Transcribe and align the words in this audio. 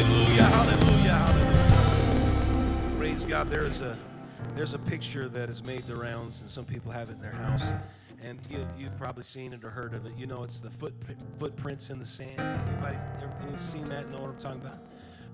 Hallelujah, 0.00 0.44
hallelujah, 0.44 1.12
hallelujah. 1.12 2.96
Praise 2.98 3.26
God. 3.26 3.48
There 3.48 3.66
is 3.66 3.82
a 3.82 3.98
there's 4.54 4.72
a 4.72 4.78
picture 4.78 5.28
that 5.28 5.50
has 5.50 5.62
made 5.66 5.82
the 5.82 5.94
rounds, 5.94 6.40
and 6.40 6.48
some 6.48 6.64
people 6.64 6.90
have 6.90 7.10
it 7.10 7.16
in 7.16 7.20
their 7.20 7.32
house. 7.32 7.70
And 8.22 8.38
you, 8.50 8.66
you've 8.78 8.96
probably 8.96 9.24
seen 9.24 9.52
it 9.52 9.62
or 9.62 9.68
heard 9.68 9.92
of 9.92 10.06
it. 10.06 10.12
You 10.16 10.26
know, 10.26 10.42
it's 10.42 10.58
the 10.58 10.70
foot, 10.70 10.94
footprints 11.38 11.90
in 11.90 11.98
the 11.98 12.06
sand. 12.06 12.38
Anybody, 12.38 12.96
anybody 13.18 13.56
seen 13.58 13.84
that? 13.86 14.10
Know 14.10 14.22
what 14.22 14.30
I'm 14.30 14.38
talking 14.38 14.62
about? 14.62 14.78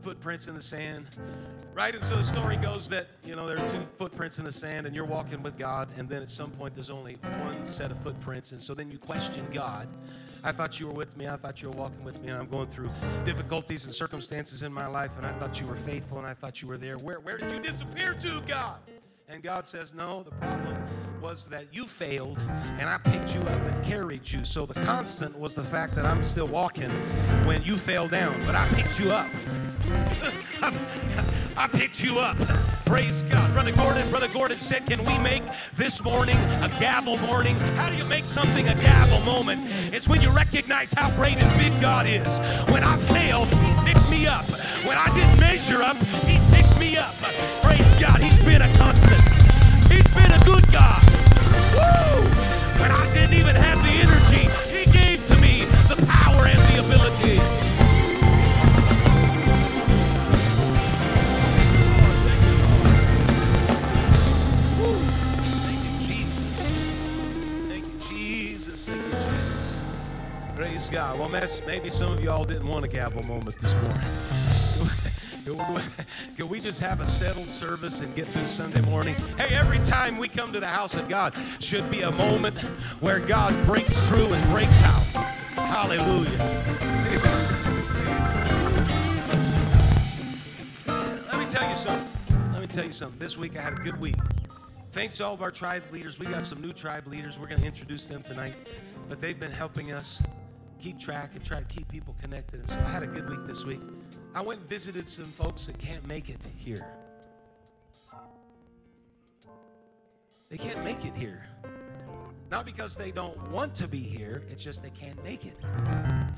footprints 0.03 0.47
in 0.47 0.55
the 0.55 0.63
sand, 0.63 1.19
right? 1.75 1.93
And 1.93 2.05
so 2.05 2.15
the 2.15 2.23
story 2.23 2.57
goes 2.57 2.89
that, 2.91 3.09
you 3.25 3.35
know, 3.35 3.45
there 3.45 3.59
are 3.59 3.69
two 3.69 3.85
footprints 3.99 4.39
in 4.39 4.45
the 4.45 4.53
sand 4.53 4.87
and 4.87 4.95
you're 4.95 5.05
walking 5.05 5.43
with 5.43 5.59
God, 5.59 5.89
and 5.97 6.09
then 6.09 6.23
at 6.23 6.31
some 6.31 6.53
point 6.53 6.77
there's 6.77 6.91
only 6.91 7.15
one 7.41 7.67
set 7.67 7.91
of 7.91 7.99
footprints. 7.99 8.53
And 8.53 8.63
so 8.63 8.73
then 8.73 8.89
you 8.89 8.99
question 8.99 9.45
God. 9.53 9.89
I 10.47 10.53
thought 10.53 10.79
you 10.79 10.87
were 10.87 10.93
with 10.93 11.17
me. 11.17 11.27
I 11.27 11.37
thought 11.37 11.61
you 11.61 11.69
were 11.71 11.77
walking 11.77 12.05
with 12.05 12.23
me, 12.23 12.29
and 12.29 12.39
I'm 12.39 12.47
going 12.47 12.69
through 12.69 12.87
difficulties 13.25 13.85
and 13.85 13.93
circumstances 13.93 14.63
in 14.63 14.73
my 14.73 14.87
life, 14.87 15.11
and 15.17 15.27
I 15.27 15.33
thought 15.33 15.61
you 15.61 15.67
were 15.67 15.75
faithful, 15.75 16.19
and 16.19 16.27
I 16.27 16.35
thought 16.35 16.63
you 16.63 16.69
were 16.69 16.79
there. 16.79 16.97
Where, 16.99 17.19
where 17.19 17.37
did 17.37 17.51
you 17.51 17.59
disappear 17.59 18.15
to, 18.15 18.41
God? 18.47 18.79
And 19.29 19.43
God 19.43 19.67
says, 19.67 19.93
No, 19.93 20.23
the 20.23 20.31
problem 20.31 20.77
was 21.21 21.49
that 21.49 21.67
you 21.73 21.85
failed 21.85 22.39
and 22.79 22.83
I 22.83 22.99
picked 22.99 23.35
you 23.35 23.41
up 23.41 23.57
and 23.57 23.85
carried 23.85 24.31
you. 24.31 24.45
So 24.45 24.67
the 24.67 24.81
constant 24.85 25.37
was 25.37 25.57
the 25.57 25.65
fact 25.65 25.97
that 25.97 26.07
I'm 26.07 26.23
still 26.23 26.47
walking 26.47 26.91
when 27.45 27.63
you 27.63 27.77
fell 27.77 28.07
down, 28.07 28.39
but 28.47 28.55
I 28.55 28.69
picked 28.69 29.01
you 29.01 29.11
up. 29.11 29.27
I 31.57 31.67
picked 31.67 32.05
you 32.05 32.21
up. 32.21 32.37
Praise 32.87 33.25
God. 33.25 33.53
Brother 33.53 33.73
Gordon, 33.73 34.09
Brother 34.11 34.29
Gordon 34.33 34.61
said, 34.61 34.87
Can 34.87 35.05
we 35.05 35.19
make 35.19 35.43
this 35.75 36.05
morning 36.05 36.37
a 36.63 36.69
gavel 36.79 37.19
morning? 37.19 37.57
How 37.75 37.91
do 37.91 37.97
you 37.97 38.05
make 38.05 38.23
something 38.23 38.69
a 38.69 38.75
gavel 38.75 39.21
moment? 39.27 39.61
It's 39.93 40.07
when 40.07 40.23
you 40.23 40.31
recognize 40.31 40.93
how 40.93 41.11
great 41.17 41.37
and 41.37 41.51
big 41.59 41.79
God 41.83 42.07
is. 42.07 42.39
When 42.71 42.85
I 42.85 42.97
failed, 42.97 43.49
He 43.49 43.93
picked 43.93 44.09
me 44.09 44.29
up. 44.29 44.47
When 44.87 44.97
I 44.97 45.11
didn't 45.17 45.41
measure 45.41 45.83
up, 45.83 45.97
He 46.31 46.39
picked 46.55 46.79
me 46.79 46.97
up. 46.97 47.13
Praise 47.61 47.91
God. 48.01 48.23
He's 48.23 48.39
been 48.45 48.63
a 48.63 48.73
constant. 48.79 49.21
He's 49.91 50.07
been 50.15 50.31
a 50.31 50.43
good 50.47 50.65
God. 50.71 51.03
Woo! 51.75 52.23
When 52.79 52.93
I 52.93 53.03
didn't 53.13 53.35
even 53.35 53.57
have 53.57 53.83
the 53.83 53.91
energy, 53.99 54.47
He 54.71 54.87
gave 54.93 55.27
to 55.27 55.35
me 55.43 55.67
the 55.91 55.99
power 56.07 56.47
and 56.47 56.61
the 56.71 56.87
ability. 56.87 57.56
Praise 70.87 70.95
God. 70.95 71.19
Well, 71.19 71.29
maybe 71.67 71.91
some 71.91 72.13
of 72.13 72.23
y'all 72.23 72.45
didn't 72.45 72.69
want 72.69 72.85
a 72.85 72.89
gavel 72.89 73.21
moment 73.25 73.59
this 73.59 73.75
morning. 73.75 73.91
Can 76.37 76.49
we 76.49 76.61
just 76.61 76.79
have 76.79 77.01
a 77.01 77.07
settled 77.07 77.49
service 77.49 78.03
and 78.03 78.15
get 78.15 78.29
through 78.29 78.47
Sunday 78.47 78.83
morning? 78.83 79.17
Hey, 79.37 79.57
every 79.57 79.81
time 79.81 80.17
we 80.17 80.29
come 80.29 80.53
to 80.53 80.61
the 80.61 80.69
house 80.69 80.95
of 80.95 81.09
God 81.09 81.35
should 81.59 81.91
be 81.91 82.03
a 82.03 82.13
moment 82.13 82.57
where 83.01 83.19
God 83.19 83.53
breaks 83.67 84.07
through 84.07 84.33
and 84.33 84.53
breaks 84.53 84.81
out. 84.85 85.03
Hallelujah. 85.57 86.39
Let 90.87 91.41
me 91.41 91.47
tell 91.47 91.69
you 91.69 91.75
something. 91.75 92.53
Let 92.53 92.61
me 92.61 92.69
tell 92.69 92.85
you 92.85 92.93
something. 92.93 93.19
This 93.19 93.37
week 93.37 93.59
I 93.59 93.63
had 93.63 93.73
a 93.73 93.83
good 93.83 93.99
week. 93.99 94.15
Thanks 94.93 95.17
to 95.17 95.27
all 95.27 95.35
of 95.35 95.43
our 95.43 95.51
tribe 95.51 95.83
leaders. 95.91 96.21
We 96.21 96.27
got 96.27 96.45
some 96.45 96.61
new 96.61 96.73
tribe 96.73 97.09
leaders. 97.09 97.41
We're 97.41 97.49
going 97.49 97.61
to 97.61 97.67
introduce 97.67 98.07
them 98.07 98.23
tonight. 98.23 98.55
But 99.09 99.21
they've 99.21 99.39
been 99.39 99.51
helping 99.51 99.91
us 99.91 100.23
keep 100.79 100.99
track 100.99 101.31
and 101.35 101.45
try 101.45 101.59
to 101.59 101.65
keep 101.65 101.89
people 101.89 102.15
connected. 102.21 102.61
And 102.61 102.69
so 102.69 102.77
I 102.79 102.91
had 102.91 103.03
a 103.03 103.07
good 103.07 103.29
week 103.29 103.47
this 103.47 103.65
week. 103.65 103.81
I 104.35 104.43
went 104.43 104.61
and 104.61 104.69
visited 104.69 105.09
some 105.09 105.25
folks 105.25 105.67
that 105.67 105.79
can't 105.79 106.07
make 106.07 106.29
it 106.29 106.47
here. 106.57 106.87
They 110.49 110.59
can't 110.59 110.85
make 110.85 111.05
it 111.05 111.15
here. 111.15 111.45
Not 112.51 112.65
because 112.65 112.97
they 112.97 113.11
don't 113.11 113.51
want 113.51 113.75
to 113.77 113.89
be 113.89 113.99
here, 113.99 114.45
it's 114.49 114.63
just 114.63 114.83
they 114.83 114.91
can't 114.91 115.23
make 115.25 115.45
it. 115.45 115.57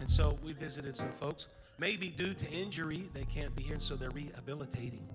And 0.01 0.09
so 0.09 0.39
we 0.43 0.55
visited 0.55 0.97
some 0.97 1.13
folks. 1.13 1.49
Maybe 1.79 2.09
due 2.09 2.35
to 2.35 2.51
injury, 2.51 3.09
they 3.13 3.25
can't 3.25 3.55
be 3.55 3.63
here, 3.63 3.79
so 3.79 3.95
they're 3.95 4.11
rehabilitating. 4.11 5.07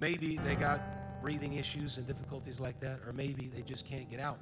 Maybe 0.00 0.38
they 0.38 0.54
got 0.54 0.80
breathing 1.20 1.54
issues 1.54 1.98
and 1.98 2.06
difficulties 2.06 2.58
like 2.58 2.80
that, 2.80 3.00
or 3.06 3.12
maybe 3.12 3.50
they 3.54 3.62
just 3.62 3.86
can't 3.86 4.10
get 4.10 4.18
out. 4.18 4.38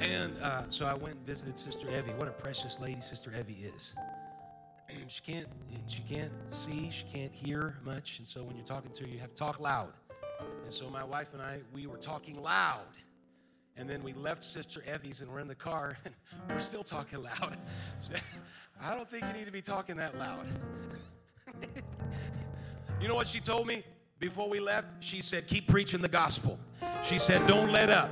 And 0.00 0.36
uh, 0.42 0.62
so 0.68 0.86
I 0.86 0.94
went 0.94 1.16
and 1.16 1.26
visited 1.26 1.58
Sister 1.58 1.88
Evie. 1.88 2.12
What 2.16 2.28
a 2.28 2.32
precious 2.32 2.78
lady 2.80 3.00
Sister 3.00 3.32
Evie 3.38 3.70
is. 3.74 3.94
she 5.06 5.20
can't 5.22 5.46
she 5.86 6.02
can't 6.02 6.32
see, 6.48 6.90
she 6.90 7.04
can't 7.12 7.32
hear 7.32 7.78
much, 7.84 8.18
and 8.18 8.26
so 8.26 8.42
when 8.42 8.56
you're 8.56 8.66
talking 8.66 8.90
to 8.92 9.02
her, 9.04 9.08
you 9.08 9.18
have 9.18 9.30
to 9.30 9.36
talk 9.36 9.60
loud. 9.60 9.92
And 10.64 10.72
so 10.72 10.88
my 10.90 11.04
wife 11.04 11.28
and 11.32 11.42
I, 11.42 11.60
we 11.72 11.86
were 11.86 11.98
talking 11.98 12.40
loud. 12.42 12.86
And 13.76 13.88
then 13.88 14.02
we 14.02 14.12
left 14.12 14.44
Sister 14.44 14.82
Evie's 14.86 15.22
and 15.22 15.30
we're 15.30 15.40
in 15.40 15.48
the 15.48 15.54
car 15.54 15.96
and 16.04 16.14
we're 16.50 16.60
still 16.60 16.84
talking 16.84 17.22
loud. 17.22 17.56
I 18.82 18.94
don't 18.94 19.08
think 19.08 19.24
you 19.24 19.32
need 19.32 19.46
to 19.46 19.52
be 19.52 19.62
talking 19.62 19.96
that 19.96 20.18
loud. 20.18 20.46
you 23.00 23.08
know 23.08 23.14
what 23.14 23.28
she 23.28 23.40
told 23.40 23.66
me 23.66 23.84
before 24.18 24.48
we 24.48 24.60
left? 24.60 24.88
She 25.00 25.20
said, 25.20 25.46
Keep 25.46 25.68
preaching 25.68 26.00
the 26.00 26.08
gospel. 26.08 26.58
She 27.02 27.18
said, 27.18 27.46
Don't 27.46 27.72
let 27.72 27.90
up. 27.90 28.10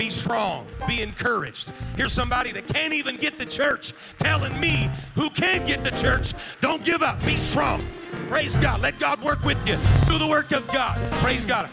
Be 0.00 0.08
strong. 0.08 0.66
Be 0.88 1.02
encouraged. 1.02 1.74
Here's 1.94 2.14
somebody 2.14 2.52
that 2.52 2.66
can't 2.66 2.94
even 2.94 3.16
get 3.16 3.38
to 3.38 3.44
church 3.44 3.92
telling 4.16 4.58
me 4.58 4.88
who 5.14 5.28
can 5.28 5.66
get 5.66 5.84
to 5.84 5.90
church, 5.90 6.32
don't 6.62 6.82
give 6.82 7.02
up. 7.02 7.22
Be 7.22 7.36
strong. 7.36 7.86
Praise 8.26 8.56
God. 8.56 8.80
Let 8.80 8.98
God 8.98 9.20
work 9.22 9.44
with 9.44 9.58
you. 9.68 9.76
Do 10.10 10.18
the 10.18 10.26
work 10.26 10.52
of 10.52 10.66
God. 10.68 10.96
Praise 11.20 11.44
God. 11.44 11.68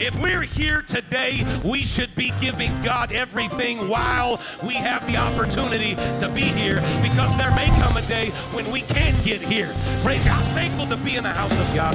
If 0.00 0.20
we're 0.20 0.42
here 0.42 0.82
today, 0.82 1.46
we 1.64 1.84
should 1.84 2.12
be 2.16 2.32
giving 2.40 2.72
God 2.82 3.12
everything 3.12 3.88
while 3.88 4.42
we 4.66 4.74
have 4.74 5.06
the 5.06 5.18
opportunity 5.18 5.94
to 5.94 6.28
be 6.34 6.40
here 6.40 6.80
because 7.02 7.36
there 7.36 7.54
may 7.54 7.68
come 7.78 7.96
a 7.96 8.02
day 8.08 8.30
when 8.50 8.68
we 8.72 8.80
can't 8.80 9.24
get 9.24 9.40
here. 9.40 9.72
Praise 10.02 10.24
God. 10.24 10.42
I'm 10.42 10.54
thankful 10.56 10.86
to 10.88 10.96
be 11.04 11.14
in 11.14 11.22
the 11.22 11.30
house 11.30 11.52
of 11.52 11.72
God. 11.76 11.94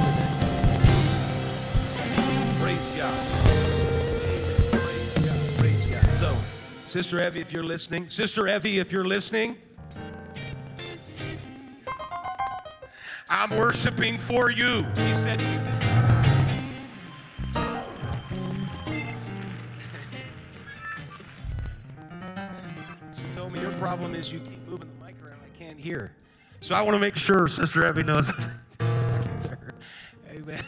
Praise 2.62 2.96
God. 2.96 3.45
Sister 6.96 7.20
Evie, 7.20 7.42
if 7.42 7.52
you're 7.52 7.62
listening, 7.62 8.08
Sister 8.08 8.48
Evie, 8.48 8.78
if 8.78 8.90
you're 8.90 9.04
listening, 9.04 9.58
I'm 13.28 13.50
worshiping 13.50 14.16
for 14.16 14.50
you. 14.50 14.86
She 14.94 15.12
said, 15.12 15.38
She 23.14 23.22
told 23.34 23.52
me 23.52 23.60
your 23.60 23.72
problem 23.72 24.14
is 24.14 24.32
you 24.32 24.38
keep 24.38 24.66
moving 24.66 24.88
the 24.98 25.04
mic 25.04 25.16
around. 25.22 25.40
I 25.44 25.58
can't 25.58 25.78
hear. 25.78 26.12
So 26.60 26.74
I 26.74 26.80
want 26.80 26.94
to 26.94 26.98
make 26.98 27.16
sure 27.16 27.46
Sister 27.46 27.86
Evie 27.86 28.04
knows. 28.04 28.32
Amen. 30.30 30.64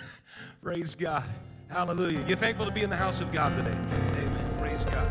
Praise 0.62 0.94
God. 0.94 1.24
Hallelujah. 1.70 2.22
You're 2.28 2.36
thankful 2.36 2.66
to 2.66 2.72
be 2.72 2.82
in 2.82 2.90
the 2.90 2.96
house 2.96 3.22
of 3.22 3.32
God 3.32 3.56
today. 3.56 3.78
Amen. 3.78 4.58
Praise 4.58 4.84
God. 4.84 5.08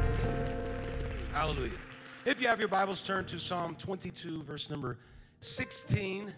Hallelujah. 1.37 1.77
If 2.25 2.41
you 2.41 2.47
have 2.47 2.57
your 2.57 2.67
Bibles, 2.67 3.03
turn 3.03 3.23
to 3.25 3.39
Psalm 3.39 3.75
22, 3.75 4.41
verse 4.41 4.71
number 4.71 4.97
16. 5.39 6.33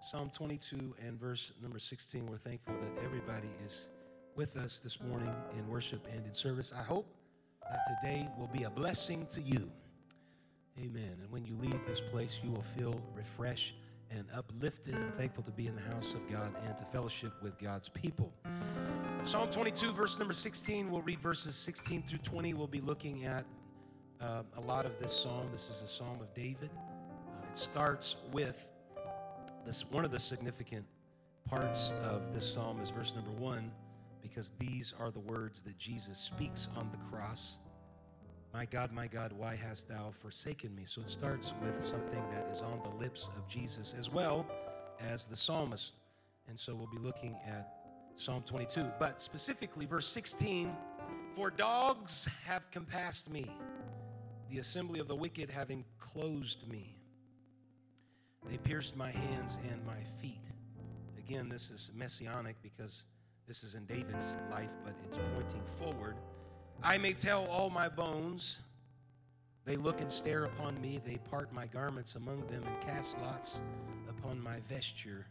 Psalm 0.00 0.30
22 0.30 0.94
and 1.06 1.20
verse 1.20 1.52
number 1.60 1.78
16. 1.78 2.24
We're 2.24 2.38
thankful 2.38 2.72
that 2.80 3.04
everybody 3.04 3.50
is 3.66 3.88
with 4.36 4.56
us 4.56 4.80
this 4.80 5.02
morning 5.02 5.30
in 5.58 5.68
worship 5.68 6.08
and 6.10 6.24
in 6.24 6.32
service. 6.32 6.72
I 6.74 6.82
hope 6.82 7.14
that 7.68 7.80
today 8.00 8.26
will 8.38 8.46
be 8.46 8.62
a 8.62 8.70
blessing 8.70 9.26
to 9.34 9.42
you. 9.42 9.70
Amen. 10.78 11.18
And 11.20 11.30
when 11.30 11.44
you 11.44 11.54
leave 11.60 11.78
this 11.86 12.00
place, 12.00 12.40
you 12.42 12.50
will 12.50 12.62
feel 12.62 12.98
refreshed 13.14 13.74
and 14.10 14.24
uplifted. 14.34 14.94
I'm 14.94 15.12
thankful 15.12 15.42
to 15.42 15.50
be 15.50 15.66
in 15.66 15.74
the 15.74 15.94
house 15.94 16.14
of 16.14 16.26
God 16.26 16.54
and 16.66 16.74
to 16.78 16.84
fellowship 16.84 17.34
with 17.42 17.58
God's 17.58 17.90
people. 17.90 18.32
Psalm 19.24 19.50
22, 19.50 19.92
verse 19.92 20.18
number 20.18 20.32
16, 20.32 20.90
we'll 20.90 21.02
read 21.02 21.20
verses 21.20 21.54
16 21.54 22.04
through 22.04 22.20
20. 22.20 22.54
We'll 22.54 22.66
be 22.66 22.80
looking 22.80 23.26
at 23.26 23.44
uh, 24.20 24.42
a 24.56 24.60
lot 24.60 24.86
of 24.86 24.98
this 25.00 25.12
psalm. 25.12 25.48
This 25.52 25.68
is 25.70 25.82
a 25.82 25.88
psalm 25.88 26.20
of 26.20 26.32
David. 26.34 26.70
Uh, 26.76 27.46
it 27.50 27.56
starts 27.56 28.16
with 28.32 28.70
this. 29.64 29.84
One 29.90 30.04
of 30.04 30.10
the 30.10 30.18
significant 30.18 30.84
parts 31.48 31.92
of 32.02 32.34
this 32.34 32.50
psalm 32.50 32.80
is 32.80 32.90
verse 32.90 33.14
number 33.14 33.30
one, 33.30 33.70
because 34.22 34.52
these 34.58 34.94
are 34.98 35.10
the 35.10 35.20
words 35.20 35.62
that 35.62 35.78
Jesus 35.78 36.18
speaks 36.18 36.68
on 36.76 36.90
the 36.90 36.98
cross. 37.10 37.58
My 38.52 38.64
God, 38.64 38.92
my 38.92 39.06
God, 39.06 39.32
why 39.32 39.54
hast 39.54 39.88
thou 39.88 40.10
forsaken 40.10 40.74
me? 40.74 40.82
So 40.84 41.00
it 41.02 41.10
starts 41.10 41.54
with 41.62 41.82
something 41.82 42.22
that 42.32 42.48
is 42.50 42.60
on 42.60 42.80
the 42.82 42.96
lips 42.96 43.30
of 43.36 43.46
Jesus 43.48 43.94
as 43.96 44.10
well 44.10 44.44
as 44.98 45.24
the 45.24 45.36
psalmist. 45.36 45.94
And 46.48 46.58
so 46.58 46.74
we'll 46.74 46.88
be 46.88 46.98
looking 46.98 47.36
at 47.46 47.76
Psalm 48.16 48.42
22. 48.44 48.90
But 48.98 49.22
specifically, 49.22 49.86
verse 49.86 50.06
16 50.08 50.76
For 51.34 51.50
dogs 51.50 52.28
have 52.44 52.68
compassed 52.72 53.30
me 53.30 53.48
the 54.50 54.58
assembly 54.58 54.98
of 54.98 55.06
the 55.06 55.14
wicked 55.14 55.48
having 55.48 55.84
closed 55.98 56.68
me. 56.68 56.96
They 58.48 58.56
pierced 58.56 58.96
my 58.96 59.10
hands 59.10 59.58
and 59.70 59.84
my 59.86 60.02
feet. 60.20 60.44
again, 61.18 61.48
this 61.48 61.70
is 61.70 61.92
messianic 61.94 62.56
because 62.62 63.04
this 63.46 63.62
is 63.62 63.76
in 63.76 63.84
David's 63.86 64.36
life, 64.50 64.70
but 64.84 64.94
it's 65.04 65.18
pointing 65.34 65.62
forward. 65.64 66.16
I 66.82 66.98
may 66.98 67.12
tell 67.12 67.46
all 67.46 67.70
my 67.70 67.88
bones, 67.88 68.58
they 69.64 69.76
look 69.76 70.00
and 70.00 70.10
stare 70.10 70.44
upon 70.44 70.80
me, 70.80 71.00
they 71.04 71.18
part 71.30 71.52
my 71.52 71.66
garments 71.66 72.16
among 72.16 72.46
them 72.46 72.64
and 72.66 72.80
cast 72.80 73.16
lots 73.20 73.60
upon 74.08 74.42
my 74.42 74.58
vesture. 74.68 75.26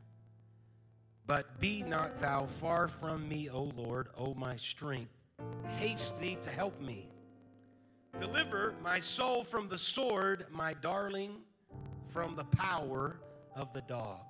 But 1.27 1.59
be 1.59 1.83
not 1.83 2.21
thou 2.21 2.45
far 2.45 2.87
from 2.87 3.27
me, 3.27 3.49
O 3.49 3.71
Lord, 3.75 4.07
O 4.17 4.33
my 4.33 4.55
strength. 4.55 5.11
Haste 5.77 6.19
thee 6.21 6.37
to 6.41 6.49
help 6.49 6.79
me. 6.79 7.09
Deliver 8.17 8.75
my 8.81 8.99
soul 8.99 9.43
from 9.43 9.67
the 9.69 9.77
sword, 9.77 10.45
my 10.49 10.73
darling 10.73 11.37
from 12.07 12.35
the 12.35 12.45
power 12.45 13.19
of 13.55 13.71
the 13.73 13.81
dog. 13.81 14.21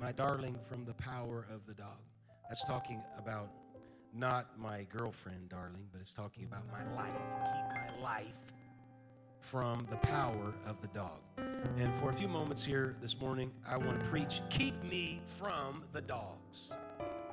My 0.00 0.12
darling 0.12 0.56
from 0.68 0.84
the 0.84 0.94
power 0.94 1.46
of 1.52 1.66
the 1.66 1.74
dog. 1.74 1.98
That's 2.48 2.64
talking 2.64 3.02
about 3.18 3.50
not 4.14 4.58
my 4.58 4.84
girlfriend, 4.84 5.48
darling, 5.48 5.86
but 5.92 6.00
it's 6.00 6.14
talking 6.14 6.44
about 6.44 6.64
my 6.70 6.84
life. 6.94 7.12
Keep 7.44 7.96
my 7.96 8.02
life 8.02 8.52
from 9.40 9.86
the 9.90 9.96
power 9.96 10.54
of 10.66 10.80
the 10.80 10.88
dog. 10.88 11.20
And 11.78 11.94
for 11.94 12.10
a 12.10 12.12
few 12.12 12.28
moments 12.28 12.64
here 12.64 12.96
this 13.00 13.18
morning, 13.20 13.50
I 13.66 13.76
want 13.76 14.00
to 14.00 14.06
preach 14.06 14.42
keep 14.48 14.82
me 14.84 15.20
from 15.24 15.84
the 15.92 16.00
dogs. 16.00 16.72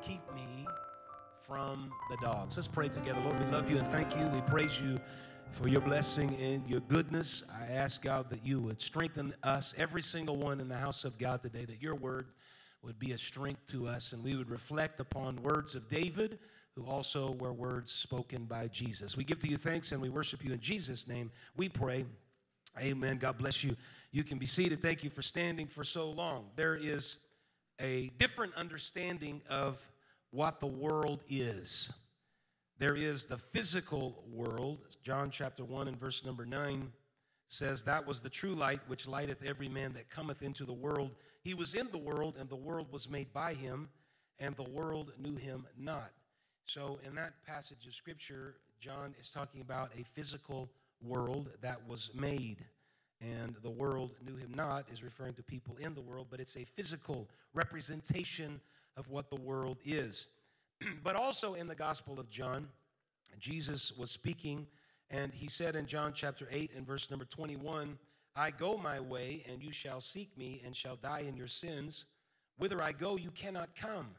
Keep 0.01 0.21
me 0.33 0.67
from 1.47 1.93
the 2.09 2.17
dogs. 2.17 2.57
Let's 2.57 2.67
pray 2.67 2.89
together. 2.89 3.21
Lord, 3.21 3.39
we 3.39 3.49
love 3.53 3.71
you 3.71 3.77
and 3.77 3.87
thank 3.87 4.17
you. 4.17 4.27
We 4.27 4.41
praise 4.41 4.81
you 4.81 4.99
for 5.51 5.69
your 5.69 5.79
blessing 5.79 6.35
and 6.35 6.67
your 6.67 6.81
goodness. 6.81 7.41
I 7.49 7.71
ask 7.71 8.01
God 8.01 8.29
that 8.31 8.45
you 8.45 8.59
would 8.59 8.81
strengthen 8.81 9.33
us, 9.43 9.73
every 9.77 10.01
single 10.01 10.35
one 10.35 10.59
in 10.59 10.67
the 10.67 10.75
house 10.75 11.05
of 11.05 11.17
God 11.17 11.41
today, 11.41 11.63
that 11.63 11.81
your 11.81 11.95
word 11.95 12.27
would 12.81 12.99
be 12.99 13.13
a 13.13 13.17
strength 13.17 13.65
to 13.67 13.87
us 13.87 14.11
and 14.11 14.21
we 14.25 14.35
would 14.35 14.49
reflect 14.49 14.99
upon 14.99 15.41
words 15.41 15.73
of 15.73 15.87
David, 15.87 16.37
who 16.75 16.85
also 16.85 17.31
were 17.39 17.53
words 17.53 17.93
spoken 17.93 18.43
by 18.43 18.67
Jesus. 18.67 19.15
We 19.15 19.23
give 19.23 19.39
to 19.39 19.47
you 19.47 19.55
thanks 19.55 19.93
and 19.93 20.01
we 20.01 20.09
worship 20.09 20.43
you 20.43 20.51
in 20.51 20.59
Jesus' 20.59 21.07
name. 21.07 21.31
We 21.55 21.69
pray. 21.69 22.05
Amen. 22.77 23.19
God 23.19 23.37
bless 23.37 23.63
you. 23.63 23.77
You 24.11 24.25
can 24.25 24.37
be 24.37 24.45
seated. 24.45 24.81
Thank 24.81 25.01
you 25.01 25.09
for 25.09 25.21
standing 25.21 25.67
for 25.67 25.85
so 25.85 26.09
long. 26.09 26.47
There 26.57 26.75
is 26.75 27.19
a 27.79 28.11
different 28.17 28.53
understanding 28.55 29.41
of 29.49 29.81
what 30.37 30.59
the 30.59 30.67
world 30.67 31.23
is. 31.27 31.89
There 32.77 32.95
is 32.95 33.25
the 33.25 33.39
physical 33.39 34.23
world. 34.31 34.85
John 35.01 35.31
chapter 35.31 35.65
1 35.65 35.87
and 35.87 35.99
verse 35.99 36.23
number 36.23 36.45
9 36.45 36.91
says, 37.47 37.81
That 37.81 38.05
was 38.05 38.19
the 38.19 38.29
true 38.29 38.53
light 38.53 38.79
which 38.85 39.07
lighteth 39.07 39.43
every 39.43 39.67
man 39.67 39.93
that 39.93 40.11
cometh 40.11 40.43
into 40.43 40.63
the 40.63 40.73
world. 40.73 41.15
He 41.41 41.55
was 41.55 41.73
in 41.73 41.89
the 41.91 41.97
world, 41.97 42.35
and 42.39 42.47
the 42.49 42.55
world 42.55 42.85
was 42.91 43.09
made 43.09 43.33
by 43.33 43.55
him, 43.55 43.89
and 44.37 44.55
the 44.55 44.69
world 44.69 45.11
knew 45.17 45.37
him 45.37 45.65
not. 45.75 46.11
So, 46.67 46.99
in 47.03 47.15
that 47.15 47.43
passage 47.43 47.87
of 47.87 47.95
scripture, 47.95 48.57
John 48.79 49.15
is 49.19 49.31
talking 49.31 49.61
about 49.61 49.89
a 49.99 50.03
physical 50.03 50.69
world 51.01 51.49
that 51.61 51.79
was 51.87 52.11
made. 52.13 52.63
And 53.19 53.55
the 53.63 53.71
world 53.71 54.11
knew 54.23 54.35
him 54.35 54.53
not 54.53 54.85
is 54.93 55.01
referring 55.01 55.33
to 55.33 55.41
people 55.41 55.77
in 55.77 55.95
the 55.95 56.01
world, 56.01 56.27
but 56.29 56.39
it's 56.39 56.57
a 56.57 56.63
physical 56.63 57.27
representation 57.55 58.61
of 58.97 59.09
what 59.09 59.29
the 59.29 59.39
world 59.39 59.77
is. 59.85 60.27
but 61.03 61.15
also 61.15 61.53
in 61.53 61.67
the 61.67 61.75
Gospel 61.75 62.19
of 62.19 62.29
John, 62.29 62.67
Jesus 63.39 63.95
was 63.95 64.09
speaking, 64.09 64.67
and 65.09 65.31
he 65.33 65.47
said 65.47 65.75
in 65.75 65.85
John 65.85 66.11
chapter 66.13 66.47
8 66.51 66.71
and 66.75 66.85
verse 66.85 67.09
number 67.09 67.25
21 67.25 67.97
I 68.35 68.51
go 68.51 68.77
my 68.77 68.99
way, 68.99 69.43
and 69.51 69.63
you 69.63 69.71
shall 69.71 69.99
seek 69.99 70.37
me, 70.37 70.61
and 70.63 70.75
shall 70.75 70.95
die 70.95 71.25
in 71.27 71.35
your 71.35 71.47
sins. 71.47 72.05
Whither 72.59 72.83
I 72.83 72.91
go, 72.91 73.17
you 73.17 73.31
cannot 73.31 73.75
come. 73.75 74.09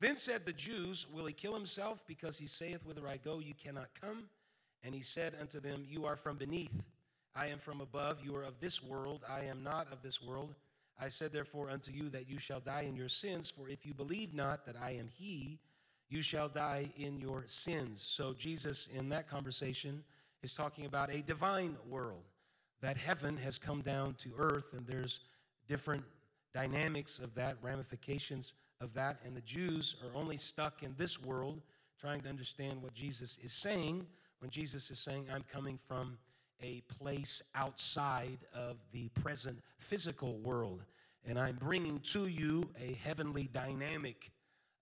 Then 0.00 0.16
said 0.16 0.46
the 0.46 0.54
Jews, 0.54 1.06
Will 1.12 1.26
he 1.26 1.34
kill 1.34 1.54
himself? 1.54 2.02
Because 2.06 2.38
he 2.38 2.46
saith, 2.46 2.80
Whither 2.86 3.06
I 3.06 3.18
go, 3.18 3.40
you 3.40 3.52
cannot 3.54 3.90
come. 4.00 4.24
And 4.82 4.94
he 4.94 5.02
said 5.02 5.34
unto 5.38 5.60
them, 5.60 5.84
You 5.86 6.06
are 6.06 6.16
from 6.16 6.38
beneath, 6.38 6.82
I 7.36 7.48
am 7.48 7.58
from 7.58 7.82
above. 7.82 8.18
You 8.24 8.34
are 8.36 8.42
of 8.42 8.58
this 8.58 8.82
world, 8.82 9.22
I 9.28 9.44
am 9.44 9.62
not 9.62 9.92
of 9.92 10.02
this 10.02 10.22
world. 10.22 10.54
I 11.00 11.08
said 11.08 11.32
therefore 11.32 11.70
unto 11.70 11.90
you 11.90 12.08
that 12.10 12.28
you 12.28 12.38
shall 12.38 12.60
die 12.60 12.82
in 12.82 12.94
your 12.94 13.08
sins, 13.08 13.50
for 13.50 13.68
if 13.68 13.84
you 13.84 13.94
believe 13.94 14.34
not 14.34 14.64
that 14.66 14.76
I 14.80 14.92
am 14.92 15.08
he, 15.08 15.58
you 16.08 16.22
shall 16.22 16.48
die 16.48 16.90
in 16.96 17.18
your 17.18 17.44
sins. 17.46 18.02
So, 18.02 18.34
Jesus, 18.34 18.88
in 18.94 19.08
that 19.08 19.28
conversation, 19.28 20.04
is 20.42 20.52
talking 20.52 20.86
about 20.86 21.10
a 21.12 21.22
divine 21.22 21.76
world, 21.88 22.24
that 22.80 22.96
heaven 22.96 23.36
has 23.38 23.58
come 23.58 23.80
down 23.80 24.14
to 24.14 24.30
earth, 24.38 24.74
and 24.76 24.86
there's 24.86 25.20
different 25.68 26.04
dynamics 26.52 27.18
of 27.18 27.34
that, 27.34 27.56
ramifications 27.62 28.52
of 28.80 28.92
that. 28.94 29.18
And 29.24 29.34
the 29.36 29.40
Jews 29.42 29.96
are 30.04 30.18
only 30.18 30.36
stuck 30.36 30.82
in 30.82 30.94
this 30.98 31.20
world, 31.20 31.62
trying 31.98 32.20
to 32.22 32.28
understand 32.28 32.82
what 32.82 32.92
Jesus 32.92 33.38
is 33.42 33.52
saying 33.52 34.06
when 34.40 34.50
Jesus 34.50 34.90
is 34.90 34.98
saying, 34.98 35.26
I'm 35.32 35.44
coming 35.52 35.78
from 35.86 36.18
a 36.60 36.82
place 36.98 37.42
outside 37.54 38.38
of 38.54 38.76
the 38.92 39.08
present 39.10 39.58
physical 39.78 40.38
world, 40.38 40.82
and 41.26 41.38
I'm 41.38 41.56
bringing 41.56 42.00
to 42.00 42.26
you 42.26 42.68
a 42.80 42.94
heavenly 42.94 43.48
dynamic 43.52 44.30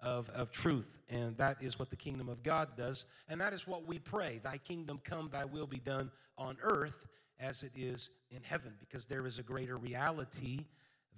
of, 0.02 0.30
of 0.30 0.50
truth. 0.50 0.98
And 1.10 1.36
that 1.36 1.58
is 1.60 1.78
what 1.78 1.90
the 1.90 1.96
kingdom 1.96 2.28
of 2.28 2.42
God 2.42 2.68
does. 2.76 3.04
And 3.28 3.40
that 3.40 3.52
is 3.52 3.66
what 3.66 3.86
we 3.86 3.98
pray 3.98 4.40
Thy 4.42 4.58
kingdom 4.58 5.00
come, 5.04 5.28
thy 5.30 5.44
will 5.44 5.66
be 5.66 5.78
done 5.78 6.10
on 6.38 6.56
earth 6.62 7.06
as 7.38 7.62
it 7.62 7.72
is 7.76 8.10
in 8.30 8.42
heaven, 8.42 8.72
because 8.80 9.06
there 9.06 9.26
is 9.26 9.38
a 9.38 9.42
greater 9.42 9.76
reality 9.76 10.64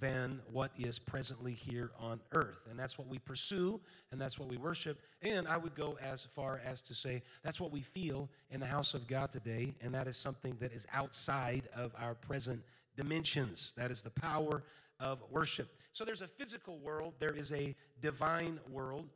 than 0.00 0.40
what 0.50 0.72
is 0.78 0.98
presently 0.98 1.52
here 1.52 1.92
on 1.98 2.20
earth. 2.32 2.66
And 2.68 2.78
that's 2.78 2.98
what 2.98 3.08
we 3.08 3.18
pursue, 3.18 3.80
and 4.10 4.20
that's 4.20 4.38
what 4.38 4.48
we 4.48 4.56
worship. 4.56 5.00
And 5.22 5.46
I 5.46 5.56
would 5.56 5.74
go 5.74 5.96
as 6.02 6.24
far 6.24 6.60
as 6.64 6.80
to 6.82 6.94
say 6.94 7.22
that's 7.44 7.60
what 7.60 7.70
we 7.70 7.80
feel 7.80 8.28
in 8.50 8.58
the 8.58 8.66
house 8.66 8.94
of 8.94 9.06
God 9.06 9.30
today, 9.30 9.74
and 9.80 9.94
that 9.94 10.08
is 10.08 10.16
something 10.16 10.56
that 10.60 10.72
is 10.72 10.86
outside 10.92 11.68
of 11.76 11.92
our 11.98 12.14
present 12.14 12.62
dimensions. 12.96 13.72
That 13.76 13.90
is 13.90 14.02
the 14.02 14.10
power 14.10 14.64
of 14.98 15.22
worship. 15.30 15.68
So 15.92 16.04
there's 16.04 16.22
a 16.22 16.28
physical 16.28 16.78
world, 16.78 17.14
there 17.18 17.34
is 17.34 17.52
a 17.52 17.74
divine 18.00 18.58
world. 18.70 19.08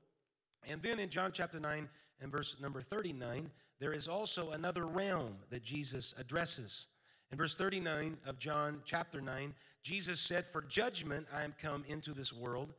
And 0.69 0.83
then 0.83 0.99
in 0.99 1.09
John 1.09 1.31
chapter 1.33 1.59
9 1.59 1.89
and 2.21 2.33
verse 2.33 2.57
number 2.61 2.81
39, 2.81 3.51
there 3.79 3.93
is 3.93 4.09
also 4.09 4.51
another 4.51 4.87
realm 4.87 5.37
that 5.51 5.63
Jesus 5.63 6.15
addresses. 6.19 6.87
In 7.31 7.39
verse 7.39 7.55
39 7.55 8.17
of 8.27 8.39
John 8.39 8.81
chapter 8.85 9.21
9, 9.21 9.55
Jesus 9.87 10.19
said, 10.19 10.49
For 10.49 10.63
judgment 10.63 11.29
I 11.33 11.45
am 11.45 11.55
come 11.63 11.85
into 11.87 12.13
this 12.13 12.33
world, 12.33 12.73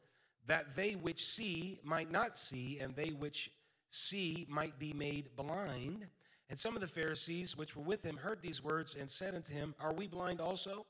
that 0.45 0.75
they 0.75 0.91
which 0.91 1.23
see 1.25 1.79
might 1.81 2.11
not 2.11 2.37
see, 2.37 2.79
and 2.81 2.93
they 2.93 3.11
which 3.11 3.49
see 3.89 4.45
might 4.49 4.77
be 4.77 4.91
made 4.91 5.33
blind. 5.37 6.05
And 6.49 6.59
some 6.59 6.75
of 6.75 6.81
the 6.81 6.87
Pharisees 6.89 7.55
which 7.55 7.77
were 7.77 7.83
with 7.83 8.03
him 8.03 8.17
heard 8.17 8.41
these 8.41 8.61
words 8.61 8.97
and 8.99 9.09
said 9.09 9.35
unto 9.35 9.53
him, 9.53 9.73
Are 9.79 9.93
we 9.93 10.07
blind 10.07 10.41
also? 10.41 10.85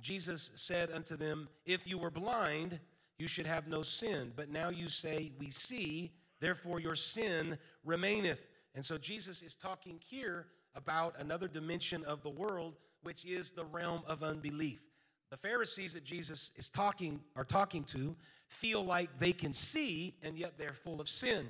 Jesus 0.00 0.50
said 0.56 0.90
unto 0.90 1.16
them, 1.16 1.48
If 1.64 1.88
you 1.88 1.96
were 1.96 2.10
blind, 2.10 2.80
you 3.16 3.28
should 3.28 3.46
have 3.46 3.68
no 3.68 3.82
sin. 3.82 4.32
But 4.34 4.50
now 4.50 4.68
you 4.68 4.88
say, 4.88 5.30
We 5.38 5.52
see, 5.52 6.10
therefore 6.40 6.80
your 6.80 6.96
sin 6.96 7.56
remaineth. 7.84 8.40
And 8.74 8.84
so 8.84 8.98
Jesus 8.98 9.44
is 9.44 9.54
talking 9.54 10.00
here 10.04 10.48
about 10.74 11.14
another 11.20 11.46
dimension 11.46 12.02
of 12.02 12.24
the 12.24 12.30
world, 12.30 12.78
which 13.04 13.24
is 13.24 13.52
the 13.52 13.64
realm 13.64 14.02
of 14.08 14.24
unbelief. 14.24 14.82
The 15.32 15.38
Pharisees 15.38 15.94
that 15.94 16.04
Jesus 16.04 16.50
is 16.56 16.68
talking 16.68 17.18
are 17.36 17.44
talking 17.44 17.84
to 17.84 18.14
feel 18.48 18.84
like 18.84 19.18
they 19.18 19.32
can 19.32 19.54
see, 19.54 20.14
and 20.22 20.36
yet 20.36 20.58
they're 20.58 20.74
full 20.74 21.00
of 21.00 21.08
sin. 21.08 21.46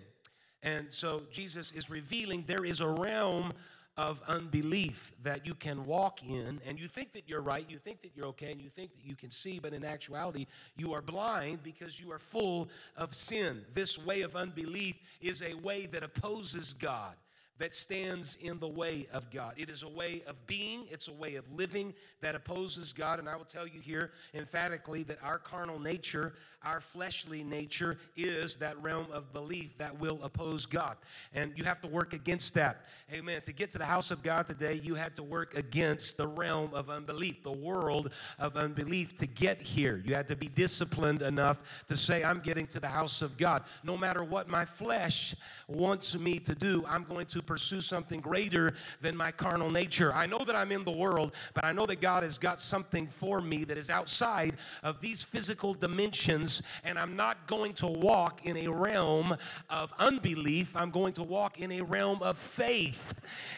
And 0.62 0.86
so 0.88 1.22
Jesus 1.32 1.72
is 1.72 1.90
revealing 1.90 2.44
there 2.46 2.64
is 2.64 2.80
a 2.80 2.86
realm 2.86 3.52
of 3.96 4.22
unbelief 4.28 5.12
that 5.24 5.44
you 5.44 5.56
can 5.56 5.84
walk 5.84 6.22
in 6.22 6.60
and 6.64 6.78
you 6.78 6.86
think 6.86 7.12
that 7.14 7.24
you're 7.26 7.40
right, 7.40 7.66
you 7.68 7.76
think 7.76 8.02
that 8.02 8.12
you're 8.14 8.26
okay, 8.26 8.52
and 8.52 8.62
you 8.62 8.70
think 8.70 8.94
that 8.94 9.04
you 9.04 9.16
can 9.16 9.30
see, 9.32 9.58
but 9.58 9.72
in 9.72 9.84
actuality, 9.84 10.46
you 10.76 10.94
are 10.94 11.02
blind 11.02 11.64
because 11.64 11.98
you 11.98 12.12
are 12.12 12.20
full 12.20 12.68
of 12.96 13.12
sin. 13.12 13.64
This 13.74 13.98
way 13.98 14.22
of 14.22 14.36
unbelief 14.36 15.00
is 15.20 15.42
a 15.42 15.54
way 15.54 15.86
that 15.86 16.04
opposes 16.04 16.72
God 16.72 17.16
that 17.58 17.74
stands 17.74 18.36
in 18.40 18.58
the 18.58 18.68
way 18.68 19.06
of 19.12 19.30
God. 19.30 19.54
It 19.56 19.68
is 19.68 19.82
a 19.82 19.88
way 19.88 20.22
of 20.26 20.46
being, 20.46 20.86
it's 20.90 21.08
a 21.08 21.12
way 21.12 21.36
of 21.36 21.44
living 21.52 21.94
that 22.20 22.34
opposes 22.34 22.92
God. 22.92 23.18
And 23.18 23.28
I 23.28 23.36
will 23.36 23.44
tell 23.44 23.66
you 23.66 23.80
here 23.80 24.12
emphatically 24.34 25.02
that 25.04 25.18
our 25.22 25.38
carnal 25.38 25.78
nature, 25.78 26.34
our 26.64 26.80
fleshly 26.80 27.42
nature, 27.42 27.98
is 28.16 28.56
that 28.56 28.80
realm 28.82 29.06
of 29.12 29.32
belief 29.32 29.76
that 29.78 29.98
will 29.98 30.18
oppose 30.22 30.64
God. 30.64 30.96
And 31.34 31.52
you 31.56 31.64
have 31.64 31.80
to 31.82 31.88
work 31.88 32.14
against 32.14 32.54
that. 32.54 32.86
Amen. 33.12 33.42
To 33.42 33.52
get 33.52 33.70
to 33.70 33.78
the 33.78 33.84
house 33.84 34.10
of 34.10 34.22
God 34.22 34.46
today, 34.46 34.80
you 34.82 34.94
had 34.94 35.14
to 35.16 35.22
work 35.22 35.56
against 35.56 36.16
the 36.16 36.26
realm 36.26 36.72
of 36.72 36.88
unbelief, 36.88 37.42
the 37.42 37.52
world 37.52 38.10
of 38.38 38.56
unbelief 38.56 39.16
to 39.18 39.26
get 39.26 39.60
here. 39.60 40.02
You 40.04 40.14
had 40.14 40.28
to 40.28 40.36
be 40.36 40.48
disciplined 40.48 41.20
enough 41.22 41.62
to 41.88 41.96
say, 41.96 42.24
I'm 42.24 42.40
getting 42.40 42.66
to 42.68 42.80
the 42.80 42.88
house 42.88 43.22
of 43.22 43.36
God. 43.36 43.64
No 43.84 43.96
matter 43.96 44.24
what 44.24 44.48
my 44.48 44.64
flesh 44.64 45.34
wants 45.68 46.16
me 46.18 46.38
to 46.40 46.54
do, 46.54 46.84
I'm 46.88 47.04
going 47.04 47.26
to 47.26 47.41
pursue 47.42 47.80
something 47.80 48.20
greater 48.20 48.74
than 49.00 49.16
my 49.16 49.30
carnal 49.30 49.70
nature. 49.70 50.12
I 50.12 50.26
know 50.26 50.38
that 50.38 50.56
I'm 50.56 50.72
in 50.72 50.84
the 50.84 50.92
world, 50.92 51.32
but 51.54 51.64
I 51.64 51.72
know 51.72 51.86
that 51.86 52.00
God 52.00 52.22
has 52.22 52.38
got 52.38 52.60
something 52.60 53.06
for 53.06 53.40
me 53.40 53.64
that 53.64 53.76
is 53.76 53.90
outside 53.90 54.56
of 54.82 55.00
these 55.00 55.22
physical 55.22 55.74
dimensions, 55.74 56.62
and 56.84 56.98
I'm 56.98 57.16
not 57.16 57.46
going 57.46 57.72
to 57.74 57.86
walk 57.86 58.44
in 58.44 58.56
a 58.56 58.68
realm 58.68 59.36
of 59.68 59.92
unbelief. 59.98 60.76
I'm 60.76 60.90
going 60.90 61.12
to 61.14 61.22
walk 61.22 61.58
in 61.58 61.72
a 61.72 61.80
realm 61.82 62.22
of 62.22 62.38
faith. 62.38 63.14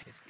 It's, 0.06 0.20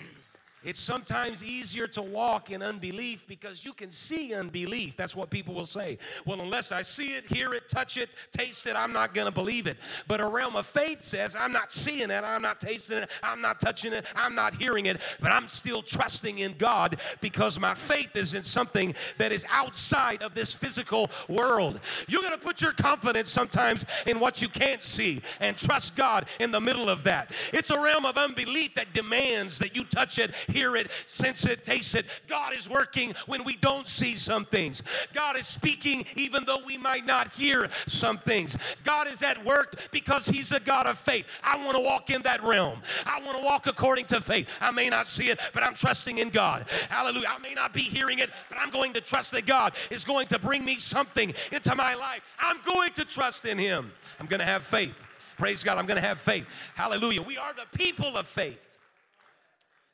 it's 0.64 0.80
sometimes 0.80 1.44
easier 1.44 1.86
to 1.88 2.02
walk 2.02 2.50
in 2.50 2.62
unbelief 2.62 3.26
because 3.26 3.64
you 3.64 3.72
can 3.72 3.90
see 3.90 4.34
unbelief. 4.34 4.96
That's 4.96 5.14
what 5.14 5.30
people 5.30 5.54
will 5.54 5.66
say. 5.66 5.98
Well, 6.24 6.40
unless 6.40 6.72
I 6.72 6.82
see 6.82 7.14
it, 7.14 7.30
hear 7.30 7.54
it, 7.54 7.68
touch 7.68 7.96
it, 7.96 8.10
taste 8.36 8.66
it, 8.66 8.76
I'm 8.76 8.92
not 8.92 9.14
going 9.14 9.26
to 9.26 9.32
believe 9.32 9.66
it. 9.66 9.76
But 10.06 10.20
a 10.20 10.26
realm 10.26 10.56
of 10.56 10.66
faith 10.66 11.02
says, 11.02 11.36
I'm 11.36 11.52
not 11.52 11.72
seeing 11.72 12.10
it, 12.10 12.24
I'm 12.24 12.42
not 12.42 12.60
tasting 12.60 12.98
it, 12.98 13.10
I'm 13.22 13.40
not 13.40 13.60
touching 13.60 13.92
it, 13.92 14.06
I'm 14.14 14.34
not 14.34 14.54
hearing 14.54 14.86
it, 14.86 15.00
but 15.20 15.32
I'm 15.32 15.48
still 15.48 15.82
trusting 15.82 16.38
in 16.38 16.54
God 16.58 17.00
because 17.20 17.60
my 17.60 17.74
faith 17.74 18.16
is 18.16 18.34
in 18.34 18.44
something 18.44 18.94
that 19.18 19.32
is 19.32 19.46
outside 19.50 20.22
of 20.22 20.34
this 20.34 20.52
physical 20.52 21.10
world. 21.28 21.80
You're 22.08 22.22
going 22.22 22.32
to 22.32 22.38
put 22.38 22.60
your 22.60 22.72
confidence 22.72 23.30
sometimes 23.30 23.84
in 24.06 24.20
what 24.20 24.42
you 24.42 24.48
can't 24.48 24.82
see 24.82 25.22
and 25.40 25.56
trust 25.56 25.96
God 25.96 26.26
in 26.40 26.50
the 26.50 26.60
middle 26.60 26.88
of 26.88 27.04
that. 27.04 27.30
It's 27.52 27.70
a 27.70 27.80
realm 27.80 28.04
of 28.04 28.16
unbelief 28.16 28.74
that 28.74 28.92
demands 28.92 29.58
that 29.58 29.76
you 29.76 29.84
touch 29.84 30.18
it, 30.18 30.32
hear 30.54 30.76
it, 30.76 30.90
sense 31.04 31.44
it, 31.46 31.64
taste 31.64 31.94
it. 31.94 32.06
God 32.28 32.54
is 32.54 32.70
working 32.70 33.12
when 33.26 33.44
we 33.44 33.56
don't 33.56 33.88
see 33.88 34.14
some 34.14 34.44
things. 34.44 34.82
God 35.12 35.36
is 35.36 35.46
speaking 35.46 36.04
even 36.16 36.44
though 36.44 36.60
we 36.64 36.78
might 36.78 37.04
not 37.04 37.32
hear 37.32 37.68
some 37.86 38.18
things. 38.18 38.56
God 38.84 39.08
is 39.08 39.22
at 39.22 39.44
work 39.44 39.78
because 39.90 40.26
He's 40.26 40.52
a 40.52 40.60
God 40.60 40.86
of 40.86 40.96
faith. 40.96 41.26
I 41.42 41.56
want 41.56 41.76
to 41.76 41.82
walk 41.82 42.10
in 42.10 42.22
that 42.22 42.42
realm. 42.42 42.80
I 43.04 43.20
want 43.20 43.36
to 43.38 43.44
walk 43.44 43.66
according 43.66 44.06
to 44.06 44.20
faith. 44.20 44.48
I 44.60 44.70
may 44.70 44.88
not 44.88 45.08
see 45.08 45.28
it, 45.28 45.40
but 45.52 45.62
I'm 45.62 45.74
trusting 45.74 46.18
in 46.18 46.30
God. 46.30 46.66
Hallelujah. 46.88 47.28
I 47.28 47.38
may 47.40 47.54
not 47.54 47.72
be 47.72 47.82
hearing 47.82 48.20
it, 48.20 48.30
but 48.48 48.58
I'm 48.58 48.70
going 48.70 48.92
to 48.94 49.00
trust 49.00 49.32
that 49.32 49.46
God 49.46 49.72
is 49.90 50.04
going 50.04 50.28
to 50.28 50.38
bring 50.38 50.64
me 50.64 50.76
something 50.76 51.34
into 51.52 51.74
my 51.74 51.94
life. 51.94 52.22
I'm 52.38 52.58
going 52.64 52.92
to 52.92 53.04
trust 53.04 53.44
in 53.44 53.58
Him. 53.58 53.90
I'm 54.20 54.26
going 54.26 54.40
to 54.40 54.46
have 54.46 54.62
faith. 54.62 54.94
Praise 55.36 55.64
God, 55.64 55.78
I'm 55.78 55.86
going 55.86 56.00
to 56.00 56.06
have 56.06 56.20
faith. 56.20 56.46
Hallelujah. 56.74 57.22
We 57.22 57.36
are 57.36 57.52
the 57.52 57.66
people 57.76 58.16
of 58.16 58.26
faith. 58.26 58.58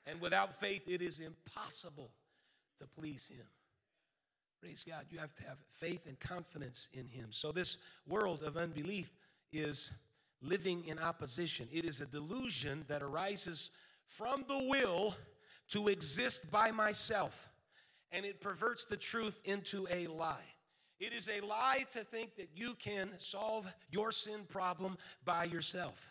And 0.07 0.21
without 0.21 0.55
faith, 0.55 0.83
it 0.89 1.03
is 1.03 1.21
impossible 1.21 2.11
to 2.79 2.87
please 2.87 3.29
Him. 3.29 3.47
Praise 4.61 4.85
God. 4.87 5.07
You 5.11 5.19
have 5.19 5.35
to 5.37 5.43
have 5.45 5.59
faith 5.73 6.07
and 6.07 6.19
confidence 6.21 6.89
in 6.93 7.07
Him. 7.07 7.29
So, 7.31 7.53
this 7.53 7.79
world 8.07 8.43
of 8.43 8.57
unbelief 8.57 9.11
is 9.53 9.91
living 10.43 10.85
in 10.87 10.99
opposition. 10.99 11.69
It 11.73 11.85
is 11.85 12.01
a 12.01 12.07
delusion 12.07 12.85
that 12.89 13.03
arises 13.03 13.71
from 14.07 14.45
the 14.49 14.67
will 14.69 15.15
to 15.69 15.89
exist 15.89 16.51
by 16.51 16.71
myself, 16.71 17.49
and 18.11 18.27
it 18.27 18.41
perverts 18.41 18.85
the 18.85 18.97
truth 18.97 19.41
into 19.45 19.87
a 19.91 20.07
lie. 20.09 20.45
It 20.99 21.15
is 21.15 21.31
a 21.31 21.41
lie 21.41 21.87
to 21.93 22.05
think 22.05 22.37
that 22.37 22.51
you 22.55 22.75
can 22.75 23.11
solve 23.19 23.67
your 23.91 24.13
sin 24.13 24.41
problem 24.49 24.99
by 25.25 25.45
yourself. 25.45 26.10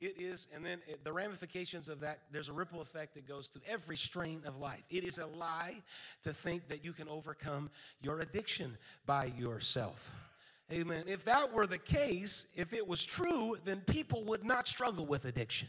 It 0.00 0.18
is, 0.18 0.48
and 0.54 0.64
then 0.64 0.78
it, 0.88 1.04
the 1.04 1.12
ramifications 1.12 1.88
of 1.88 2.00
that, 2.00 2.20
there's 2.32 2.48
a 2.48 2.52
ripple 2.52 2.80
effect 2.80 3.14
that 3.14 3.28
goes 3.28 3.48
through 3.48 3.62
every 3.68 3.96
strain 3.96 4.42
of 4.46 4.56
life. 4.56 4.82
It 4.88 5.04
is 5.04 5.18
a 5.18 5.26
lie 5.26 5.82
to 6.22 6.32
think 6.32 6.68
that 6.68 6.84
you 6.84 6.92
can 6.92 7.08
overcome 7.08 7.70
your 8.02 8.20
addiction 8.20 8.78
by 9.04 9.26
yourself. 9.38 10.10
Amen. 10.72 11.04
If 11.06 11.24
that 11.24 11.52
were 11.52 11.66
the 11.66 11.78
case, 11.78 12.46
if 12.54 12.72
it 12.72 12.86
was 12.86 13.04
true, 13.04 13.56
then 13.64 13.80
people 13.80 14.24
would 14.24 14.44
not 14.44 14.68
struggle 14.68 15.04
with 15.04 15.24
addiction. 15.24 15.68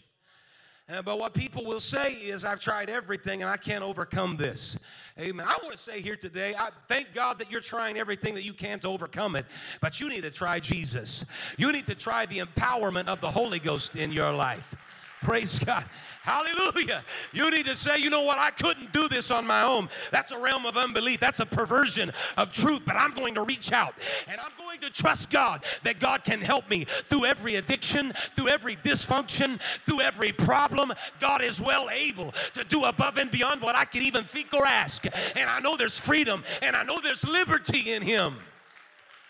Uh, 0.90 1.02
but 1.02 1.20
what 1.20 1.34
people 1.34 1.64
will 1.64 1.80
say 1.80 2.14
is, 2.14 2.44
I've 2.44 2.60
tried 2.60 2.90
everything 2.90 3.42
and 3.42 3.50
I 3.50 3.58
can't 3.58 3.84
overcome 3.84 4.36
this. 4.36 4.78
Amen. 5.20 5.46
I 5.48 5.58
want 5.64 5.72
to 5.72 5.78
say 5.78 6.02
here 6.02 6.16
today, 6.16 6.54
I 6.58 6.70
thank 6.88 7.14
God 7.14 7.40
that 7.40 7.50
you're 7.52 7.62
trying 7.62 7.98
everything 7.98 8.34
that 8.36 8.44
you 8.44 8.54
can 8.54 8.80
to 8.80 8.88
overcome 8.88 9.36
it, 9.36 9.46
but 9.80 10.00
you 10.00 10.10
need 10.10 10.24
to 10.24 10.32
try 10.32 10.60
Jesus. 10.60 11.24
You 11.58 11.72
need 11.72 11.86
to 11.86 11.96
try 11.96 12.26
the 12.26 12.40
empowerment 12.40 13.08
of 13.08 13.22
the 13.22 13.32
Holy 13.32 13.60
Ghost 13.60 13.96
in 13.96 14.12
your 14.12 14.34
life. 14.34 14.76
Praise 15.22 15.60
God. 15.60 15.86
Hallelujah. 16.24 17.04
You 17.32 17.52
need 17.52 17.68
to 17.68 17.76
say, 17.76 18.00
you 18.00 18.10
know 18.10 18.24
what? 18.24 18.40
I 18.40 18.50
couldn't 18.50 18.92
do 18.92 19.08
this 19.08 19.30
on 19.30 19.46
my 19.46 19.62
own. 19.62 19.88
That's 20.12 20.32
a 20.32 20.40
realm 20.40 20.66
of 20.66 20.78
unbelief. 20.78 21.20
That's 21.20 21.40
a 21.40 21.46
perversion 21.46 22.12
of 22.38 22.52
truth. 22.52 22.82
But 22.86 22.96
I'm 22.96 23.12
going 23.12 23.36
to 23.36 23.44
reach 23.44 23.72
out 23.72 23.94
and 24.28 24.40
I'm 24.40 24.52
going 24.58 24.80
to 24.82 24.90
trust 24.90 25.30
God 25.30 25.64
that 25.84 26.00
God 26.00 26.24
can 26.24 26.42
help 26.42 26.70
me 26.70 26.86
through 26.86 27.26
every 27.26 27.56
addiction, 27.56 28.14
through 28.36 28.50
every 28.50 28.76
dysfunction, 28.78 29.60
through 29.86 30.02
every 30.02 30.32
problem. 30.32 30.92
God 31.20 31.44
is 31.44 31.62
well 31.62 31.90
able 31.92 32.34
to 32.54 32.64
do 32.64 32.86
above 32.86 33.18
and 33.18 33.30
beyond 33.30 33.62
what 33.62 33.76
I 33.76 33.86
could 33.86 34.02
even 34.02 34.24
think 34.24 34.54
or 34.54 34.66
ask. 34.66 35.06
And 35.36 35.50
I 35.50 35.60
know 35.60 35.78
there's 35.78 36.00
freedom 36.00 36.44
and 36.64 36.76
I 36.76 36.84
know 36.84 37.00
there's 37.00 37.28
liberty 37.28 37.94
in 37.94 38.02
Him. 38.02 38.38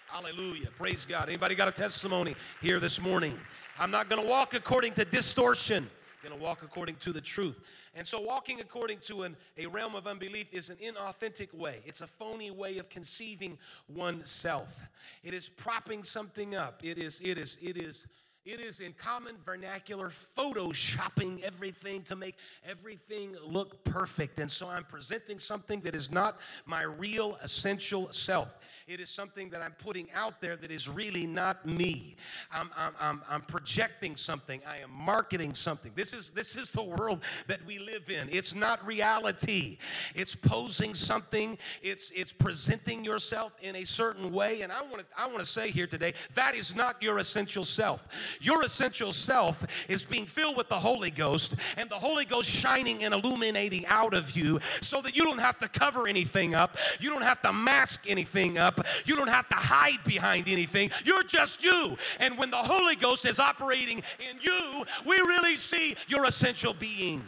Hallelujah. 0.08 0.68
Praise 0.78 1.06
God. 1.06 1.30
Anybody 1.30 1.56
got 1.56 1.70
a 1.70 1.72
testimony 1.72 2.36
here 2.62 2.80
this 2.80 3.00
morning? 3.00 3.40
I'm 3.80 3.92
not 3.92 4.10
going 4.10 4.22
to 4.22 4.28
walk 4.28 4.54
according 4.54 4.94
to 4.94 5.06
distortion. 5.06 5.90
I'm 6.24 6.30
going 6.30 6.40
to 6.40 6.44
walk 6.44 6.62
according 6.64 6.96
to 6.98 7.14
the 7.14 7.22
truth. 7.22 7.60
And 7.94 8.08
so, 8.08 8.22
walking 8.22 8.62
according 8.62 9.00
to 9.00 9.24
an, 9.24 9.36
a 9.58 9.66
realm 9.66 9.96
of 9.96 10.08
unbelief 10.08 10.54
is 10.54 10.70
an 10.70 10.78
inauthentic 10.78 11.54
way. 11.54 11.80
It's 11.86 12.02
a 12.02 12.08
phony 12.08 12.50
way 12.50 12.78
of 12.78 12.90
conceiving 12.90 13.58
oneself. 13.90 14.80
It 15.24 15.34
is 15.34 15.50
propping 15.50 16.04
something 16.04 16.56
up. 16.56 16.80
It 16.84 16.98
is, 16.98 17.20
it 17.24 17.38
is, 17.38 17.58
it 17.62 17.78
is, 17.78 18.06
it 18.46 18.62
is 18.62 18.80
in 18.80 18.94
common 18.94 19.36
vernacular 19.44 20.10
photoshopping 20.10 21.42
everything 21.42 22.02
to 22.04 22.16
make 22.16 22.38
everything 22.66 23.36
look 23.46 23.84
perfect. 23.84 24.40
And 24.40 24.50
so 24.50 24.70
I'm 24.70 24.86
presenting 24.86 25.38
something 25.38 25.82
that 25.82 25.94
is 25.94 26.10
not 26.10 26.40
my 26.66 26.84
real 26.84 27.38
essential 27.44 28.10
self. 28.12 28.58
It 28.88 29.00
is 29.00 29.10
something 29.10 29.50
that 29.52 29.62
I'm 29.62 29.74
putting 29.74 30.08
out 30.14 30.42
there 30.42 30.56
that 30.58 30.72
is 30.72 30.90
really 30.90 31.26
not 31.26 31.66
me. 31.66 32.16
I'm, 32.52 32.70
I'm, 32.78 32.94
I'm, 33.00 33.22
I'm 33.30 33.42
projecting 33.42 34.16
something. 34.16 34.62
I 34.68 34.78
am 34.78 34.92
marketing 34.92 35.56
something. 35.56 35.92
This 35.96 36.14
is, 36.14 36.32
this 36.32 36.56
is 36.56 36.72
the 36.72 36.84
world 36.84 37.24
that 37.48 37.66
we 37.66 37.80
live 37.80 38.10
in. 38.10 38.30
It's 38.32 38.56
not 38.56 38.86
reality. 38.86 39.78
It's 40.16 40.36
posing 40.36 40.96
something. 40.96 41.58
It's, 41.82 42.12
it's 42.16 42.34
presenting 42.34 43.04
yourself 43.04 43.54
in 43.62 43.76
a 43.76 43.84
certain 43.84 44.32
way. 44.32 44.62
And 44.62 44.72
I 44.72 44.82
want 44.82 45.00
to 45.00 45.06
I 45.18 45.28
want 45.28 45.40
to 45.40 45.46
say 45.46 45.72
here 45.72 45.88
today 45.88 46.14
that 46.34 46.56
is 46.56 46.76
not 46.76 47.02
your 47.02 47.18
essential 47.20 47.64
self. 47.64 48.08
Your 48.42 48.64
essential 48.64 49.12
self 49.12 49.66
is 49.90 50.04
being 50.04 50.26
filled 50.26 50.58
with 50.58 50.70
the 50.70 50.80
Holy 50.80 51.12
Ghost 51.12 51.56
and 51.78 51.90
the 51.90 51.96
Holy 51.96 52.26
Ghost 52.26 52.50
shining 52.50 53.04
and 53.04 53.14
illuminating 53.14 53.86
out 53.88 54.14
of 54.14 54.32
you 54.36 54.60
so 54.82 55.02
that 55.02 55.16
you 55.16 55.24
don't 55.24 55.40
have 55.40 55.60
to 55.60 55.68
cover 55.68 56.08
anything 56.08 56.56
up. 56.56 56.78
You 57.00 57.10
don't 57.10 57.24
have 57.24 57.42
to 57.44 57.54
mask 57.54 58.06
anything 58.08 58.58
up. 58.58 58.71
You 59.06 59.16
don't 59.16 59.30
have 59.30 59.48
to 59.50 59.56
hide 59.56 60.04
behind 60.06 60.48
anything. 60.48 60.90
You're 61.04 61.24
just 61.24 61.64
you. 61.64 61.98
And 62.20 62.38
when 62.38 62.52
the 62.52 62.58
Holy 62.58 62.96
Ghost 62.96 63.26
is 63.26 63.40
operating 63.40 63.98
in 64.30 64.38
you, 64.42 64.86
we 65.06 65.16
really 65.18 65.58
see 65.58 65.96
your 66.08 66.26
essential 66.26 66.74
being. 66.74 67.24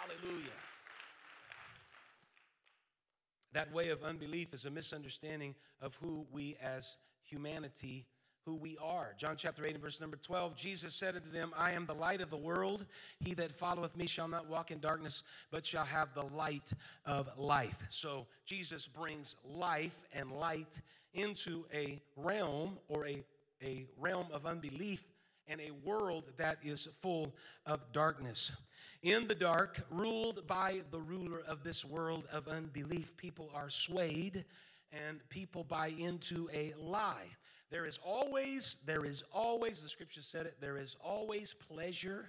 Hallelujah. 0.00 0.50
That 3.52 3.72
way 3.72 3.88
of 3.88 4.02
unbelief 4.02 4.52
is 4.52 4.66
a 4.66 4.70
misunderstanding 4.70 5.54
of 5.80 5.96
who 5.96 6.26
we 6.30 6.56
as 6.62 6.96
humanity 7.22 8.06
who 8.46 8.54
we 8.54 8.78
are. 8.80 9.12
John 9.18 9.34
chapter 9.36 9.66
8 9.66 9.74
and 9.74 9.82
verse 9.82 10.00
number 10.00 10.16
12, 10.16 10.54
Jesus 10.54 10.94
said 10.94 11.16
unto 11.16 11.30
them, 11.30 11.52
I 11.58 11.72
am 11.72 11.84
the 11.84 11.94
light 11.94 12.20
of 12.20 12.30
the 12.30 12.36
world. 12.36 12.86
He 13.18 13.34
that 13.34 13.50
followeth 13.50 13.96
me 13.96 14.06
shall 14.06 14.28
not 14.28 14.48
walk 14.48 14.70
in 14.70 14.78
darkness, 14.78 15.24
but 15.50 15.66
shall 15.66 15.84
have 15.84 16.14
the 16.14 16.22
light 16.22 16.72
of 17.04 17.28
life. 17.36 17.84
So 17.88 18.26
Jesus 18.44 18.86
brings 18.86 19.34
life 19.44 20.04
and 20.14 20.30
light 20.30 20.80
into 21.12 21.64
a 21.74 22.00
realm 22.14 22.78
or 22.88 23.08
a, 23.08 23.24
a 23.60 23.84
realm 23.98 24.26
of 24.32 24.46
unbelief 24.46 25.02
and 25.48 25.60
a 25.60 25.72
world 25.84 26.24
that 26.36 26.58
is 26.62 26.86
full 27.00 27.34
of 27.66 27.80
darkness. 27.92 28.52
In 29.02 29.26
the 29.26 29.34
dark, 29.34 29.84
ruled 29.90 30.46
by 30.46 30.82
the 30.92 31.00
ruler 31.00 31.42
of 31.48 31.64
this 31.64 31.84
world 31.84 32.28
of 32.32 32.46
unbelief, 32.46 33.16
people 33.16 33.50
are 33.54 33.70
swayed 33.70 34.44
and 34.92 35.18
people 35.30 35.64
buy 35.64 35.88
into 35.98 36.48
a 36.52 36.74
lie. 36.78 37.26
There 37.70 37.86
is 37.86 37.98
always, 38.04 38.76
there 38.86 39.04
is 39.04 39.24
always, 39.32 39.82
the 39.82 39.88
scripture 39.88 40.22
said 40.22 40.46
it, 40.46 40.56
there 40.60 40.78
is 40.78 40.96
always 41.00 41.52
pleasure 41.52 42.26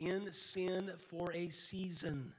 in 0.00 0.32
sin 0.32 0.90
for 0.98 1.32
a 1.32 1.48
season. 1.50 2.32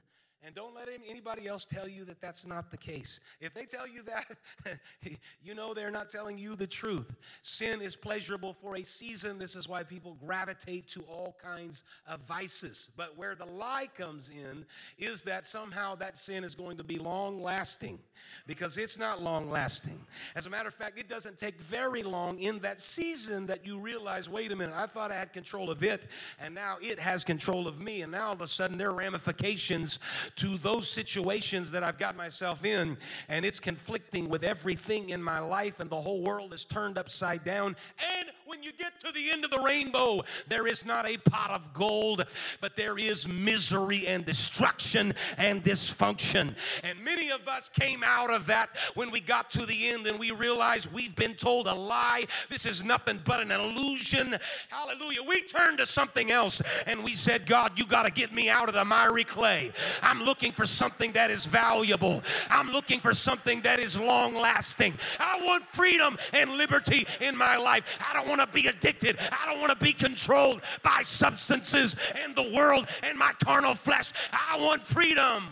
And 0.44 0.56
don't 0.56 0.74
let 0.74 0.88
anybody 1.08 1.46
else 1.46 1.64
tell 1.64 1.86
you 1.86 2.04
that 2.06 2.20
that's 2.20 2.44
not 2.44 2.72
the 2.72 2.76
case. 2.76 3.20
If 3.40 3.54
they 3.54 3.64
tell 3.64 3.86
you 3.86 4.02
that, 4.02 4.26
you 5.44 5.54
know 5.54 5.72
they're 5.72 5.92
not 5.92 6.08
telling 6.08 6.36
you 6.36 6.56
the 6.56 6.66
truth. 6.66 7.14
Sin 7.42 7.80
is 7.80 7.94
pleasurable 7.94 8.52
for 8.52 8.76
a 8.76 8.82
season. 8.82 9.38
This 9.38 9.54
is 9.54 9.68
why 9.68 9.84
people 9.84 10.16
gravitate 10.24 10.88
to 10.88 11.02
all 11.02 11.36
kinds 11.40 11.84
of 12.08 12.20
vices. 12.22 12.88
But 12.96 13.16
where 13.16 13.36
the 13.36 13.44
lie 13.44 13.88
comes 13.96 14.30
in 14.30 14.66
is 14.98 15.22
that 15.22 15.46
somehow 15.46 15.94
that 15.96 16.18
sin 16.18 16.42
is 16.42 16.56
going 16.56 16.76
to 16.78 16.84
be 16.84 16.98
long 16.98 17.40
lasting 17.40 18.00
because 18.46 18.78
it's 18.78 18.98
not 18.98 19.22
long 19.22 19.48
lasting. 19.48 20.00
As 20.34 20.46
a 20.46 20.50
matter 20.50 20.68
of 20.68 20.74
fact, 20.74 20.98
it 20.98 21.08
doesn't 21.08 21.38
take 21.38 21.60
very 21.60 22.02
long 22.02 22.40
in 22.40 22.58
that 22.60 22.80
season 22.80 23.46
that 23.46 23.64
you 23.64 23.78
realize 23.78 24.28
wait 24.28 24.50
a 24.50 24.56
minute, 24.56 24.74
I 24.76 24.86
thought 24.86 25.12
I 25.12 25.16
had 25.16 25.32
control 25.32 25.70
of 25.70 25.84
it, 25.84 26.08
and 26.40 26.52
now 26.52 26.78
it 26.80 26.98
has 26.98 27.22
control 27.22 27.68
of 27.68 27.80
me. 27.80 28.02
And 28.02 28.10
now 28.10 28.28
all 28.28 28.32
of 28.32 28.40
a 28.40 28.48
sudden 28.48 28.76
there 28.76 28.90
are 28.90 28.94
ramifications 28.94 30.00
to 30.36 30.58
those 30.58 30.88
situations 30.88 31.70
that 31.70 31.82
I've 31.82 31.98
got 31.98 32.16
myself 32.16 32.64
in, 32.64 32.96
and 33.28 33.44
it's 33.44 33.60
conflicting 33.60 34.28
with 34.28 34.44
everything 34.44 35.10
in 35.10 35.22
my 35.22 35.38
life, 35.38 35.80
and 35.80 35.90
the 35.90 36.00
whole 36.00 36.22
world 36.22 36.52
is 36.52 36.64
turned 36.64 36.98
upside 36.98 37.44
down. 37.44 37.76
And 38.18 38.30
when 38.46 38.62
you 38.62 38.72
get 38.72 39.00
to 39.00 39.12
the 39.12 39.30
end 39.30 39.44
of 39.44 39.50
the 39.50 39.60
rainbow, 39.60 40.22
there 40.48 40.66
is 40.66 40.84
not 40.84 41.08
a 41.08 41.16
pot 41.16 41.50
of 41.50 41.72
gold, 41.72 42.24
but 42.60 42.76
there 42.76 42.98
is 42.98 43.26
misery 43.26 44.06
and 44.06 44.26
destruction 44.26 45.14
and 45.38 45.64
dysfunction. 45.64 46.54
And 46.82 47.02
many 47.02 47.30
of 47.30 47.48
us 47.48 47.70
came 47.70 48.02
out 48.04 48.30
of 48.30 48.46
that 48.46 48.70
when 48.94 49.10
we 49.10 49.20
got 49.20 49.50
to 49.52 49.64
the 49.64 49.88
end 49.88 50.06
and 50.06 50.18
we 50.18 50.32
realized 50.32 50.92
we've 50.92 51.16
been 51.16 51.34
told 51.34 51.66
a 51.66 51.74
lie. 51.74 52.24
This 52.50 52.66
is 52.66 52.84
nothing 52.84 53.20
but 53.24 53.40
an 53.40 53.50
illusion. 53.50 54.36
Hallelujah. 54.68 55.22
We 55.26 55.42
turned 55.42 55.78
to 55.78 55.86
something 55.86 56.30
else 56.30 56.60
and 56.86 57.02
we 57.02 57.14
said, 57.14 57.46
God, 57.46 57.78
you 57.78 57.86
got 57.86 58.04
to 58.04 58.10
get 58.10 58.34
me 58.34 58.50
out 58.50 58.68
of 58.68 58.74
the 58.74 58.84
miry 58.84 59.24
clay. 59.24 59.72
I'm 60.02 60.21
looking 60.24 60.52
for 60.52 60.66
something 60.66 61.12
that 61.12 61.30
is 61.30 61.46
valuable. 61.46 62.22
I'm 62.50 62.70
looking 62.70 63.00
for 63.00 63.14
something 63.14 63.60
that 63.62 63.80
is 63.80 63.98
long 63.98 64.34
lasting. 64.34 64.94
I 65.18 65.40
want 65.44 65.64
freedom 65.64 66.18
and 66.32 66.52
liberty 66.52 67.06
in 67.20 67.36
my 67.36 67.56
life. 67.56 67.84
I 68.00 68.14
don't 68.14 68.28
want 68.28 68.40
to 68.40 68.46
be 68.46 68.66
addicted. 68.66 69.18
I 69.20 69.50
don't 69.50 69.60
want 69.60 69.78
to 69.78 69.84
be 69.84 69.92
controlled 69.92 70.62
by 70.82 71.02
substances 71.02 71.96
and 72.22 72.34
the 72.34 72.50
world 72.54 72.86
and 73.02 73.18
my 73.18 73.32
carnal 73.44 73.74
flesh. 73.74 74.12
I 74.32 74.60
want 74.60 74.82
freedom. 74.82 75.44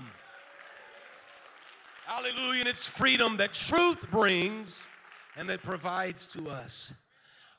Hallelujah. 2.07 2.61
And 2.61 2.69
it's 2.69 2.89
freedom 2.89 3.37
that 3.37 3.53
truth 3.53 4.11
brings 4.11 4.89
and 5.37 5.49
that 5.49 5.63
provides 5.63 6.27
to 6.29 6.51
us. 6.51 6.93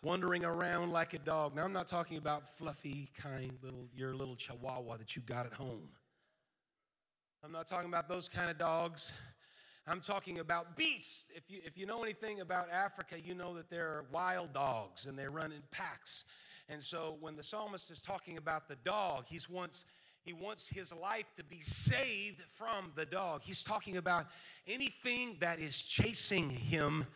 Wandering 0.03 0.43
around 0.43 0.91
like 0.91 1.13
a 1.13 1.19
dog. 1.19 1.55
Now, 1.55 1.63
I'm 1.63 1.73
not 1.73 1.85
talking 1.85 2.17
about 2.17 2.47
fluffy, 2.47 3.11
kind 3.15 3.51
little, 3.61 3.87
your 3.95 4.15
little 4.15 4.35
chihuahua 4.35 4.97
that 4.97 5.15
you 5.15 5.21
got 5.21 5.45
at 5.45 5.53
home. 5.53 5.87
I'm 7.43 7.51
not 7.51 7.65
talking 7.65 7.89
about 7.89 8.07
those 8.07 8.29
kind 8.29 8.51
of 8.51 8.59
dogs. 8.59 9.11
I'm 9.87 9.99
talking 9.99 10.37
about 10.37 10.77
beasts. 10.77 11.25
If 11.35 11.49
you, 11.49 11.59
if 11.65 11.75
you 11.75 11.87
know 11.87 12.03
anything 12.03 12.39
about 12.39 12.69
Africa, 12.69 13.15
you 13.19 13.33
know 13.33 13.55
that 13.55 13.67
there 13.67 13.87
are 13.87 14.05
wild 14.11 14.53
dogs 14.53 15.07
and 15.07 15.17
they 15.17 15.27
run 15.27 15.51
in 15.51 15.63
packs. 15.71 16.25
And 16.69 16.83
so 16.83 17.17
when 17.19 17.35
the 17.35 17.41
psalmist 17.41 17.89
is 17.89 17.99
talking 17.99 18.37
about 18.37 18.67
the 18.67 18.75
dog, 18.83 19.25
he's 19.27 19.49
wants, 19.49 19.85
he 20.23 20.33
wants 20.33 20.69
his 20.69 20.93
life 20.93 21.25
to 21.35 21.43
be 21.43 21.61
saved 21.61 22.43
from 22.43 22.91
the 22.95 23.05
dog. 23.05 23.41
He's 23.43 23.63
talking 23.63 23.97
about 23.97 24.27
anything 24.67 25.37
that 25.39 25.59
is 25.59 25.81
chasing 25.81 26.47
him 26.47 27.07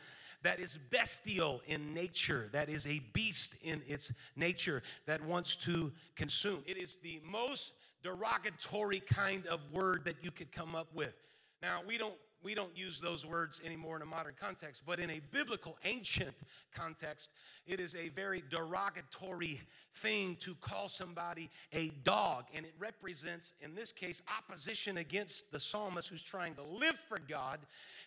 that 0.42 0.60
is 0.60 0.80
bestial 0.92 1.62
in 1.68 1.94
nature, 1.94 2.50
that 2.52 2.70
is 2.70 2.88
a 2.88 3.00
beast 3.14 3.56
in 3.64 3.82
its 3.88 4.12
nature, 4.36 4.82
that 5.06 5.24
wants 5.24 5.56
to 5.56 5.92
consume. 6.16 6.64
It 6.66 6.78
is 6.78 6.98
the 6.98 7.20
most 7.24 7.74
derogatory 8.06 9.00
kind 9.00 9.48
of 9.48 9.60
word 9.74 10.06
that 10.06 10.16
you 10.22 10.30
could 10.30 10.52
come 10.52 10.76
up 10.76 10.88
with. 10.94 11.16
Now, 11.64 11.80
we 11.88 11.98
don't 11.98 12.14
we 12.44 12.54
don't 12.54 12.78
use 12.78 13.02
those 13.02 13.26
words 13.26 13.60
anymore 13.66 13.96
in 13.96 14.04
a 14.04 14.06
modern 14.06 14.36
context, 14.40 14.84
but 14.86 15.00
in 15.00 15.10
a 15.10 15.20
biblical, 15.32 15.80
ancient 15.84 16.36
context, 16.76 17.32
it 17.66 17.80
is 17.80 17.96
a 17.96 18.10
very 18.10 18.44
derogatory 18.52 19.60
thing 19.96 20.36
to 20.42 20.56
call 20.56 20.90
somebody 20.90 21.50
a 21.74 21.90
dog. 22.04 22.46
And 22.54 22.66
it 22.66 22.74
represents, 22.78 23.54
in 23.62 23.76
this 23.76 23.92
case, 23.92 24.22
opposition 24.38 24.98
against 24.98 25.52
the 25.52 25.60
psalmist 25.60 26.10
who's 26.10 26.24
trying 26.24 26.56
to 26.56 26.64
live 26.64 26.98
for 27.08 27.20
God. 27.20 27.60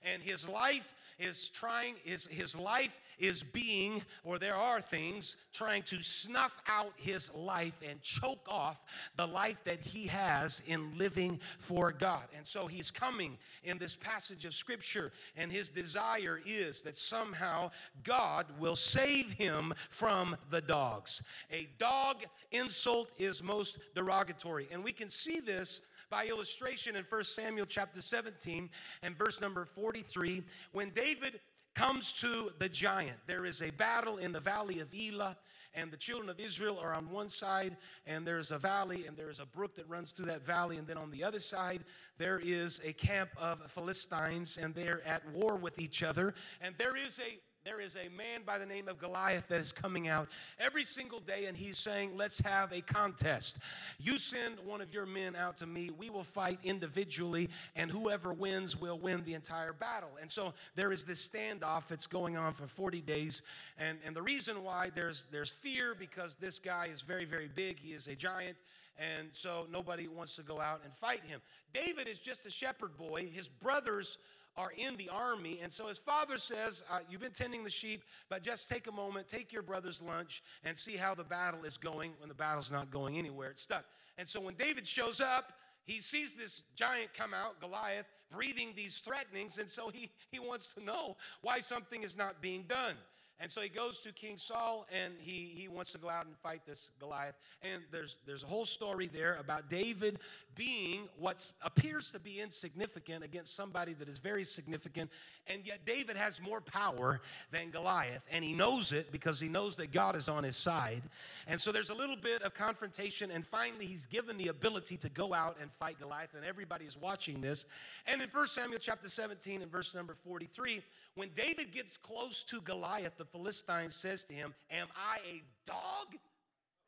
And 0.04 0.22
his 0.22 0.48
life 0.48 0.94
is 1.18 1.50
trying, 1.50 1.96
his, 2.04 2.26
his 2.26 2.54
life 2.56 3.00
is 3.18 3.42
being, 3.42 4.00
or 4.22 4.38
there 4.38 4.54
are 4.54 4.80
things 4.80 5.36
trying 5.52 5.82
to 5.82 6.00
snuff 6.02 6.62
out 6.68 6.92
his 6.96 7.34
life 7.34 7.76
and 7.88 8.00
choke 8.00 8.46
off 8.48 8.84
the 9.16 9.26
life 9.26 9.60
that 9.64 9.80
he 9.80 10.06
has 10.06 10.62
in 10.68 10.96
living 10.96 11.40
for 11.58 11.90
God. 11.90 12.22
And 12.36 12.46
so 12.46 12.68
he's 12.68 12.92
coming 12.92 13.36
in 13.64 13.78
this 13.78 13.96
passage 13.96 14.44
of 14.44 14.54
scripture, 14.54 15.12
and 15.36 15.50
his 15.50 15.68
desire 15.68 16.40
is 16.46 16.80
that 16.82 16.96
somehow 16.96 17.72
God 18.04 18.46
will 18.60 18.76
save 18.76 19.32
him 19.32 19.74
from 19.90 20.36
the 20.50 20.60
dogs. 20.60 21.20
A 21.50 21.68
dog 21.78 22.24
insult 22.52 23.10
is 23.18 23.42
most 23.42 23.78
derogatory. 23.94 24.68
And 24.70 24.82
we 24.82 24.92
can 24.92 25.08
see 25.08 25.40
this 25.40 25.80
by 26.10 26.26
illustration 26.26 26.96
in 26.96 27.04
1 27.08 27.22
Samuel 27.24 27.66
chapter 27.66 28.00
17 28.00 28.70
and 29.02 29.16
verse 29.16 29.40
number 29.40 29.64
43 29.64 30.42
when 30.72 30.90
David 30.90 31.40
comes 31.74 32.12
to 32.14 32.50
the 32.58 32.68
giant. 32.68 33.16
There 33.26 33.44
is 33.44 33.62
a 33.62 33.70
battle 33.70 34.16
in 34.16 34.32
the 34.32 34.40
valley 34.40 34.80
of 34.80 34.92
Elah, 34.92 35.36
and 35.74 35.92
the 35.92 35.96
children 35.96 36.28
of 36.28 36.40
Israel 36.40 36.78
are 36.82 36.92
on 36.92 37.10
one 37.10 37.28
side, 37.28 37.76
and 38.06 38.26
there's 38.26 38.50
a 38.50 38.58
valley, 38.58 39.06
and 39.06 39.16
there's 39.16 39.38
a 39.38 39.46
brook 39.46 39.76
that 39.76 39.88
runs 39.88 40.10
through 40.10 40.26
that 40.26 40.44
valley, 40.44 40.76
and 40.76 40.88
then 40.88 40.96
on 40.96 41.10
the 41.10 41.22
other 41.22 41.38
side, 41.38 41.84
there 42.16 42.40
is 42.42 42.80
a 42.84 42.92
camp 42.94 43.30
of 43.40 43.70
Philistines, 43.70 44.58
and 44.60 44.74
they're 44.74 45.06
at 45.06 45.22
war 45.30 45.56
with 45.56 45.78
each 45.78 46.02
other, 46.02 46.34
and 46.60 46.74
there 46.78 46.96
is 46.96 47.20
a 47.20 47.38
there 47.68 47.80
is 47.82 47.96
a 47.96 48.08
man 48.16 48.40
by 48.46 48.56
the 48.56 48.64
name 48.64 48.88
of 48.88 48.98
Goliath 48.98 49.46
that 49.48 49.60
is 49.60 49.72
coming 49.72 50.08
out 50.08 50.28
every 50.58 50.84
single 50.84 51.20
day, 51.20 51.44
and 51.44 51.54
he's 51.54 51.76
saying, 51.76 52.12
Let's 52.16 52.38
have 52.38 52.72
a 52.72 52.80
contest. 52.80 53.58
You 53.98 54.16
send 54.16 54.58
one 54.64 54.80
of 54.80 54.94
your 54.94 55.04
men 55.04 55.36
out 55.36 55.58
to 55.58 55.66
me, 55.66 55.90
we 55.98 56.08
will 56.08 56.24
fight 56.24 56.58
individually, 56.64 57.50
and 57.76 57.90
whoever 57.90 58.32
wins 58.32 58.74
will 58.74 58.98
win 58.98 59.22
the 59.24 59.34
entire 59.34 59.74
battle. 59.74 60.08
And 60.18 60.30
so 60.30 60.54
there 60.76 60.92
is 60.92 61.04
this 61.04 61.28
standoff 61.28 61.88
that's 61.88 62.06
going 62.06 62.38
on 62.38 62.54
for 62.54 62.66
40 62.66 63.02
days. 63.02 63.42
And, 63.76 63.98
and 64.02 64.16
the 64.16 64.22
reason 64.22 64.64
why 64.64 64.90
there's, 64.94 65.26
there's 65.30 65.50
fear 65.50 65.94
because 65.94 66.36
this 66.36 66.58
guy 66.58 66.88
is 66.90 67.02
very, 67.02 67.26
very 67.26 67.50
big, 67.54 67.78
he 67.80 67.92
is 67.92 68.08
a 68.08 68.14
giant. 68.14 68.56
And 68.98 69.28
so 69.32 69.66
nobody 69.70 70.08
wants 70.08 70.34
to 70.36 70.42
go 70.42 70.58
out 70.58 70.80
and 70.84 70.94
fight 70.94 71.22
him. 71.24 71.40
David 71.74 72.08
is 72.08 72.18
just 72.18 72.46
a 72.46 72.50
shepherd 72.50 72.96
boy. 72.96 73.28
His 73.30 73.46
brothers 73.46 74.16
are 74.58 74.72
in 74.76 74.96
the 74.96 75.08
army. 75.08 75.60
And 75.62 75.72
so 75.72 75.86
his 75.86 75.98
father 75.98 76.36
says, 76.36 76.82
uh, 76.90 76.98
You've 77.08 77.20
been 77.20 77.32
tending 77.32 77.64
the 77.64 77.70
sheep, 77.70 78.02
but 78.28 78.42
just 78.42 78.68
take 78.68 78.88
a 78.88 78.92
moment, 78.92 79.28
take 79.28 79.52
your 79.52 79.62
brother's 79.62 80.02
lunch, 80.02 80.42
and 80.64 80.76
see 80.76 80.96
how 80.96 81.14
the 81.14 81.24
battle 81.24 81.64
is 81.64 81.78
going 81.78 82.12
when 82.18 82.28
the 82.28 82.34
battle's 82.34 82.70
not 82.70 82.90
going 82.90 83.16
anywhere. 83.16 83.50
It's 83.50 83.62
stuck. 83.62 83.84
And 84.18 84.26
so 84.26 84.40
when 84.40 84.54
David 84.54 84.86
shows 84.86 85.20
up, 85.20 85.52
he 85.84 86.00
sees 86.00 86.34
this 86.34 86.64
giant 86.74 87.14
come 87.14 87.32
out, 87.32 87.60
Goliath, 87.60 88.06
breathing 88.30 88.74
these 88.76 88.98
threatenings, 88.98 89.56
and 89.58 89.70
so 89.70 89.88
he, 89.88 90.10
he 90.32 90.40
wants 90.40 90.74
to 90.74 90.84
know 90.84 91.16
why 91.40 91.60
something 91.60 92.02
is 92.02 92.16
not 92.16 92.42
being 92.42 92.64
done. 92.68 92.94
And 93.40 93.50
so 93.50 93.60
he 93.60 93.68
goes 93.68 94.00
to 94.00 94.12
King 94.12 94.36
Saul 94.36 94.84
and 94.92 95.14
he, 95.20 95.52
he 95.54 95.68
wants 95.68 95.92
to 95.92 95.98
go 95.98 96.08
out 96.08 96.26
and 96.26 96.36
fight 96.38 96.62
this 96.66 96.90
Goliath. 96.98 97.36
And 97.62 97.82
there's, 97.92 98.16
there's 98.26 98.42
a 98.42 98.46
whole 98.46 98.66
story 98.66 99.06
there 99.06 99.36
about 99.36 99.70
David 99.70 100.18
being 100.58 101.08
what 101.16 101.50
appears 101.62 102.10
to 102.10 102.18
be 102.18 102.40
insignificant 102.40 103.22
against 103.22 103.54
somebody 103.54 103.94
that 103.94 104.08
is 104.08 104.18
very 104.18 104.42
significant. 104.42 105.08
And 105.46 105.64
yet 105.64 105.86
David 105.86 106.16
has 106.16 106.42
more 106.42 106.60
power 106.60 107.20
than 107.52 107.70
Goliath. 107.70 108.22
And 108.30 108.44
he 108.44 108.52
knows 108.52 108.90
it 108.90 109.12
because 109.12 109.38
he 109.38 109.48
knows 109.48 109.76
that 109.76 109.92
God 109.92 110.16
is 110.16 110.28
on 110.28 110.42
his 110.42 110.56
side. 110.56 111.02
And 111.46 111.60
so 111.60 111.70
there's 111.70 111.90
a 111.90 111.94
little 111.94 112.16
bit 112.16 112.42
of 112.42 112.54
confrontation. 112.54 113.30
And 113.30 113.46
finally, 113.46 113.86
he's 113.86 114.04
given 114.04 114.36
the 114.36 114.48
ability 114.48 114.96
to 114.98 115.08
go 115.08 115.32
out 115.32 115.56
and 115.62 115.72
fight 115.72 116.00
Goliath. 116.00 116.34
And 116.34 116.44
everybody 116.44 116.84
is 116.84 117.00
watching 117.00 117.40
this. 117.40 117.64
And 118.06 118.20
in 118.20 118.28
1 118.28 118.46
Samuel 118.48 118.80
chapter 118.80 119.08
17 119.08 119.62
and 119.62 119.70
verse 119.70 119.94
number 119.94 120.16
43, 120.24 120.82
when 121.14 121.30
David 121.36 121.72
gets 121.72 121.96
close 121.96 122.42
to 122.42 122.60
Goliath, 122.62 123.16
the 123.16 123.24
Philistine 123.24 123.90
says 123.90 124.24
to 124.24 124.34
him, 124.34 124.54
Am 124.72 124.88
I 124.96 125.18
a 125.18 125.42
dog? 125.64 126.18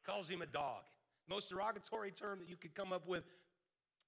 Calls 0.04 0.28
him 0.28 0.42
a 0.42 0.46
dog. 0.46 0.82
Most 1.28 1.50
derogatory 1.50 2.10
term 2.10 2.40
that 2.40 2.48
you 2.48 2.56
could 2.56 2.74
come 2.74 2.92
up 2.92 3.06
with 3.06 3.22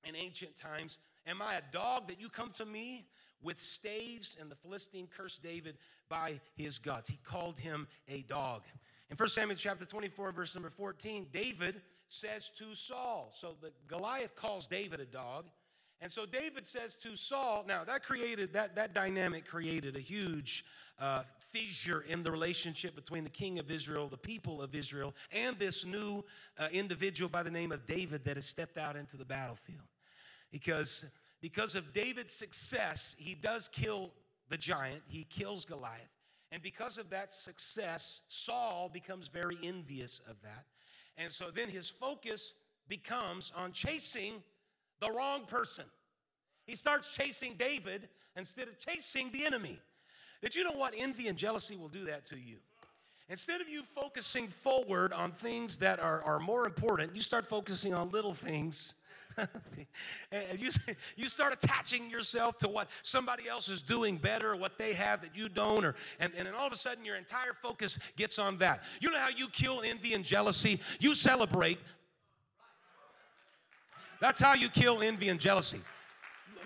in 0.05 0.17
ancient 0.17 0.57
times. 0.57 0.99
Am 1.27 1.41
I 1.41 1.55
a 1.55 1.63
dog 1.73 2.09
that 2.09 2.21
you 2.21 2.29
come 2.29 2.51
to 2.53 2.65
me 2.65 3.07
with 3.43 3.61
staves? 3.61 4.37
And 4.41 4.51
the 4.51 4.57
Philistine 4.57 5.09
cursed 5.17 5.43
David 5.43 5.77
by 6.09 6.41
his 6.57 6.79
guts. 6.79 7.09
He 7.09 7.19
called 7.25 7.59
him 7.59 7.87
a 8.09 8.23
dog. 8.23 8.63
In 9.11 9.17
1 9.17 9.29
Samuel 9.29 9.57
chapter 9.57 9.85
24, 9.85 10.33
verse 10.33 10.55
number 10.55 10.71
14, 10.71 11.27
David 11.33 11.81
says 12.09 12.51
to 12.59 12.75
Saul, 12.75 13.33
so 13.35 13.55
the 13.61 13.71
Goliath 13.87 14.35
calls 14.35 14.67
David 14.67 15.01
a 15.01 15.05
dog. 15.05 15.47
And 16.01 16.11
so 16.11 16.27
David 16.27 16.67
says 16.67 16.95
to 17.03 17.17
Saul, 17.17 17.65
now 17.67 17.85
that 17.85 18.03
created, 18.03 18.55
that, 18.55 18.75
that 18.75 18.93
dynamic 18.93 19.47
created 19.47 19.97
a 19.97 20.01
huge 20.01 20.65
uh, 20.99 21.23
fissure 21.53 22.05
in 22.09 22.23
the 22.23 22.31
relationship 22.31 22.95
between 22.95 23.23
the 23.23 23.31
king 23.31 23.59
of 23.59 23.71
Israel, 23.71 24.09
the 24.09 24.17
people 24.17 24.61
of 24.61 24.75
Israel, 24.75 25.15
and 25.31 25.59
this 25.59 25.85
new 25.85 26.25
uh, 26.59 26.69
individual 26.73 27.29
by 27.29 27.43
the 27.43 27.51
name 27.51 27.71
of 27.71 27.87
David 27.87 28.25
that 28.25 28.37
has 28.37 28.47
stepped 28.47 28.79
out 28.79 28.97
into 28.97 29.17
the 29.17 29.25
battlefield. 29.25 29.92
Because 30.53 31.05
because 31.41 31.75
of 31.75 31.93
David's 31.93 32.33
success, 32.33 33.17
he 33.19 33.35
does 33.35 33.69
kill 33.69 34.13
the 34.49 34.57
giant, 34.57 35.03
he 35.09 35.25
kills 35.25 35.65
Goliath. 35.65 36.01
And 36.53 36.63
because 36.63 36.99
of 36.99 37.11
that 37.11 37.33
success, 37.33 38.23
Saul 38.29 38.89
becomes 38.93 39.27
very 39.27 39.59
envious 39.63 40.21
of 40.31 40.41
that. 40.43 40.67
And 41.19 41.33
so 41.33 41.47
then 41.53 41.69
his 41.69 41.89
focus 41.89 42.55
becomes 42.89 43.51
on 43.57 43.73
chasing 43.73 44.35
the 45.01 45.11
wrong 45.11 45.47
person. 45.47 45.85
He 46.65 46.77
starts 46.77 47.15
chasing 47.15 47.55
David 47.59 48.09
instead 48.37 48.69
of 48.69 48.79
chasing 48.79 49.31
the 49.33 49.45
enemy. 49.45 49.81
Did 50.43 50.55
you 50.55 50.63
know 50.63 50.77
what? 50.77 50.95
Envy 50.97 51.29
and 51.29 51.37
jealousy 51.37 51.77
will 51.77 51.89
do 51.89 52.05
that 52.05 52.25
to 52.27 52.37
you. 52.37 52.57
Instead 53.29 53.61
of 53.61 53.69
you 53.69 53.83
focusing 53.83 54.47
forward 54.47 55.13
on 55.13 55.33
things 55.33 55.79
that 55.79 55.99
are, 55.99 56.23
are 56.23 56.39
more 56.39 56.67
important, 56.67 57.15
you 57.15 57.23
start 57.23 57.47
focusing 57.47 57.95
on 57.95 58.11
little 58.11 58.35
things. 58.35 58.95
and 60.33 60.61
you, 60.61 60.71
you 61.17 61.29
start 61.29 61.53
attaching 61.53 62.11
yourself 62.11 62.57
to 62.59 62.69
what 62.69 62.89
somebody 63.03 63.49
else 63.49 63.69
is 63.69 63.83
doing 63.83 64.17
better, 64.17 64.57
what 64.57 64.79
they 64.79 64.93
have 64.93 65.23
that 65.23 65.37
you 65.37 65.49
don't, 65.49 65.85
or, 65.85 65.95
and, 66.21 66.33
and 66.37 66.47
then 66.47 66.55
all 66.55 66.67
of 66.67 66.73
a 66.73 66.77
sudden 66.77 67.05
your 67.05 67.17
entire 67.17 67.55
focus 67.63 67.99
gets 68.17 68.39
on 68.39 68.59
that. 68.59 68.83
You 69.01 69.11
know 69.11 69.19
how 69.19 69.31
you 69.31 69.49
kill 69.49 69.83
envy 69.85 70.15
and 70.15 70.25
jealousy? 70.25 70.81
You 71.01 71.15
celebrate. 71.15 71.79
That's 74.21 74.41
how 74.41 74.55
you 74.55 74.69
kill 74.69 75.03
envy 75.03 75.29
and 75.29 75.41
jealousy 75.41 75.81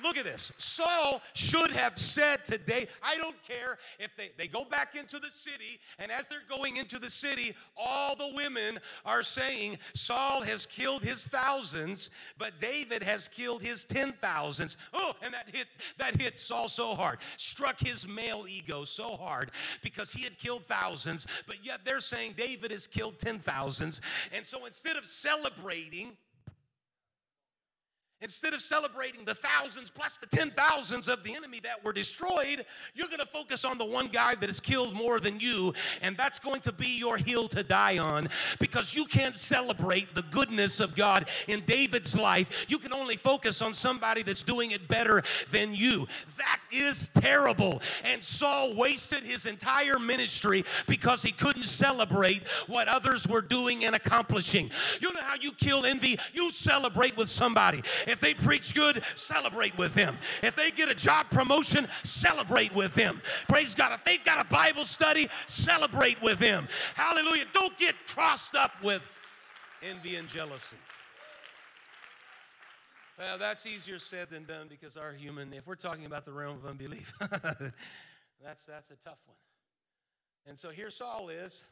look 0.03 0.17
at 0.17 0.25
this. 0.25 0.53
Saul 0.57 1.23
should 1.35 1.71
have 1.71 1.99
said 1.99 2.45
today, 2.45 2.89
I 3.03 3.17
don't 3.17 3.41
care 3.43 3.79
if 3.99 4.17
they, 4.17 4.31
they 4.37 4.47
go 4.49 4.65
back 4.65 4.95
into 4.95 5.19
the 5.19 5.31
city, 5.31 5.81
and 5.99 6.11
as 6.11 6.29
they're 6.29 6.41
going 6.49 6.77
into 6.77 6.99
the 6.99 7.11
city, 7.11 7.55
all 7.77 8.17
the 8.17 8.31
women 8.35 8.79
are 9.05 9.23
saying, 9.23 9.79
Saul 9.95 10.43
has 10.43 10.67
killed 10.67 11.03
his 11.03 11.25
thousands, 11.25 12.11
but 12.39 12.59
David 12.59 13.03
has 13.03 13.29
killed 13.29 13.63
his 13.63 13.85
ten 13.85 14.13
thousands. 14.21 14.77
Oh, 14.93 15.15
and 15.23 15.33
that 15.35 15.49
hit 15.53 15.67
that 15.99 16.21
hit 16.21 16.41
Saul 16.41 16.69
so 16.69 16.95
hard, 16.95 17.19
struck 17.37 17.81
his 17.81 18.07
male 18.07 18.47
ego 18.49 18.85
so 18.85 19.17
hard 19.17 19.51
because 19.83 20.13
he 20.13 20.23
had 20.23 20.39
killed 20.39 20.65
thousands, 20.67 21.27
but 21.47 21.57
yet 21.63 21.81
they're 21.85 22.01
saying 22.01 22.35
David 22.37 22.71
has 22.71 22.87
killed 22.87 23.19
ten 23.19 23.39
thousands. 23.39 24.01
And 24.33 24.45
so 24.45 24.67
instead 24.67 24.97
of 24.97 25.05
celebrating, 25.05 26.17
Instead 28.23 28.55
of 28.55 28.63
celebrating 28.63 29.27
the 29.27 29.35
thousands 29.35 29.91
plus 29.91 30.17
the 30.17 30.27
ten 30.35 30.51
thousands 30.53 31.07
of 31.07 31.23
the 31.23 31.35
enemy 31.35 31.61
that 31.61 31.85
were 31.85 31.93
destroyed, 31.93 32.65
you're 32.95 33.09
going 33.09 33.19
to 33.19 33.27
focus 33.27 33.63
on 33.63 33.77
the 33.77 33.85
one 33.85 34.07
guy 34.09 34.35
that 34.35 34.49
has 34.49 34.59
killed 34.59 34.95
more 34.95 35.21
than 35.21 35.39
you, 35.39 35.75
and 36.01 36.17
that's 36.17 36.39
going 36.39 36.63
to 36.63 36.73
be 36.73 36.97
your 36.97 37.19
hill 37.19 37.47
to 37.47 37.63
die 37.63 37.99
on 37.99 38.31
because 38.59 38.95
you 38.95 39.05
can't 39.05 39.35
celebrate 39.35 40.15
the 40.15 40.23
goodness 40.23 40.81
of 40.81 40.97
God 40.97 41.29
in 41.47 41.61
David's 41.67 42.17
life. 42.17 42.65
You 42.69 42.79
can 42.79 42.95
only 42.95 43.17
focus 43.17 43.61
on 43.61 43.75
somebody 43.75 44.23
that's 44.23 44.43
doing 44.43 44.71
it 44.71 44.89
better 44.89 45.23
than 45.51 45.75
you. 45.75 46.07
That 46.39 46.61
is 46.73 47.09
terrible. 47.09 47.83
And 48.03 48.25
Saul 48.25 48.75
wasted 48.75 49.25
his 49.25 49.45
entire 49.45 49.99
ministry 49.99 50.65
because 50.87 51.23
he 51.23 51.33
couldn't 51.33 51.65
celebrate 51.65 52.49
what 52.67 52.89
others 52.89 53.29
were 53.29 53.43
doing 53.43 53.85
and 53.85 53.95
accomplishing. 53.95 54.71
You 55.01 55.13
know 55.13 55.21
how 55.21 55.35
you 55.39 55.53
kill 55.53 55.85
envy? 55.85 56.19
You 56.33 56.51
celebrate 56.51 57.15
with 57.19 57.29
somebody. 57.29 57.83
If 58.07 58.21
they 58.21 58.35
preach 58.35 58.75
good, 58.75 59.03
celebrate 59.15 59.77
with 59.77 59.95
them. 59.95 60.17
If 60.43 60.57
they 60.57 60.71
get 60.71 60.89
a 60.89 60.95
job 60.95 61.31
promotion, 61.31 61.89
celebrate 62.05 62.75
with 62.75 62.95
them. 62.95 63.21
Praise 63.49 63.75
God. 63.75 63.93
If 63.93 64.05
they've 64.05 64.25
got 64.25 64.45
a 64.45 64.49
Bible 64.49 64.85
study, 64.85 65.29
celebrate 65.47 66.21
with 66.23 66.39
them. 66.39 66.69
Hallelujah. 66.95 67.45
Don't 67.53 67.77
get 67.77 67.95
crossed 68.07 68.55
up 68.55 68.73
with 68.83 69.03
envy 69.83 70.17
and 70.17 70.29
jealousy. 70.29 70.77
Well, 73.19 73.39
that's 73.39 73.67
easier 73.67 73.99
said 73.99 74.29
than 74.29 74.45
done 74.45 74.67
because 74.69 74.99
our 74.99 75.13
human, 75.13 75.53
if 75.55 75.67
we're 75.67 75.75
talking 75.75 76.05
about 76.05 76.27
the 76.27 76.33
realm 76.33 76.57
of 76.57 76.67
unbelief, 76.67 77.15
that's, 77.21 78.65
that's 78.67 78.91
a 78.91 78.97
tough 78.97 79.19
one. 79.25 79.37
And 80.47 80.59
so 80.59 80.71
here 80.71 80.91
Saul 80.91 81.31
is. 81.31 81.63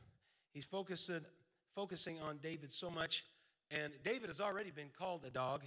He's 0.54 0.64
focusing, 0.64 1.20
focusing 1.74 2.18
on 2.20 2.38
David 2.42 2.72
so 2.72 2.88
much. 2.88 3.24
And 3.70 3.92
David 4.04 4.28
has 4.28 4.40
already 4.40 4.70
been 4.70 4.88
called 4.96 5.24
a 5.26 5.30
dog. 5.30 5.62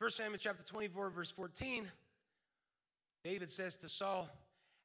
1 0.00 0.10
Samuel 0.12 0.38
chapter 0.38 0.62
24, 0.62 1.10
verse 1.10 1.30
14, 1.30 1.86
David 3.22 3.50
says 3.50 3.76
to 3.76 3.86
Saul, 3.86 4.30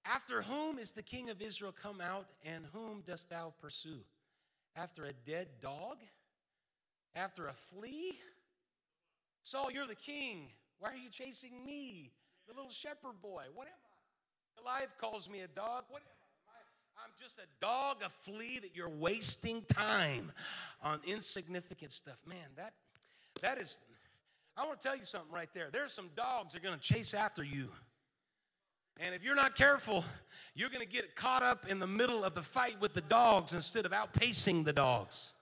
After 0.04 0.42
whom 0.42 0.78
is 0.78 0.92
the 0.92 1.02
king 1.02 1.30
of 1.30 1.42
Israel 1.42 1.72
come 1.72 2.02
out, 2.02 2.26
and 2.44 2.66
whom 2.74 3.02
dost 3.08 3.30
thou 3.30 3.54
pursue? 3.62 4.02
After 4.76 5.06
a 5.06 5.14
dead 5.26 5.48
dog? 5.62 6.00
After 7.16 7.48
a 7.48 7.54
flea? 7.54 8.20
Saul, 9.42 9.72
you're 9.72 9.88
the 9.88 9.96
king. 9.96 10.50
Why 10.80 10.90
are 10.90 10.98
you 10.98 11.10
chasing 11.10 11.66
me, 11.66 12.12
the 12.46 12.54
little 12.54 12.70
shepherd 12.70 13.22
boy? 13.22 13.44
What 13.54 13.68
am 13.68 13.74
I? 13.74 14.62
Goliath 14.62 14.98
calls 15.00 15.30
me 15.30 15.40
a 15.40 15.48
dog. 15.48 15.86
What 15.88 16.02
am 16.02 16.10
I? 16.50 17.06
I'm 17.06 17.12
just 17.22 17.38
a 17.38 17.48
dog, 17.62 18.02
a 18.06 18.10
flea 18.10 18.60
that 18.60 18.76
you're 18.76 18.90
wasting 18.90 19.62
time 19.62 20.34
on 20.84 21.00
insignificant 21.08 21.94
stuff. 21.94 22.18
Man, 22.28 22.50
that 22.58 22.74
that 23.42 23.58
is 23.58 23.78
I 24.58 24.66
want 24.66 24.80
to 24.80 24.88
tell 24.88 24.96
you 24.96 25.04
something 25.04 25.32
right 25.34 25.50
there. 25.54 25.70
There's 25.72 25.92
some 25.92 26.10
dogs 26.16 26.54
that 26.54 26.60
are 26.60 26.66
going 26.66 26.80
to 26.80 26.94
chase 26.94 27.14
after 27.14 27.44
you. 27.44 27.70
And 29.00 29.14
if 29.14 29.24
you're 29.24 29.36
not 29.36 29.56
careful, 29.56 30.06
you're 30.54 30.70
going 30.70 30.82
to 30.82 30.88
get 30.88 31.16
caught 31.16 31.44
up 31.44 31.68
in 31.68 31.80
the 31.80 31.88
middle 31.88 32.24
of 32.24 32.34
the 32.34 32.42
fight 32.42 32.80
with 32.80 32.94
the 32.94 33.02
dogs 33.02 33.54
instead 33.54 33.86
of 33.86 33.92
outpacing 33.92 34.64
the 34.64 34.72
dogs. 34.72 35.34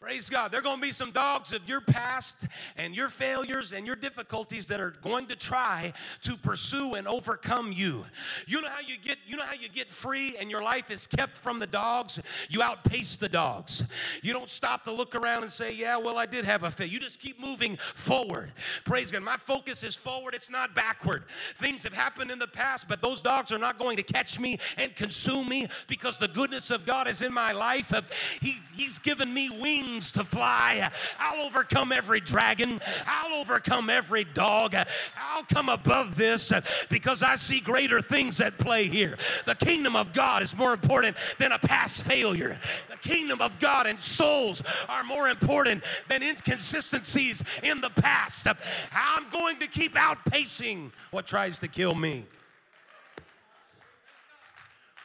Praise 0.00 0.30
God. 0.30 0.52
There 0.52 0.60
are 0.60 0.62
going 0.62 0.76
to 0.76 0.82
be 0.82 0.92
some 0.92 1.10
dogs 1.10 1.52
of 1.52 1.68
your 1.68 1.80
past 1.80 2.46
and 2.76 2.94
your 2.94 3.08
failures 3.08 3.72
and 3.72 3.84
your 3.84 3.96
difficulties 3.96 4.66
that 4.68 4.80
are 4.80 4.92
going 5.02 5.26
to 5.26 5.34
try 5.34 5.92
to 6.22 6.36
pursue 6.36 6.94
and 6.94 7.08
overcome 7.08 7.72
you. 7.72 8.06
You 8.46 8.62
know 8.62 8.68
how 8.68 8.80
you 8.86 8.96
get 8.96 9.18
you 9.26 9.36
know 9.36 9.42
how 9.42 9.54
you 9.60 9.68
get 9.68 9.90
free 9.90 10.36
and 10.38 10.52
your 10.52 10.62
life 10.62 10.92
is 10.92 11.08
kept 11.08 11.36
from 11.36 11.58
the 11.58 11.66
dogs? 11.66 12.20
You 12.48 12.62
outpace 12.62 13.16
the 13.16 13.28
dogs. 13.28 13.82
You 14.22 14.32
don't 14.32 14.48
stop 14.48 14.84
to 14.84 14.92
look 14.92 15.16
around 15.16 15.42
and 15.42 15.50
say, 15.50 15.74
"Yeah, 15.74 15.96
well, 15.96 16.16
I 16.16 16.26
did 16.26 16.44
have 16.44 16.62
a 16.62 16.70
fail." 16.70 16.86
You 16.86 17.00
just 17.00 17.18
keep 17.18 17.40
moving 17.40 17.76
forward. 17.76 18.52
Praise 18.84 19.10
God. 19.10 19.24
My 19.24 19.36
focus 19.36 19.82
is 19.82 19.96
forward, 19.96 20.32
it's 20.32 20.48
not 20.48 20.76
backward. 20.76 21.24
Things 21.56 21.82
have 21.82 21.92
happened 21.92 22.30
in 22.30 22.38
the 22.38 22.46
past, 22.46 22.88
but 22.88 23.02
those 23.02 23.20
dogs 23.20 23.50
are 23.50 23.58
not 23.58 23.80
going 23.80 23.96
to 23.96 24.04
catch 24.04 24.38
me 24.38 24.58
and 24.76 24.94
consume 24.94 25.48
me 25.48 25.66
because 25.88 26.18
the 26.18 26.28
goodness 26.28 26.70
of 26.70 26.86
God 26.86 27.08
is 27.08 27.20
in 27.20 27.34
my 27.34 27.50
life. 27.50 27.92
He, 28.40 28.60
he's 28.76 29.00
given 29.00 29.34
me 29.34 29.50
wings 29.50 29.87
to 30.12 30.24
fly. 30.24 30.90
I'll 31.18 31.46
overcome 31.46 31.92
every 31.92 32.20
dragon. 32.20 32.80
I'll 33.06 33.40
overcome 33.40 33.88
every 33.90 34.24
dog. 34.24 34.74
I'll 34.74 35.44
come 35.44 35.68
above 35.68 36.16
this 36.16 36.52
because 36.88 37.22
I 37.22 37.36
see 37.36 37.60
greater 37.60 38.00
things 38.00 38.40
at 38.40 38.58
play 38.58 38.86
here. 38.86 39.16
The 39.46 39.54
kingdom 39.54 39.96
of 39.96 40.12
God 40.12 40.42
is 40.42 40.56
more 40.56 40.72
important 40.72 41.16
than 41.38 41.52
a 41.52 41.58
past 41.58 42.04
failure. 42.04 42.58
The 42.90 43.08
kingdom 43.08 43.40
of 43.40 43.58
God 43.58 43.86
and 43.86 43.98
souls 43.98 44.62
are 44.88 45.04
more 45.04 45.28
important 45.28 45.82
than 46.08 46.22
inconsistencies 46.22 47.42
in 47.62 47.80
the 47.80 47.90
past. 47.90 48.46
I'm 48.92 49.28
going 49.30 49.58
to 49.60 49.66
keep 49.66 49.94
outpacing 49.94 50.90
what 51.10 51.26
tries 51.26 51.58
to 51.60 51.68
kill 51.68 51.94
me. 51.94 52.26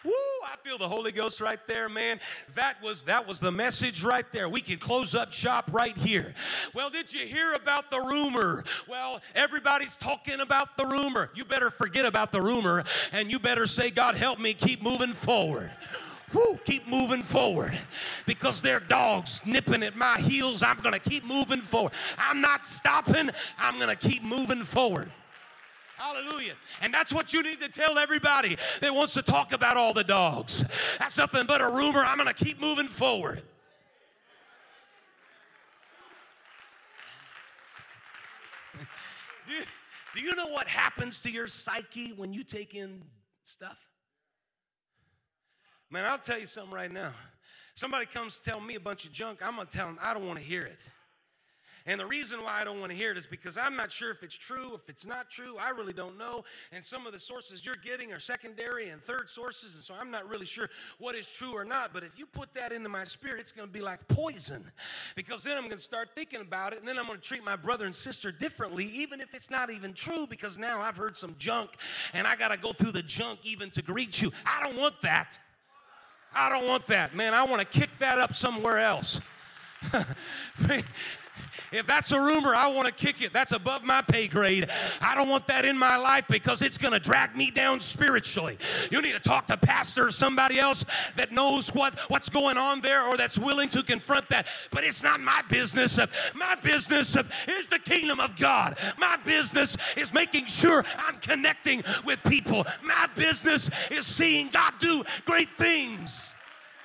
Woo, 0.03 0.11
I 0.45 0.55
feel 0.63 0.77
the 0.77 0.87
Holy 0.87 1.11
Ghost 1.11 1.39
right 1.39 1.59
there, 1.67 1.87
man. 1.87 2.19
That 2.55 2.81
was 2.81 3.03
that 3.03 3.27
was 3.27 3.39
the 3.39 3.51
message 3.51 4.03
right 4.03 4.29
there. 4.31 4.49
We 4.49 4.61
can 4.61 4.77
close 4.77 5.15
up 5.15 5.31
shop 5.31 5.69
right 5.71 5.97
here. 5.97 6.33
Well, 6.73 6.89
did 6.89 7.13
you 7.13 7.25
hear 7.25 7.53
about 7.53 7.89
the 7.89 7.99
rumor? 7.99 8.63
Well, 8.87 9.21
everybody's 9.35 9.97
talking 9.97 10.41
about 10.41 10.77
the 10.77 10.85
rumor. 10.85 11.29
You 11.35 11.45
better 11.45 11.69
forget 11.69 12.05
about 12.05 12.31
the 12.31 12.41
rumor 12.41 12.83
and 13.11 13.31
you 13.31 13.39
better 13.39 13.67
say, 13.67 13.89
God 13.89 14.15
help 14.15 14.39
me 14.39 14.53
keep 14.53 14.81
moving 14.81 15.13
forward. 15.13 15.71
Woo, 16.33 16.59
keep 16.65 16.87
moving 16.87 17.21
forward 17.21 17.77
because 18.25 18.61
they're 18.61 18.79
dogs 18.79 19.41
nipping 19.45 19.83
at 19.83 19.95
my 19.95 20.17
heels. 20.19 20.63
I'm 20.63 20.79
going 20.79 20.93
to 20.93 20.99
keep 20.99 21.23
moving 21.23 21.61
forward. 21.61 21.93
I'm 22.17 22.41
not 22.41 22.65
stopping. 22.65 23.29
I'm 23.59 23.75
going 23.77 23.95
to 23.95 23.95
keep 23.95 24.23
moving 24.23 24.63
forward. 24.63 25.11
Hallelujah. 26.03 26.55
And 26.81 26.93
that's 26.93 27.13
what 27.13 27.31
you 27.31 27.41
need 27.41 27.61
to 27.61 27.69
tell 27.69 27.97
everybody 27.97 28.57
that 28.81 28.93
wants 28.93 29.13
to 29.13 29.21
talk 29.21 29.53
about 29.53 29.77
all 29.77 29.93
the 29.93 30.03
dogs. 30.03 30.65
That's 30.99 31.17
nothing 31.17 31.45
but 31.45 31.61
a 31.61 31.69
rumor. 31.69 32.01
I'm 32.01 32.17
going 32.17 32.27
to 32.27 32.33
keep 32.33 32.59
moving 32.59 32.87
forward. 32.87 33.41
do, 39.47 39.53
you, 39.53 39.63
do 40.13 40.21
you 40.21 40.35
know 40.35 40.47
what 40.47 40.67
happens 40.67 41.19
to 41.21 41.31
your 41.31 41.47
psyche 41.47 42.11
when 42.11 42.33
you 42.33 42.43
take 42.43 42.75
in 42.75 43.01
stuff? 43.45 43.87
Man, 45.89 46.03
I'll 46.03 46.17
tell 46.17 46.37
you 46.37 46.47
something 46.47 46.73
right 46.73 46.91
now. 46.91 47.13
Somebody 47.75 48.07
comes 48.07 48.39
to 48.39 48.49
tell 48.49 48.59
me 48.59 48.75
a 48.75 48.79
bunch 48.79 49.05
of 49.05 49.13
junk, 49.13 49.39
I'm 49.41 49.55
going 49.55 49.67
to 49.67 49.77
tell 49.77 49.87
them 49.87 49.97
I 50.01 50.13
don't 50.13 50.27
want 50.27 50.37
to 50.37 50.45
hear 50.45 50.63
it. 50.63 50.83
And 51.85 51.99
the 51.99 52.05
reason 52.05 52.41
why 52.41 52.61
I 52.61 52.63
don't 52.63 52.79
want 52.79 52.91
to 52.91 52.97
hear 52.97 53.11
it 53.11 53.17
is 53.17 53.25
because 53.25 53.57
I'm 53.57 53.75
not 53.75 53.91
sure 53.91 54.09
if 54.09 54.23
it's 54.23 54.37
true, 54.37 54.73
if 54.73 54.87
it's 54.87 55.05
not 55.05 55.29
true. 55.29 55.57
I 55.59 55.69
really 55.69 55.91
don't 55.91 56.17
know. 56.17 56.45
And 56.71 56.83
some 56.83 57.05
of 57.05 57.11
the 57.11 57.19
sources 57.19 57.65
you're 57.65 57.75
getting 57.75 58.13
are 58.13 58.19
secondary 58.19 58.89
and 58.89 59.01
third 59.01 59.29
sources. 59.29 59.75
And 59.75 59.83
so 59.83 59.93
I'm 59.93 60.09
not 60.09 60.29
really 60.29 60.45
sure 60.45 60.69
what 60.97 61.13
is 61.13 61.27
true 61.27 61.51
or 61.51 61.65
not. 61.65 61.91
But 61.91 62.03
if 62.03 62.17
you 62.17 62.25
put 62.25 62.53
that 62.53 62.71
into 62.71 62.87
my 62.87 63.03
spirit, 63.03 63.41
it's 63.41 63.51
going 63.51 63.67
to 63.67 63.73
be 63.73 63.81
like 63.81 64.07
poison. 64.07 64.63
Because 65.15 65.43
then 65.43 65.57
I'm 65.57 65.63
going 65.63 65.75
to 65.75 65.83
start 65.83 66.09
thinking 66.15 66.39
about 66.39 66.71
it. 66.71 66.79
And 66.79 66.87
then 66.87 66.97
I'm 66.97 67.05
going 67.05 67.19
to 67.19 67.27
treat 67.27 67.43
my 67.43 67.57
brother 67.57 67.85
and 67.85 67.93
sister 67.95 68.31
differently, 68.31 68.85
even 68.85 69.19
if 69.19 69.33
it's 69.33 69.51
not 69.51 69.69
even 69.69 69.93
true. 69.93 70.25
Because 70.25 70.57
now 70.57 70.79
I've 70.79 70.95
heard 70.95 71.17
some 71.17 71.35
junk 71.37 71.71
and 72.13 72.25
I 72.25 72.37
got 72.37 72.51
to 72.51 72.57
go 72.57 72.71
through 72.71 72.93
the 72.93 73.03
junk 73.03 73.39
even 73.43 73.69
to 73.71 73.81
greet 73.81 74.21
you. 74.21 74.31
I 74.45 74.63
don't 74.63 74.77
want 74.77 75.01
that. 75.01 75.37
I 76.33 76.49
don't 76.49 76.65
want 76.65 76.87
that. 76.87 77.13
Man, 77.13 77.33
I 77.33 77.43
want 77.43 77.59
to 77.59 77.79
kick 77.79 77.89
that 77.99 78.19
up 78.19 78.33
somewhere 78.33 78.79
else. 78.79 79.19
If 81.71 81.87
that's 81.87 82.11
a 82.11 82.19
rumor, 82.19 82.53
I 82.55 82.67
want 82.67 82.87
to 82.87 82.93
kick 82.93 83.21
it. 83.21 83.33
That's 83.33 83.51
above 83.51 83.83
my 83.83 84.01
pay 84.01 84.27
grade. 84.27 84.69
I 85.01 85.15
don't 85.15 85.29
want 85.29 85.47
that 85.47 85.65
in 85.65 85.77
my 85.77 85.97
life 85.97 86.25
because 86.27 86.61
it's 86.61 86.77
going 86.77 86.93
to 86.93 86.99
drag 86.99 87.35
me 87.35 87.51
down 87.51 87.79
spiritually. 87.79 88.57
You 88.91 89.01
need 89.01 89.13
to 89.13 89.19
talk 89.19 89.47
to 89.47 89.57
pastor 89.57 90.07
or 90.07 90.11
somebody 90.11 90.59
else 90.59 90.85
that 91.15 91.31
knows 91.31 91.69
what, 91.69 91.97
what's 92.09 92.29
going 92.29 92.57
on 92.57 92.81
there 92.81 93.03
or 93.03 93.17
that's 93.17 93.37
willing 93.37 93.69
to 93.69 93.83
confront 93.83 94.29
that. 94.29 94.47
But 94.71 94.83
it's 94.83 95.01
not 95.01 95.19
my 95.19 95.41
business. 95.49 95.97
My 96.35 96.55
business 96.55 97.15
is 97.47 97.67
the 97.69 97.79
kingdom 97.79 98.19
of 98.19 98.35
God. 98.35 98.77
My 98.97 99.17
business 99.17 99.75
is 99.97 100.13
making 100.13 100.45
sure 100.45 100.83
I'm 100.97 101.17
connecting 101.17 101.83
with 102.05 102.21
people. 102.23 102.65
My 102.83 103.09
business 103.15 103.69
is 103.89 104.05
seeing 104.05 104.49
God 104.49 104.73
do 104.79 105.03
great 105.25 105.49
things, 105.49 106.35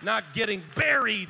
not 0.03 0.33
getting 0.35 0.63
buried 0.75 1.29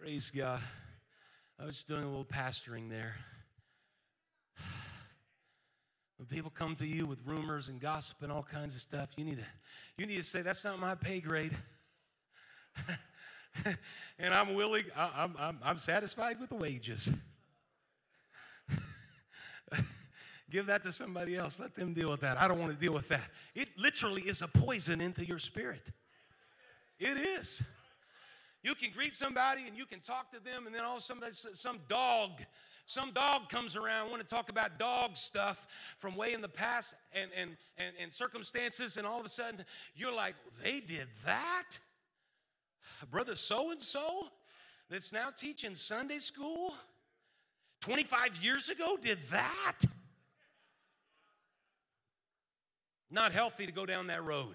Praise 0.00 0.30
God. 0.34 0.60
I 1.60 1.66
was 1.66 1.82
doing 1.82 2.04
a 2.04 2.08
little 2.08 2.24
pastoring 2.24 2.88
there. 2.88 3.16
When 6.16 6.26
people 6.26 6.50
come 6.50 6.74
to 6.76 6.86
you 6.86 7.04
with 7.04 7.20
rumors 7.26 7.68
and 7.68 7.78
gossip 7.78 8.16
and 8.22 8.32
all 8.32 8.42
kinds 8.42 8.74
of 8.74 8.80
stuff, 8.80 9.10
you 9.18 9.26
need 9.26 9.36
to, 9.36 9.44
you 9.98 10.06
need 10.06 10.16
to 10.16 10.22
say, 10.22 10.40
that's 10.40 10.64
not 10.64 10.78
my 10.78 10.94
pay 10.94 11.20
grade. 11.20 11.54
and 14.18 14.32
I'm 14.32 14.54
willing, 14.54 14.84
I, 14.96 15.24
am 15.24 15.34
I'm, 15.38 15.58
I'm 15.62 15.76
satisfied 15.76 16.40
with 16.40 16.48
the 16.48 16.56
wages. 16.56 17.12
Give 20.50 20.64
that 20.64 20.82
to 20.84 20.92
somebody 20.92 21.36
else. 21.36 21.60
Let 21.60 21.74
them 21.74 21.92
deal 21.92 22.10
with 22.10 22.20
that. 22.20 22.38
I 22.38 22.48
don't 22.48 22.58
want 22.58 22.72
to 22.72 22.78
deal 22.78 22.94
with 22.94 23.08
that. 23.08 23.28
It 23.54 23.68
literally 23.76 24.22
is 24.22 24.40
a 24.40 24.48
poison 24.48 25.02
into 25.02 25.26
your 25.26 25.38
spirit. 25.38 25.90
It 26.98 27.18
is. 27.18 27.62
You 28.62 28.74
can 28.74 28.90
greet 28.90 29.14
somebody 29.14 29.66
and 29.66 29.76
you 29.76 29.86
can 29.86 30.00
talk 30.00 30.30
to 30.32 30.40
them, 30.40 30.66
and 30.66 30.74
then 30.74 30.84
all 30.84 30.96
of 30.96 31.02
a 31.02 31.32
sudden, 31.32 31.54
some 31.54 31.78
dog, 31.88 32.30
some 32.86 33.12
dog 33.12 33.48
comes 33.48 33.74
around, 33.74 34.10
want 34.10 34.20
to 34.20 34.28
talk 34.28 34.50
about 34.50 34.78
dog 34.78 35.16
stuff 35.16 35.66
from 35.96 36.14
way 36.14 36.34
in 36.34 36.40
the 36.40 36.48
past 36.48 36.94
and, 37.12 37.30
and, 37.36 37.56
and, 37.78 37.94
and 38.00 38.12
circumstances, 38.12 38.96
and 38.96 39.06
all 39.06 39.18
of 39.18 39.24
a 39.24 39.30
sudden, 39.30 39.64
you're 39.94 40.14
like, 40.14 40.34
they 40.62 40.80
did 40.80 41.08
that? 41.24 41.78
Brother 43.10 43.34
so 43.34 43.70
and 43.70 43.80
so 43.80 44.28
that's 44.90 45.12
now 45.12 45.30
teaching 45.30 45.74
Sunday 45.74 46.18
school 46.18 46.74
25 47.80 48.42
years 48.42 48.68
ago 48.68 48.98
did 49.00 49.18
that? 49.30 49.78
Not 53.10 53.32
healthy 53.32 53.66
to 53.66 53.72
go 53.72 53.86
down 53.86 54.08
that 54.08 54.22
road. 54.22 54.54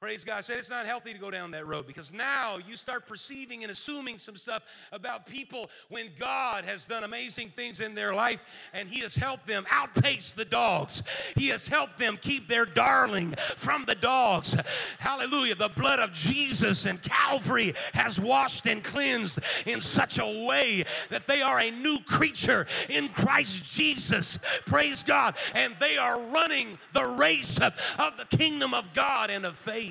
Praise 0.00 0.24
God. 0.24 0.42
Said 0.42 0.56
it's 0.56 0.70
not 0.70 0.86
healthy 0.86 1.12
to 1.12 1.18
go 1.18 1.30
down 1.30 1.50
that 1.50 1.66
road 1.66 1.86
because 1.86 2.10
now 2.10 2.56
you 2.66 2.74
start 2.74 3.06
perceiving 3.06 3.64
and 3.64 3.70
assuming 3.70 4.16
some 4.16 4.34
stuff 4.34 4.62
about 4.92 5.26
people 5.26 5.68
when 5.90 6.06
God 6.18 6.64
has 6.64 6.86
done 6.86 7.04
amazing 7.04 7.50
things 7.50 7.80
in 7.80 7.94
their 7.94 8.14
life 8.14 8.42
and 8.72 8.88
He 8.88 9.00
has 9.00 9.14
helped 9.14 9.46
them 9.46 9.66
outpace 9.70 10.32
the 10.32 10.46
dogs. 10.46 11.02
He 11.36 11.48
has 11.48 11.66
helped 11.66 11.98
them 11.98 12.16
keep 12.16 12.48
their 12.48 12.64
darling 12.64 13.34
from 13.56 13.84
the 13.84 13.94
dogs. 13.94 14.56
Hallelujah. 14.98 15.56
The 15.56 15.68
blood 15.68 15.98
of 15.98 16.12
Jesus 16.12 16.86
and 16.86 17.02
Calvary 17.02 17.74
has 17.92 18.18
washed 18.18 18.66
and 18.66 18.82
cleansed 18.82 19.40
in 19.66 19.82
such 19.82 20.18
a 20.18 20.46
way 20.46 20.86
that 21.10 21.28
they 21.28 21.42
are 21.42 21.60
a 21.60 21.70
new 21.70 21.98
creature 22.06 22.66
in 22.88 23.10
Christ 23.10 23.70
Jesus. 23.70 24.38
Praise 24.64 25.04
God. 25.04 25.36
And 25.54 25.76
they 25.78 25.98
are 25.98 26.18
running 26.18 26.78
the 26.94 27.04
race 27.04 27.58
of 27.60 27.74
the 28.16 28.34
kingdom 28.34 28.72
of 28.72 28.94
God 28.94 29.28
and 29.28 29.44
of 29.44 29.58
faith. 29.58 29.89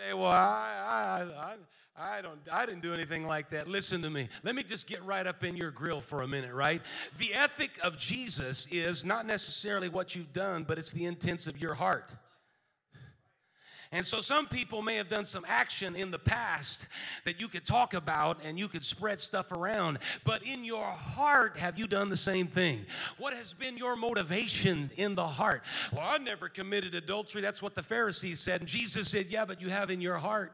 Say, 0.00 0.14
well, 0.14 0.30
I, 0.30 1.26
I, 1.36 2.02
I, 2.02 2.16
I, 2.18 2.22
don't, 2.22 2.38
I 2.50 2.64
didn't 2.64 2.80
do 2.80 2.94
anything 2.94 3.26
like 3.26 3.50
that. 3.50 3.68
Listen 3.68 4.00
to 4.02 4.10
me. 4.10 4.28
Let 4.42 4.54
me 4.54 4.62
just 4.62 4.86
get 4.86 5.04
right 5.04 5.26
up 5.26 5.44
in 5.44 5.56
your 5.56 5.70
grill 5.70 6.00
for 6.00 6.22
a 6.22 6.28
minute, 6.28 6.54
right? 6.54 6.80
The 7.18 7.34
ethic 7.34 7.72
of 7.82 7.98
Jesus 7.98 8.66
is 8.70 9.04
not 9.04 9.26
necessarily 9.26 9.88
what 9.88 10.14
you've 10.14 10.32
done, 10.32 10.64
but 10.64 10.78
it's 10.78 10.92
the 10.92 11.04
intents 11.04 11.46
of 11.46 11.60
your 11.60 11.74
heart. 11.74 12.14
And 13.92 14.06
so 14.06 14.20
some 14.20 14.46
people 14.46 14.82
may 14.82 14.94
have 14.96 15.08
done 15.08 15.24
some 15.24 15.44
action 15.48 15.96
in 15.96 16.12
the 16.12 16.18
past 16.18 16.86
that 17.24 17.40
you 17.40 17.48
could 17.48 17.64
talk 17.64 17.92
about 17.92 18.38
and 18.44 18.56
you 18.56 18.68
could 18.68 18.84
spread 18.84 19.18
stuff 19.18 19.50
around, 19.50 19.98
but 20.22 20.44
in 20.44 20.64
your 20.64 20.84
heart, 20.84 21.56
have 21.56 21.76
you 21.76 21.88
done 21.88 22.08
the 22.08 22.16
same 22.16 22.46
thing? 22.46 22.86
What 23.18 23.34
has 23.34 23.52
been 23.52 23.76
your 23.76 23.96
motivation 23.96 24.92
in 24.96 25.16
the 25.16 25.26
heart? 25.26 25.64
Well, 25.92 26.06
I 26.08 26.18
never 26.18 26.48
committed 26.48 26.94
adultery. 26.94 27.42
That's 27.42 27.60
what 27.60 27.74
the 27.74 27.82
Pharisees 27.82 28.38
said. 28.38 28.60
And 28.60 28.68
Jesus 28.68 29.08
said, 29.08 29.26
Yeah, 29.28 29.44
but 29.44 29.60
you 29.60 29.70
have 29.70 29.90
in 29.90 30.00
your 30.00 30.18
heart. 30.18 30.52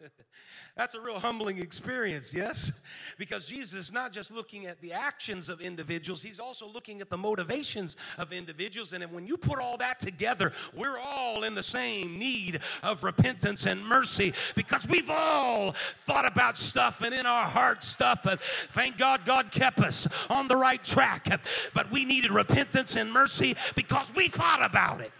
That's 0.74 0.94
a 0.94 1.00
real 1.00 1.18
humbling 1.18 1.58
experience, 1.58 2.32
yes? 2.32 2.72
Because 3.18 3.46
Jesus 3.46 3.74
is 3.74 3.92
not 3.92 4.10
just 4.10 4.30
looking 4.30 4.64
at 4.64 4.80
the 4.80 4.94
actions 4.94 5.50
of 5.50 5.60
individuals, 5.60 6.22
he's 6.22 6.40
also 6.40 6.66
looking 6.66 7.02
at 7.02 7.10
the 7.10 7.18
motivations 7.18 7.94
of 8.16 8.32
individuals. 8.32 8.94
And 8.94 9.04
when 9.12 9.26
you 9.26 9.36
put 9.36 9.58
all 9.58 9.76
that 9.76 10.00
together, 10.00 10.50
we're 10.74 10.98
all 10.98 11.44
in 11.44 11.54
the 11.54 11.62
same 11.62 12.18
need 12.18 12.60
of 12.82 13.04
repentance 13.04 13.66
and 13.66 13.86
mercy 13.86 14.32
because 14.54 14.88
we've 14.88 15.10
all 15.10 15.74
thought 16.00 16.24
about 16.24 16.56
stuff 16.56 17.02
and 17.02 17.12
in 17.12 17.26
our 17.26 17.44
heart 17.44 17.84
stuff. 17.84 18.24
And 18.24 18.40
thank 18.70 18.96
God 18.96 19.26
God 19.26 19.50
kept 19.50 19.80
us 19.80 20.08
on 20.30 20.48
the 20.48 20.56
right 20.56 20.82
track. 20.82 21.42
But 21.74 21.90
we 21.90 22.06
needed 22.06 22.30
repentance 22.30 22.96
and 22.96 23.12
mercy 23.12 23.56
because 23.74 24.10
we 24.14 24.28
thought 24.28 24.64
about 24.64 25.02
it, 25.02 25.12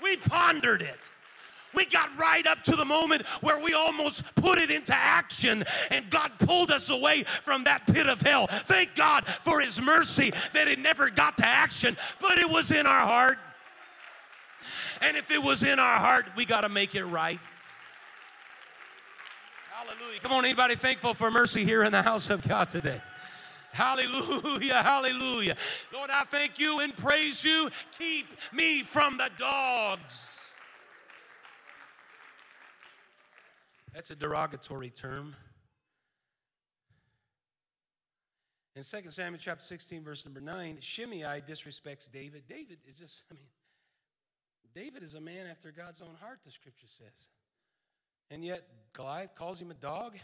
we 0.00 0.16
pondered 0.18 0.82
it. 0.82 1.10
We 1.74 1.84
got 1.86 2.16
right 2.18 2.46
up 2.46 2.64
to 2.64 2.76
the 2.76 2.84
moment 2.84 3.26
where 3.40 3.58
we 3.58 3.74
almost 3.74 4.22
put 4.34 4.58
it 4.58 4.70
into 4.70 4.94
action, 4.94 5.64
and 5.90 6.08
God 6.10 6.32
pulled 6.38 6.70
us 6.70 6.90
away 6.90 7.24
from 7.24 7.64
that 7.64 7.86
pit 7.86 8.06
of 8.08 8.22
hell. 8.22 8.46
Thank 8.46 8.94
God 8.94 9.26
for 9.26 9.60
His 9.60 9.80
mercy 9.80 10.32
that 10.52 10.68
it 10.68 10.78
never 10.78 11.10
got 11.10 11.36
to 11.38 11.46
action, 11.46 11.96
but 12.20 12.38
it 12.38 12.48
was 12.48 12.70
in 12.70 12.86
our 12.86 13.06
heart. 13.06 13.38
And 15.00 15.16
if 15.16 15.30
it 15.30 15.42
was 15.42 15.62
in 15.62 15.78
our 15.78 15.98
heart, 15.98 16.26
we 16.36 16.44
got 16.44 16.62
to 16.62 16.68
make 16.68 16.94
it 16.94 17.04
right. 17.04 17.38
Hallelujah. 19.72 20.20
Come 20.20 20.32
on, 20.32 20.44
anybody 20.44 20.74
thankful 20.74 21.14
for 21.14 21.30
mercy 21.30 21.64
here 21.64 21.84
in 21.84 21.92
the 21.92 22.02
house 22.02 22.30
of 22.30 22.46
God 22.46 22.68
today? 22.68 23.00
Hallelujah, 23.72 24.82
hallelujah. 24.82 25.56
Lord, 25.92 26.10
I 26.10 26.24
thank 26.24 26.58
you 26.58 26.80
and 26.80 26.96
praise 26.96 27.44
you. 27.44 27.70
Keep 27.96 28.26
me 28.52 28.82
from 28.82 29.18
the 29.18 29.30
dogs. 29.38 30.47
That's 33.98 34.12
a 34.12 34.14
derogatory 34.14 34.90
term. 34.90 35.34
In 38.76 38.84
2 38.84 39.10
Samuel 39.10 39.40
chapter 39.42 39.64
16, 39.64 40.04
verse 40.04 40.24
number 40.24 40.40
9, 40.40 40.78
Shimei 40.78 41.42
disrespects 41.44 42.08
David. 42.08 42.44
David 42.48 42.78
is 42.88 42.96
just, 42.96 43.22
I 43.28 43.34
mean, 43.34 43.48
David 44.72 45.02
is 45.02 45.14
a 45.14 45.20
man 45.20 45.48
after 45.50 45.72
God's 45.72 46.00
own 46.00 46.14
heart, 46.20 46.38
the 46.46 46.52
scripture 46.52 46.86
says. 46.86 47.26
And 48.30 48.44
yet, 48.44 48.68
Goliath 48.92 49.34
calls 49.34 49.60
him 49.60 49.72
a 49.72 49.74
dog. 49.74 50.16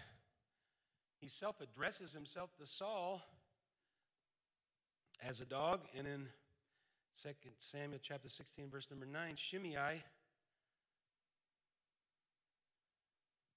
He 1.19 1.27
self 1.27 1.61
addresses 1.61 2.13
himself 2.13 2.55
to 2.61 2.67
Saul 2.69 3.23
as 5.21 5.41
a 5.41 5.45
dog. 5.45 5.81
And 5.99 6.07
in 6.07 6.29
2 7.21 7.31
Samuel 7.59 7.99
chapter 8.01 8.29
16, 8.29 8.71
verse 8.71 8.87
number 8.89 9.07
9, 9.07 9.35
Shimei 9.35 10.05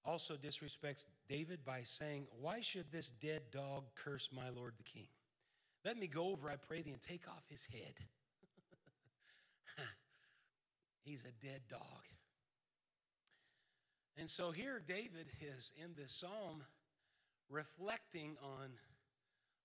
also 0.08 0.36
disrespects 0.36 1.06
David 1.30 1.60
by 1.66 1.82
saying, 1.84 2.26
Why 2.42 2.62
should 2.62 2.92
this 2.92 3.10
dead 3.22 3.42
dog 3.52 3.84
curse 3.96 4.30
my 4.34 4.50
Lord 4.50 4.74
the 4.78 4.84
king? 4.84 5.08
Let 5.86 5.98
me 5.98 6.08
go 6.08 6.30
over, 6.30 6.50
I 6.50 6.56
pray 6.56 6.82
thee, 6.82 6.92
and 6.92 7.02
take 7.02 7.28
off 7.28 7.44
his 7.50 7.66
head. 7.66 7.94
He's 11.04 11.24
a 11.24 11.46
dead 11.46 11.62
dog. 11.70 11.82
And 14.18 14.30
so 14.30 14.52
here 14.52 14.82
David 14.86 15.28
is 15.56 15.72
in 15.78 15.92
this 15.96 16.12
psalm 16.12 16.64
reflecting 17.50 18.36
on 18.42 18.70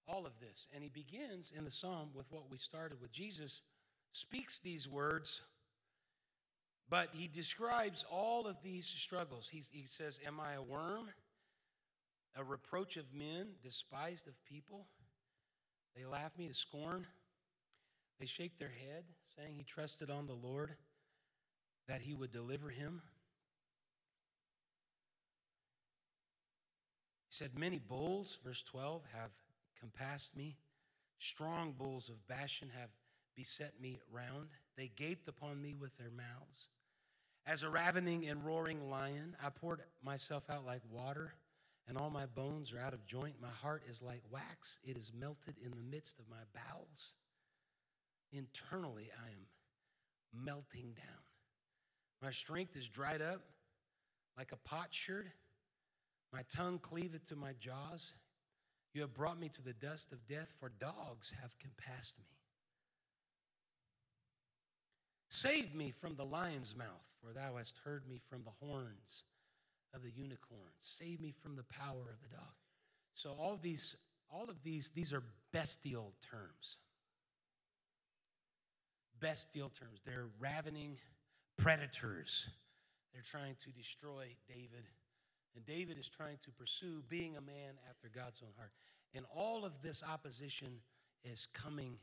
all 0.07 0.27
of 0.27 0.39
this. 0.41 0.69
And 0.75 0.83
he 0.83 0.91
begins 0.91 1.53
in 1.57 1.65
the 1.65 1.71
psalm 1.71 2.11
with 2.15 2.27
what 2.31 2.51
we 2.51 2.59
started 2.59 3.01
with. 3.01 3.13
Jesus 3.13 3.63
speaks 4.13 4.59
these 4.59 4.89
words, 4.89 5.41
but 6.93 7.09
he 7.15 7.27
describes 7.27 8.05
all 8.13 8.47
of 8.47 8.63
these 8.63 8.85
struggles. 8.85 9.49
He, 9.51 9.65
he 9.71 9.87
says, 9.87 10.21
Am 10.27 10.39
I 10.39 10.53
a 10.53 10.63
worm? 10.63 11.09
A 12.37 12.45
reproach 12.45 12.99
of 12.99 13.07
men, 13.15 13.47
despised 13.63 14.29
of 14.29 14.35
people? 14.45 14.89
They 15.97 16.05
laugh 16.05 16.33
me 16.37 16.49
to 16.49 16.55
scorn. 16.55 17.07
They 18.21 18.27
shake 18.27 18.59
their 18.59 18.69
head, 18.69 19.05
saying 19.35 19.55
he 19.57 19.65
trusted 19.65 20.11
on 20.11 20.27
the 20.27 20.35
Lord 20.35 20.75
that 21.89 22.03
he 22.03 22.13
would 22.13 22.31
deliver 22.31 22.69
him. 22.69 23.01
He 27.31 27.35
said, 27.35 27.59
Many 27.59 27.79
bulls, 27.79 28.37
verse 28.45 28.63
12, 28.71 29.01
have 29.15 29.31
compassed 29.81 30.37
me. 30.37 30.59
Strong 31.17 31.73
bulls 31.79 32.11
of 32.11 32.29
Bashan 32.29 32.69
have 32.79 32.91
beset 33.35 33.81
me 33.81 33.99
round. 34.13 34.49
They 34.77 34.93
gaped 34.95 35.27
upon 35.27 35.63
me 35.63 35.73
with 35.73 35.97
their 35.97 36.11
mouths. 36.11 36.69
As 37.47 37.63
a 37.63 37.71
ravening 37.71 38.27
and 38.29 38.45
roaring 38.45 38.89
lion, 38.89 39.37
I 39.43 39.51
poured 39.51 39.81
myself 40.05 40.45
out 40.49 40.65
like 40.65 40.83
water, 40.91 41.35
and 41.89 41.99
all 41.99 42.11
my 42.11 42.27
bones 42.27 42.73
are 42.73 42.79
out 42.79 42.95
of 42.95 43.05
joint. 43.05 43.35
My 43.41 43.49
heart 43.49 43.83
is 43.91 44.01
like 44.01 44.23
wax, 44.31 44.79
it 44.85 44.97
is 44.97 45.13
melted 45.19 45.57
in 45.65 45.71
the 45.71 45.83
midst 45.91 46.19
of 46.21 46.31
my 46.31 46.45
bowels. 46.55 47.15
Internally, 48.33 49.11
I 49.25 49.31
am 49.31 50.45
melting 50.45 50.95
down. 50.95 51.23
My 52.23 52.31
strength 52.31 52.77
is 52.77 52.87
dried 52.87 53.21
up 53.21 53.43
like 54.39 54.53
a 54.53 54.69
potsherd. 54.69 55.33
My 56.33 56.43
tongue 56.55 56.79
cleaveth 56.79 57.27
to 57.27 57.37
my 57.37 57.53
jaws. 57.59 58.15
You 58.95 59.01
have 59.01 59.13
brought 59.15 59.41
me 59.41 59.49
to 59.51 59.63
the 59.63 59.73
dust 59.73 60.13
of 60.13 60.27
death, 60.27 60.53
for 60.61 60.71
dogs 60.81 61.33
have 61.43 61.59
compassed 61.59 62.19
me. 62.19 62.27
Save 65.29 65.75
me 65.75 65.91
from 65.91 66.15
the 66.15 66.25
lion's 66.25 66.77
mouth, 66.77 67.12
for 67.23 67.33
thou 67.33 67.57
hast 67.57 67.77
heard 67.85 68.09
me 68.09 68.21
from 68.29 68.43
the 68.43 68.67
horns 68.67 69.25
of 69.95 70.03
the 70.03 70.11
unicorns. 70.11 70.81
Save 70.81 71.21
me 71.21 71.33
from 71.43 71.57
the 71.57 71.65
power 71.65 72.11
of 72.11 72.21
the 72.23 72.35
dog. 72.35 72.55
So 73.15 73.31
all 73.39 73.53
of 73.53 73.63
these, 73.63 73.97
all 74.31 74.49
of 74.49 74.63
these, 74.63 74.91
these 74.95 75.13
are 75.13 75.23
bestial 75.53 76.13
terms. 76.31 76.77
Bestial 79.21 79.69
terms. 79.69 80.01
They're 80.05 80.29
ravening 80.41 80.97
predators. 81.57 82.49
They're 83.13 83.23
trying 83.23 83.57
to 83.65 83.71
destroy 83.71 84.29
David. 84.49 84.87
And 85.55 85.65
David 85.67 85.99
is 85.99 86.09
trying 86.09 86.39
to 86.45 86.51
pursue 86.51 87.03
being 87.09 87.37
a 87.37 87.41
man 87.41 87.75
after 87.89 88.09
God's 88.13 88.43
own 88.43 88.53
heart. 88.57 88.73
And 89.15 89.27
all 89.35 89.65
of 89.65 89.73
this 89.83 90.03
opposition 90.03 90.81
is 91.25 91.47
coming 91.53 91.99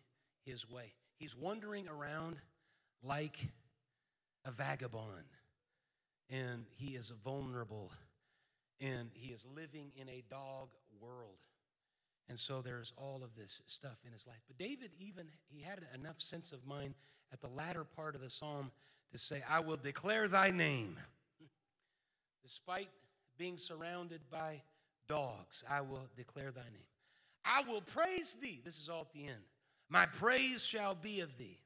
his 0.46 0.70
way. 0.70 0.94
He's 1.18 1.36
wandering 1.36 1.88
around 1.88 2.38
like 3.04 3.50
a 4.50 4.52
vagabond, 4.52 5.30
and 6.30 6.66
he 6.76 6.96
is 6.96 7.14
vulnerable, 7.24 7.92
and 8.82 9.10
he 9.14 9.32
is 9.32 9.46
living 9.56 9.92
in 9.96 10.10
a 10.10 10.24
dog 10.30 10.70
world. 11.00 11.38
And 12.28 12.38
so 12.38 12.62
there's 12.62 12.92
all 12.98 13.22
of 13.24 13.36
this 13.36 13.62
stuff 13.68 13.98
in 14.06 14.12
his 14.12 14.26
life. 14.28 14.42
But 14.48 14.58
David 14.58 14.92
even 15.00 15.28
he 15.48 15.62
had 15.62 15.80
enough 15.96 16.20
sense 16.20 16.52
of 16.52 16.66
mind 16.66 16.94
at 17.32 17.42
the 17.42 17.48
latter 17.48 17.84
part 17.84 18.16
of 18.16 18.22
the 18.22 18.30
psalm 18.30 18.72
to 19.12 19.18
say, 19.18 19.42
I 19.50 19.60
will 19.60 19.78
declare 19.78 20.28
thy 20.28 20.52
name. 20.52 20.98
Despite 22.44 22.90
being 23.38 23.58
surrounded 23.58 24.22
by 24.32 24.62
dogs, 25.08 25.64
I 25.70 25.82
will 25.82 26.08
declare 26.16 26.52
thy 26.52 26.62
name. 26.62 26.88
I 27.44 27.64
will 27.68 27.82
praise 27.82 28.34
thee. 28.34 28.62
This 28.64 28.80
is 28.80 28.90
all 28.90 29.02
at 29.02 29.14
the 29.14 29.28
end. 29.28 29.42
My 29.90 30.06
praise 30.06 30.64
shall 30.64 30.94
be 30.94 31.22
of 31.22 31.36
thee. 31.38 31.60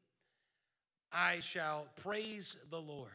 I 1.13 1.39
shall 1.41 1.87
praise 2.01 2.57
the 2.69 2.81
Lord. 2.81 3.11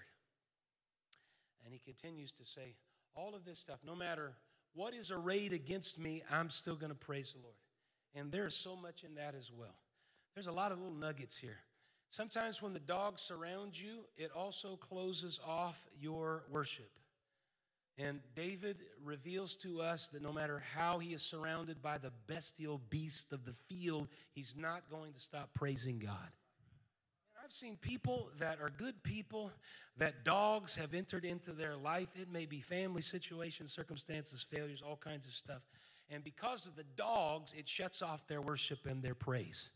And 1.64 1.72
he 1.72 1.80
continues 1.80 2.32
to 2.32 2.44
say, 2.44 2.76
all 3.14 3.34
of 3.34 3.44
this 3.44 3.58
stuff, 3.58 3.80
no 3.84 3.96
matter 3.96 4.32
what 4.74 4.94
is 4.94 5.10
arrayed 5.10 5.52
against 5.52 5.98
me, 5.98 6.22
I'm 6.30 6.50
still 6.50 6.76
going 6.76 6.92
to 6.92 6.98
praise 6.98 7.32
the 7.32 7.42
Lord. 7.42 7.56
And 8.14 8.30
there's 8.30 8.54
so 8.54 8.76
much 8.76 9.04
in 9.04 9.16
that 9.16 9.34
as 9.34 9.50
well. 9.52 9.74
There's 10.34 10.46
a 10.46 10.52
lot 10.52 10.72
of 10.72 10.78
little 10.78 10.94
nuggets 10.94 11.36
here. 11.36 11.58
Sometimes 12.10 12.62
when 12.62 12.72
the 12.72 12.78
dogs 12.78 13.20
surround 13.20 13.78
you, 13.78 14.04
it 14.16 14.30
also 14.34 14.76
closes 14.76 15.40
off 15.46 15.84
your 16.00 16.44
worship. 16.48 16.90
And 17.98 18.20
David 18.36 18.76
reveals 19.04 19.56
to 19.56 19.82
us 19.82 20.08
that 20.10 20.22
no 20.22 20.32
matter 20.32 20.62
how 20.76 21.00
he 21.00 21.12
is 21.12 21.22
surrounded 21.22 21.82
by 21.82 21.98
the 21.98 22.12
bestial 22.28 22.80
beast 22.88 23.32
of 23.32 23.44
the 23.44 23.52
field, 23.68 24.06
he's 24.32 24.54
not 24.56 24.88
going 24.88 25.12
to 25.12 25.20
stop 25.20 25.50
praising 25.52 25.98
God. 25.98 26.30
I've 27.48 27.54
seen 27.54 27.78
people 27.80 28.28
that 28.40 28.58
are 28.60 28.68
good 28.68 29.02
people 29.02 29.50
that 29.96 30.22
dogs 30.22 30.74
have 30.74 30.92
entered 30.92 31.24
into 31.24 31.52
their 31.52 31.76
life. 31.76 32.08
It 32.14 32.30
may 32.30 32.44
be 32.44 32.60
family 32.60 33.00
situations, 33.00 33.72
circumstances, 33.72 34.42
failures, 34.42 34.82
all 34.86 34.96
kinds 34.96 35.26
of 35.26 35.32
stuff. 35.32 35.62
And 36.10 36.22
because 36.22 36.66
of 36.66 36.76
the 36.76 36.84
dogs, 36.94 37.54
it 37.56 37.66
shuts 37.66 38.02
off 38.02 38.26
their 38.26 38.42
worship 38.42 38.80
and 38.84 39.02
their 39.02 39.14
praise. 39.14 39.70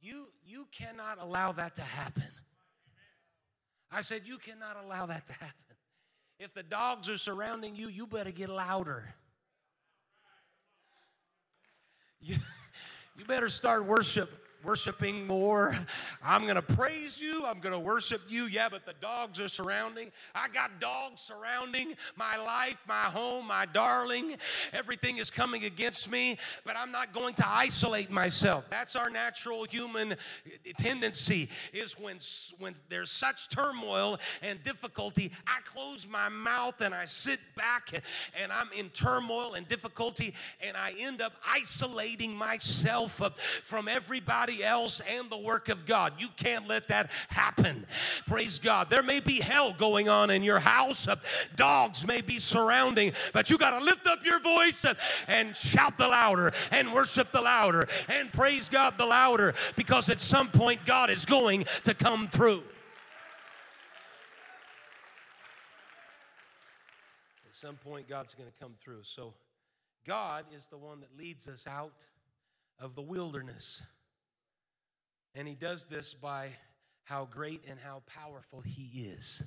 You, 0.00 0.26
you 0.44 0.66
cannot 0.72 1.18
allow 1.20 1.52
that 1.52 1.76
to 1.76 1.82
happen. 1.82 2.24
I 3.92 4.00
said, 4.00 4.22
You 4.24 4.38
cannot 4.38 4.76
allow 4.84 5.06
that 5.06 5.26
to 5.26 5.32
happen. 5.32 5.76
If 6.40 6.54
the 6.54 6.64
dogs 6.64 7.08
are 7.08 7.18
surrounding 7.18 7.76
you, 7.76 7.86
you 7.86 8.08
better 8.08 8.32
get 8.32 8.48
louder. 8.48 9.14
You, 12.20 12.38
you 13.16 13.24
better 13.26 13.48
start 13.48 13.84
worship 13.86 14.42
worshiping 14.66 15.26
more. 15.28 15.78
I'm 16.24 16.42
going 16.42 16.56
to 16.56 16.62
praise 16.62 17.20
you. 17.20 17.44
I'm 17.46 17.60
going 17.60 17.72
to 17.72 17.78
worship 17.78 18.20
you. 18.28 18.46
Yeah, 18.46 18.68
but 18.68 18.84
the 18.84 18.94
dogs 19.00 19.38
are 19.38 19.46
surrounding. 19.46 20.10
I 20.34 20.48
got 20.48 20.80
dogs 20.80 21.20
surrounding 21.20 21.94
my 22.16 22.36
life, 22.36 22.76
my 22.88 23.04
home, 23.04 23.46
my 23.46 23.66
darling. 23.66 24.36
Everything 24.72 25.18
is 25.18 25.30
coming 25.30 25.64
against 25.64 26.10
me, 26.10 26.36
but 26.64 26.76
I'm 26.76 26.90
not 26.90 27.12
going 27.12 27.34
to 27.34 27.48
isolate 27.48 28.10
myself. 28.10 28.64
That's 28.68 28.96
our 28.96 29.08
natural 29.08 29.64
human 29.64 30.16
tendency 30.78 31.48
is 31.72 31.92
when 31.98 32.18
when 32.58 32.74
there's 32.88 33.10
such 33.10 33.48
turmoil 33.48 34.18
and 34.42 34.60
difficulty, 34.64 35.30
I 35.46 35.60
close 35.64 36.08
my 36.08 36.28
mouth 36.28 36.80
and 36.80 36.92
I 36.94 37.04
sit 37.04 37.38
back 37.54 38.02
and 38.40 38.50
I'm 38.50 38.70
in 38.76 38.88
turmoil 38.88 39.54
and 39.54 39.68
difficulty 39.68 40.34
and 40.60 40.76
I 40.76 40.94
end 40.98 41.20
up 41.20 41.34
isolating 41.48 42.34
myself 42.34 43.22
from 43.64 43.88
everybody 43.88 44.55
else 44.64 45.00
and 45.08 45.30
the 45.30 45.38
work 45.38 45.68
of 45.68 45.86
God. 45.86 46.14
You 46.18 46.28
can't 46.36 46.68
let 46.68 46.88
that 46.88 47.10
happen. 47.28 47.86
Praise 48.26 48.58
God. 48.58 48.90
There 48.90 49.02
may 49.02 49.20
be 49.20 49.40
hell 49.40 49.72
going 49.72 50.08
on 50.08 50.30
in 50.30 50.42
your 50.42 50.58
house, 50.58 51.06
dogs 51.54 52.06
may 52.06 52.20
be 52.20 52.38
surrounding, 52.38 53.12
but 53.32 53.50
you 53.50 53.58
got 53.58 53.78
to 53.78 53.84
lift 53.84 54.06
up 54.06 54.24
your 54.24 54.40
voice 54.40 54.84
and 55.28 55.56
shout 55.56 55.98
the 55.98 56.08
louder 56.08 56.52
and 56.70 56.92
worship 56.92 57.32
the 57.32 57.40
louder 57.40 57.88
and 58.08 58.32
praise 58.32 58.68
God 58.68 58.98
the 58.98 59.06
louder 59.06 59.54
because 59.76 60.08
at 60.08 60.20
some 60.20 60.48
point 60.48 60.84
God 60.84 61.10
is 61.10 61.24
going 61.24 61.64
to 61.84 61.94
come 61.94 62.28
through. 62.28 62.62
At 67.48 67.54
some 67.54 67.76
point, 67.76 68.06
God's 68.08 68.34
going 68.34 68.50
to 68.50 68.58
come 68.60 68.74
through. 68.82 69.02
So, 69.02 69.32
God 70.06 70.44
is 70.54 70.66
the 70.66 70.76
one 70.76 71.00
that 71.00 71.16
leads 71.18 71.48
us 71.48 71.66
out 71.66 72.04
of 72.78 72.94
the 72.94 73.02
wilderness. 73.02 73.82
And 75.36 75.46
he 75.46 75.54
does 75.54 75.84
this 75.84 76.14
by 76.14 76.48
how 77.04 77.28
great 77.30 77.62
and 77.68 77.78
how 77.78 78.02
powerful 78.06 78.62
he 78.62 79.10
is. 79.12 79.42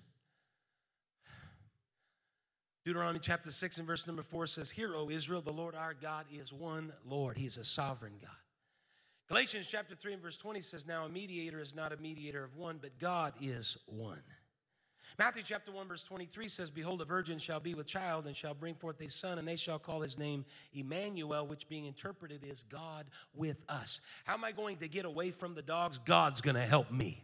Deuteronomy 2.86 3.20
chapter 3.20 3.52
6 3.52 3.80
and 3.80 3.88
verse 3.88 4.08
number 4.08 4.22
4 4.22 4.48
says, 4.48 4.70
Hear, 4.70 4.96
O 4.96 5.10
Israel, 5.10 5.42
the 5.42 5.52
Lord 5.52 5.76
our 5.76 5.94
God 5.94 6.26
is 6.32 6.54
one 6.54 6.94
Lord. 7.06 7.38
He 7.38 7.46
is 7.46 7.58
a 7.58 7.64
sovereign 7.64 8.14
God. 8.22 8.32
Galatians 9.28 9.68
chapter 9.70 9.96
3 9.96 10.14
and 10.14 10.22
verse 10.22 10.38
20 10.38 10.62
says, 10.62 10.88
Now 10.88 11.06
a 11.06 11.10
mediator 11.10 11.60
is 11.60 11.76
not 11.76 11.92
a 11.92 11.98
mediator 11.98 12.44
of 12.44 12.56
one, 12.56 12.78
but 12.82 12.98
God 13.00 13.34
is 13.42 13.78
one. 13.86 14.22
Matthew 15.18 15.44
chapter 15.44 15.72
1, 15.72 15.88
verse 15.88 16.04
23 16.04 16.48
says, 16.48 16.72
Behold, 16.72 17.02
a 17.02 17.06
virgin 17.06 17.40
shall 17.40 17.60
be 17.60 17.74
with 17.74 17.88
child 17.88 18.28
and 18.28 18.36
shall 18.36 18.54
bring 18.54 18.76
forth 18.76 19.02
a 19.02 19.10
son, 19.10 19.38
and 19.38 19.48
they 19.48 19.56
shall 19.56 19.80
call 19.80 20.02
his 20.02 20.18
name 20.18 20.46
Emmanuel, 20.74 21.48
which 21.48 21.68
being 21.68 21.86
interpreted 21.86 22.44
is 22.44 22.64
God 22.70 23.08
with 23.34 23.58
us. 23.68 24.02
How 24.26 24.36
am 24.36 24.44
I 24.44 24.52
going 24.52 24.78
to 24.78 24.88
get 24.88 25.06
away 25.06 25.32
from 25.32 25.56
the 25.56 25.62
dogs? 25.62 26.00
God's 26.06 26.42
going 26.42 26.56
to 26.56 26.66
help 26.66 26.92
me. 26.92 27.24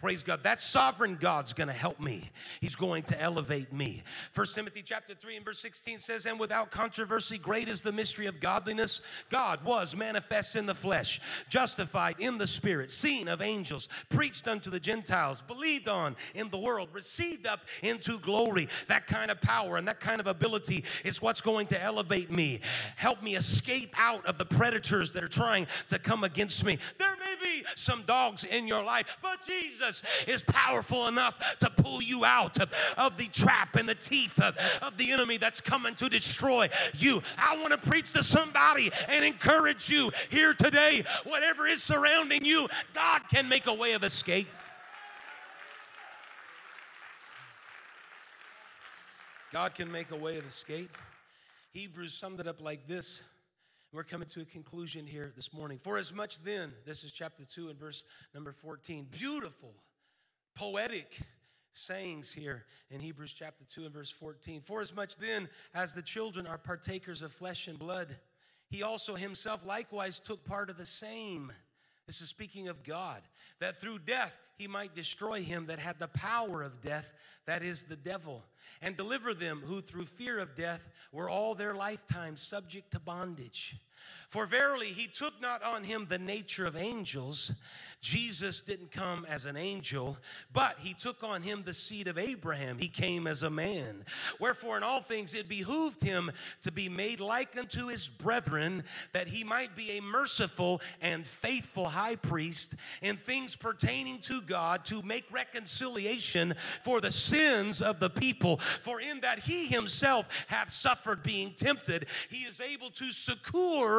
Praise 0.00 0.22
God. 0.22 0.42
That 0.44 0.60
sovereign 0.60 1.16
God's 1.20 1.52
going 1.52 1.68
to 1.68 1.74
help 1.74 2.00
me. 2.00 2.30
He's 2.60 2.74
going 2.74 3.02
to 3.04 3.20
elevate 3.20 3.70
me. 3.70 4.02
First 4.32 4.54
Timothy 4.54 4.82
chapter 4.82 5.14
3 5.14 5.36
and 5.36 5.44
verse 5.44 5.58
16 5.58 5.98
says, 5.98 6.24
And 6.24 6.40
without 6.40 6.70
controversy, 6.70 7.36
great 7.36 7.68
is 7.68 7.82
the 7.82 7.92
mystery 7.92 8.24
of 8.24 8.40
godliness. 8.40 9.02
God 9.28 9.62
was 9.62 9.94
manifest 9.94 10.56
in 10.56 10.64
the 10.64 10.74
flesh, 10.74 11.20
justified 11.50 12.16
in 12.18 12.38
the 12.38 12.46
spirit, 12.46 12.90
seen 12.90 13.28
of 13.28 13.42
angels, 13.42 13.88
preached 14.08 14.48
unto 14.48 14.70
the 14.70 14.80
Gentiles, 14.80 15.42
believed 15.46 15.86
on 15.86 16.16
in 16.34 16.48
the 16.48 16.58
world, 16.58 16.88
received 16.94 17.46
up 17.46 17.60
into 17.82 18.18
glory. 18.20 18.68
That 18.88 19.06
kind 19.06 19.30
of 19.30 19.42
power 19.42 19.76
and 19.76 19.86
that 19.86 20.00
kind 20.00 20.20
of 20.20 20.26
ability 20.26 20.84
is 21.04 21.20
what's 21.20 21.42
going 21.42 21.66
to 21.68 21.82
elevate 21.82 22.30
me. 22.30 22.60
Help 22.96 23.22
me 23.22 23.36
escape 23.36 23.94
out 23.98 24.24
of 24.24 24.38
the 24.38 24.46
predators 24.46 25.10
that 25.10 25.22
are 25.22 25.28
trying 25.28 25.66
to 25.88 25.98
come 25.98 26.24
against 26.24 26.64
me. 26.64 26.78
There 26.98 27.16
may 27.16 27.34
be 27.42 27.64
some 27.76 28.02
dogs 28.06 28.44
in 28.44 28.66
your 28.66 28.82
life, 28.82 29.18
but 29.22 29.46
Jesus 29.50 30.02
is 30.26 30.42
powerful 30.42 31.08
enough 31.08 31.58
to 31.58 31.68
pull 31.70 32.00
you 32.00 32.24
out 32.24 32.58
of 32.96 33.16
the 33.16 33.26
trap 33.26 33.76
and 33.76 33.88
the 33.88 33.94
teeth 33.94 34.40
of 34.40 34.96
the 34.96 35.10
enemy 35.10 35.36
that's 35.36 35.60
coming 35.60 35.94
to 35.96 36.08
destroy 36.08 36.68
you. 36.94 37.22
I 37.36 37.58
want 37.58 37.72
to 37.72 37.78
preach 37.78 38.12
to 38.12 38.22
somebody 38.22 38.90
and 39.08 39.24
encourage 39.24 39.90
you 39.90 40.10
here 40.30 40.54
today. 40.54 41.04
Whatever 41.24 41.66
is 41.66 41.82
surrounding 41.82 42.44
you, 42.44 42.68
God 42.94 43.22
can 43.32 43.48
make 43.48 43.66
a 43.66 43.74
way 43.74 43.92
of 43.92 44.04
escape. 44.04 44.48
God 49.52 49.74
can 49.74 49.90
make 49.90 50.12
a 50.12 50.16
way 50.16 50.38
of 50.38 50.46
escape. 50.46 50.96
Hebrews 51.72 52.14
summed 52.14 52.38
it 52.38 52.46
up 52.46 52.60
like 52.60 52.86
this. 52.86 53.20
We're 53.92 54.04
coming 54.04 54.28
to 54.28 54.42
a 54.42 54.44
conclusion 54.44 55.04
here 55.04 55.32
this 55.34 55.52
morning. 55.52 55.76
For 55.76 55.98
as 55.98 56.14
much 56.14 56.40
then, 56.44 56.72
this 56.86 57.02
is 57.02 57.10
chapter 57.10 57.42
2 57.44 57.70
and 57.70 57.78
verse 57.78 58.04
number 58.32 58.52
14. 58.52 59.08
Beautiful, 59.10 59.74
poetic 60.54 61.18
sayings 61.72 62.32
here 62.32 62.66
in 62.92 63.00
Hebrews 63.00 63.32
chapter 63.32 63.64
2 63.64 63.86
and 63.86 63.92
verse 63.92 64.10
14. 64.12 64.60
For 64.60 64.80
as 64.80 64.94
much 64.94 65.16
then 65.16 65.48
as 65.74 65.92
the 65.92 66.02
children 66.02 66.46
are 66.46 66.56
partakers 66.56 67.20
of 67.20 67.32
flesh 67.32 67.66
and 67.66 67.80
blood, 67.80 68.14
he 68.68 68.84
also 68.84 69.16
himself 69.16 69.66
likewise 69.66 70.20
took 70.20 70.44
part 70.44 70.70
of 70.70 70.76
the 70.76 70.86
same. 70.86 71.50
This 72.10 72.22
is 72.22 72.28
speaking 72.28 72.66
of 72.66 72.82
God, 72.82 73.22
that 73.60 73.80
through 73.80 74.00
death 74.00 74.32
he 74.58 74.66
might 74.66 74.96
destroy 74.96 75.44
him 75.44 75.66
that 75.66 75.78
had 75.78 76.00
the 76.00 76.08
power 76.08 76.60
of 76.60 76.80
death, 76.80 77.14
that 77.46 77.62
is 77.62 77.84
the 77.84 77.94
devil, 77.94 78.42
and 78.82 78.96
deliver 78.96 79.32
them 79.32 79.62
who 79.64 79.80
through 79.80 80.06
fear 80.06 80.40
of 80.40 80.56
death 80.56 80.88
were 81.12 81.30
all 81.30 81.54
their 81.54 81.72
lifetime 81.72 82.36
subject 82.36 82.90
to 82.90 82.98
bondage. 82.98 83.76
For 84.30 84.46
verily 84.46 84.88
he 84.88 85.08
took 85.08 85.40
not 85.42 85.62
on 85.64 85.82
him 85.82 86.06
the 86.08 86.18
nature 86.18 86.64
of 86.64 86.76
angels. 86.76 87.50
Jesus 88.00 88.62
didn't 88.62 88.92
come 88.92 89.26
as 89.28 89.44
an 89.44 89.56
angel, 89.56 90.16
but 90.54 90.76
he 90.78 90.94
took 90.94 91.22
on 91.22 91.42
him 91.42 91.62
the 91.64 91.74
seed 91.74 92.08
of 92.08 92.16
Abraham. 92.16 92.78
He 92.78 92.88
came 92.88 93.26
as 93.26 93.42
a 93.42 93.50
man. 93.50 94.04
Wherefore, 94.38 94.78
in 94.78 94.82
all 94.82 95.02
things 95.02 95.34
it 95.34 95.48
behooved 95.48 96.02
him 96.02 96.30
to 96.62 96.72
be 96.72 96.88
made 96.88 97.20
like 97.20 97.58
unto 97.58 97.88
his 97.88 98.08
brethren, 98.08 98.84
that 99.12 99.28
he 99.28 99.44
might 99.44 99.76
be 99.76 99.98
a 99.98 100.02
merciful 100.02 100.80
and 101.02 101.26
faithful 101.26 101.86
high 101.86 102.16
priest 102.16 102.74
in 103.02 103.16
things 103.16 103.54
pertaining 103.54 104.20
to 104.20 104.40
God 104.42 104.84
to 104.86 105.02
make 105.02 105.24
reconciliation 105.30 106.54
for 106.82 107.00
the 107.02 107.10
sins 107.12 107.82
of 107.82 108.00
the 108.00 108.10
people. 108.10 108.60
For 108.80 109.00
in 109.00 109.20
that 109.20 109.40
he 109.40 109.66
himself 109.66 110.26
hath 110.46 110.70
suffered 110.70 111.22
being 111.22 111.52
tempted, 111.54 112.06
he 112.30 112.44
is 112.44 112.60
able 112.62 112.90
to 112.90 113.06
succor 113.12 113.89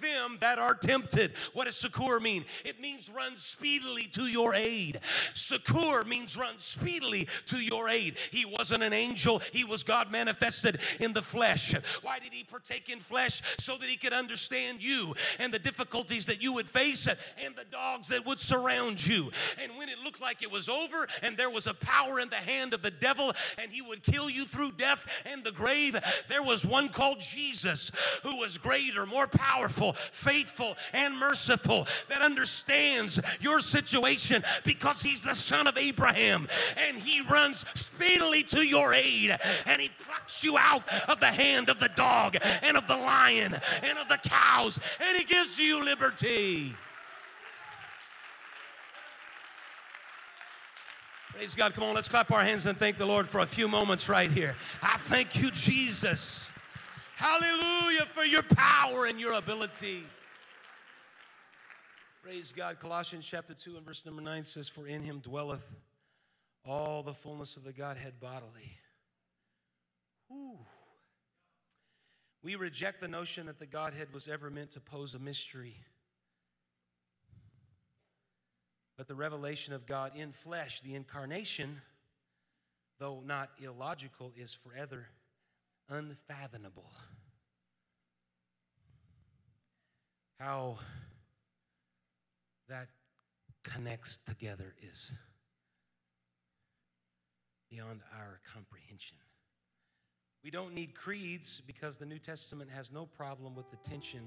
them 0.00 0.38
that 0.40 0.58
are 0.58 0.74
tempted. 0.74 1.32
What 1.52 1.66
does 1.66 1.76
succor 1.76 2.20
mean? 2.20 2.44
It 2.64 2.80
means 2.80 3.10
run 3.10 3.36
speedily 3.36 4.04
to 4.12 4.22
your 4.22 4.54
aid. 4.54 5.00
Succor 5.34 6.04
means 6.04 6.36
run 6.36 6.58
speedily 6.58 7.28
to 7.46 7.56
your 7.56 7.88
aid. 7.88 8.16
He 8.30 8.44
wasn't 8.44 8.82
an 8.82 8.92
angel, 8.92 9.40
he 9.52 9.64
was 9.64 9.82
God 9.82 10.10
manifested 10.10 10.80
in 11.00 11.12
the 11.12 11.22
flesh. 11.22 11.74
Why 12.02 12.18
did 12.18 12.32
he 12.32 12.44
partake 12.44 12.88
in 12.88 12.98
flesh? 12.98 13.42
So 13.58 13.76
that 13.76 13.88
he 13.88 13.96
could 13.96 14.12
understand 14.12 14.82
you 14.82 15.14
and 15.38 15.52
the 15.52 15.58
difficulties 15.58 16.26
that 16.26 16.42
you 16.42 16.52
would 16.54 16.68
face 16.68 17.06
and 17.06 17.56
the 17.56 17.64
dogs 17.70 18.08
that 18.08 18.26
would 18.26 18.40
surround 18.40 19.04
you. 19.04 19.30
And 19.62 19.72
when 19.76 19.88
it 19.88 19.98
looked 20.04 20.20
like 20.20 20.42
it 20.42 20.50
was 20.50 20.68
over 20.68 21.06
and 21.22 21.36
there 21.36 21.50
was 21.50 21.66
a 21.66 21.74
power 21.74 22.20
in 22.20 22.28
the 22.28 22.36
hand 22.36 22.74
of 22.74 22.82
the 22.82 22.90
devil 22.90 23.32
and 23.58 23.70
he 23.70 23.82
would 23.82 24.02
kill 24.02 24.30
you 24.30 24.44
through 24.44 24.72
death 24.72 25.22
and 25.26 25.44
the 25.44 25.52
grave, 25.52 25.98
there 26.28 26.42
was 26.42 26.66
one 26.66 26.88
called 26.88 27.20
Jesus 27.20 27.90
who 28.22 28.36
was 28.38 28.58
greater, 28.58 29.06
more 29.06 29.26
powerful, 29.26 29.39
faithful, 30.12 30.76
and 30.92 31.16
merciful 31.16 31.86
that 32.08 32.22
understands 32.22 33.20
your 33.40 33.60
situation 33.60 34.42
because 34.64 35.02
he's 35.02 35.22
the 35.22 35.34
son 35.34 35.66
of 35.66 35.76
Abraham 35.76 36.48
and 36.76 36.98
he 36.98 37.20
runs 37.22 37.64
speedily 37.74 38.42
to 38.44 38.66
your 38.66 38.92
aid 38.94 39.36
and 39.66 39.80
he 39.80 39.90
plucks 40.04 40.44
you 40.44 40.56
out 40.58 40.82
of 41.08 41.20
the 41.20 41.26
hand 41.26 41.68
of 41.68 41.78
the 41.78 41.90
dog 41.90 42.36
and 42.62 42.76
of 42.76 42.86
the 42.86 42.96
lion 42.96 43.54
and 43.82 43.98
of 43.98 44.08
the 44.08 44.18
cows 44.28 44.78
and 45.00 45.16
he 45.16 45.24
gives 45.24 45.58
you 45.58 45.82
liberty. 45.84 46.74
Praise 51.32 51.54
God. 51.54 51.72
Come 51.74 51.84
on, 51.84 51.94
let's 51.94 52.08
clap 52.08 52.30
our 52.32 52.42
hands 52.42 52.66
and 52.66 52.76
thank 52.76 52.98
the 52.98 53.06
Lord 53.06 53.26
for 53.26 53.40
a 53.40 53.46
few 53.46 53.66
moments 53.66 54.08
right 54.08 54.30
here. 54.30 54.56
I 54.82 54.98
thank 54.98 55.40
you, 55.40 55.50
Jesus. 55.50 56.52
Hallelujah 57.20 58.06
for 58.14 58.24
your 58.24 58.42
power 58.42 59.04
and 59.04 59.20
your 59.20 59.34
ability. 59.34 60.04
Praise 62.22 62.50
God. 62.50 62.78
Colossians 62.80 63.26
chapter 63.26 63.52
2 63.52 63.76
and 63.76 63.84
verse 63.84 64.06
number 64.06 64.22
9 64.22 64.42
says, 64.44 64.70
For 64.70 64.86
in 64.86 65.02
him 65.02 65.18
dwelleth 65.18 65.66
all 66.64 67.02
the 67.02 67.12
fullness 67.12 67.58
of 67.58 67.64
the 67.64 67.74
Godhead 67.74 68.14
bodily. 68.20 68.72
We 72.42 72.54
reject 72.54 73.02
the 73.02 73.08
notion 73.08 73.44
that 73.48 73.58
the 73.58 73.66
Godhead 73.66 74.14
was 74.14 74.26
ever 74.26 74.48
meant 74.48 74.70
to 74.70 74.80
pose 74.80 75.14
a 75.14 75.18
mystery. 75.18 75.76
But 78.96 79.08
the 79.08 79.14
revelation 79.14 79.74
of 79.74 79.84
God 79.86 80.12
in 80.16 80.32
flesh, 80.32 80.80
the 80.80 80.94
incarnation, 80.94 81.82
though 82.98 83.22
not 83.26 83.50
illogical, 83.62 84.32
is 84.38 84.54
forever 84.54 85.08
unfathomable. 85.90 86.90
How 90.38 90.78
that 92.68 92.88
connects 93.62 94.18
together 94.26 94.74
is 94.80 95.12
beyond 97.70 98.00
our 98.16 98.40
comprehension. 98.54 99.18
We 100.42 100.50
don't 100.50 100.72
need 100.72 100.94
creeds 100.94 101.60
because 101.66 101.98
the 101.98 102.06
New 102.06 102.18
Testament 102.18 102.70
has 102.70 102.90
no 102.90 103.04
problem 103.04 103.54
with 103.54 103.70
the 103.70 103.76
tension 103.76 104.22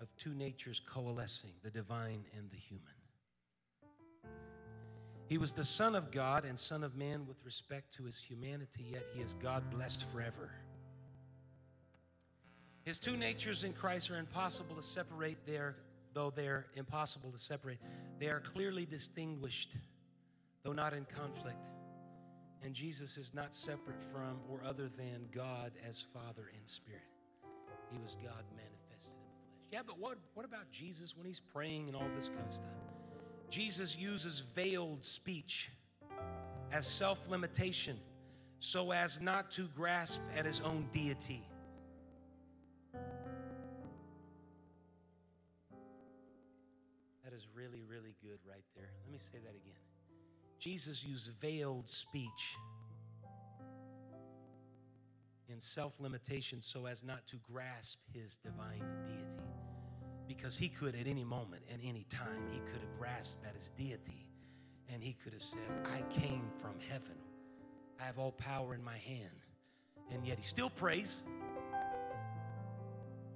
of 0.00 0.08
two 0.16 0.34
natures 0.34 0.80
coalescing 0.84 1.52
the 1.62 1.70
divine 1.70 2.24
and 2.36 2.50
the 2.50 2.56
human. 2.56 2.94
He 5.26 5.38
was 5.38 5.52
the 5.52 5.64
Son 5.64 5.94
of 5.94 6.10
God 6.10 6.44
and 6.44 6.58
Son 6.58 6.82
of 6.82 6.96
Man 6.96 7.26
with 7.26 7.36
respect 7.44 7.94
to 7.94 8.04
his 8.04 8.20
humanity, 8.20 8.88
yet 8.92 9.04
he 9.14 9.22
is 9.22 9.34
God 9.34 9.70
blessed 9.70 10.04
forever. 10.12 10.50
His 12.84 12.98
two 12.98 13.16
natures 13.16 13.64
in 13.64 13.72
Christ 13.72 14.10
are 14.10 14.18
impossible 14.18 14.76
to 14.76 14.82
separate. 14.82 15.38
They 15.46 15.56
are 15.56 15.76
though 16.14 16.32
they're 16.34 16.66
impossible 16.76 17.30
to 17.32 17.38
separate, 17.38 17.78
they 18.18 18.28
are 18.28 18.40
clearly 18.40 18.86
distinguished, 18.86 19.74
though 20.62 20.72
not 20.72 20.94
in 20.94 21.04
conflict. 21.04 21.58
And 22.62 22.72
Jesus 22.72 23.18
is 23.18 23.34
not 23.34 23.54
separate 23.54 24.02
from 24.10 24.38
or 24.48 24.60
other 24.64 24.88
than 24.88 25.26
God 25.34 25.72
as 25.86 26.00
Father 26.00 26.50
in 26.54 26.66
Spirit. 26.66 27.02
He 27.90 27.98
was 27.98 28.16
God 28.22 28.42
manifested 28.56 29.18
in 29.18 29.26
the 29.26 29.36
flesh. 29.36 29.70
Yeah, 29.70 29.80
but 29.86 29.98
what, 29.98 30.16
what 30.32 30.46
about 30.46 30.70
Jesus 30.70 31.14
when 31.14 31.26
he's 31.26 31.40
praying 31.40 31.88
and 31.88 31.96
all 31.96 32.08
this 32.16 32.30
kind 32.30 32.46
of 32.46 32.52
stuff? 32.52 32.66
Jesus 33.50 33.98
uses 33.98 34.44
veiled 34.54 35.04
speech 35.04 35.70
as 36.72 36.86
self 36.86 37.28
limitation 37.28 37.98
so 38.60 38.92
as 38.92 39.20
not 39.20 39.50
to 39.50 39.68
grasp 39.76 40.22
at 40.34 40.46
his 40.46 40.60
own 40.60 40.88
deity. 40.90 41.46
Is 47.34 47.48
really, 47.54 47.82
really 47.88 48.14
good 48.22 48.38
right 48.48 48.64
there. 48.76 48.90
Let 49.04 49.12
me 49.12 49.18
say 49.18 49.38
that 49.44 49.50
again. 49.50 49.80
Jesus 50.58 51.04
used 51.04 51.30
veiled 51.40 51.90
speech 51.90 52.54
in 55.48 55.60
self 55.60 55.94
limitation 55.98 56.62
so 56.62 56.86
as 56.86 57.02
not 57.02 57.26
to 57.26 57.36
grasp 57.52 57.98
his 58.12 58.36
divine 58.36 58.84
deity. 59.06 59.42
Because 60.26 60.56
he 60.56 60.68
could, 60.68 60.94
at 60.94 61.06
any 61.06 61.24
moment, 61.24 61.62
at 61.70 61.80
any 61.84 62.06
time, 62.08 62.48
he 62.50 62.58
could 62.60 62.80
have 62.80 62.98
grasped 62.98 63.44
at 63.44 63.54
his 63.54 63.70
deity 63.76 64.26
and 64.92 65.02
he 65.02 65.12
could 65.12 65.32
have 65.32 65.42
said, 65.42 65.60
I 65.84 66.00
came 66.10 66.44
from 66.58 66.74
heaven. 66.88 67.16
I 68.00 68.04
have 68.04 68.18
all 68.18 68.32
power 68.32 68.74
in 68.74 68.82
my 68.82 68.96
hand. 68.96 69.44
And 70.10 70.26
yet 70.26 70.38
he 70.38 70.44
still 70.44 70.70
prays. 70.70 71.22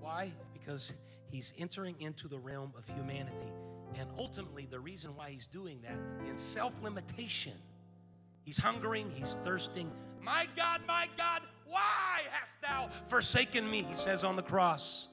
Why? 0.00 0.32
Because 0.52 0.92
he's 1.30 1.52
entering 1.58 1.96
into 2.00 2.28
the 2.28 2.38
realm 2.38 2.72
of 2.76 2.86
humanity 2.94 3.52
And 3.96 4.08
ultimately, 4.18 4.66
the 4.70 4.80
reason 4.80 5.16
why 5.16 5.30
he's 5.30 5.46
doing 5.46 5.80
that 5.82 5.98
in 6.28 6.36
self 6.36 6.72
limitation, 6.82 7.54
he's 8.42 8.58
hungering, 8.58 9.10
he's 9.14 9.36
thirsting. 9.44 9.90
My 10.22 10.46
God, 10.56 10.80
my 10.86 11.08
God, 11.16 11.42
why 11.66 12.22
hast 12.30 12.60
thou 12.60 12.90
forsaken 13.06 13.70
me? 13.70 13.82
He 13.82 13.94
says 13.94 14.24
on 14.24 14.36
the 14.36 14.42
cross. 14.42 15.08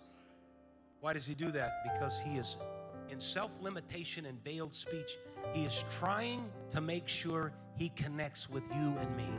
Why 1.02 1.14
does 1.14 1.28
he 1.28 1.36
do 1.36 1.52
that? 1.52 1.84
Because 1.94 2.20
he 2.20 2.38
is 2.38 2.58
in 3.10 3.20
self 3.20 3.52
limitation 3.62 4.26
and 4.26 4.44
veiled 4.44 4.74
speech, 4.74 5.18
he 5.54 5.66
is 5.66 5.84
trying 6.00 6.50
to 6.72 6.82
make 6.82 7.08
sure 7.08 7.54
he 7.78 7.90
connects 7.90 8.50
with 8.50 8.64
you 8.76 8.98
and 8.98 9.16
me. 9.16 9.30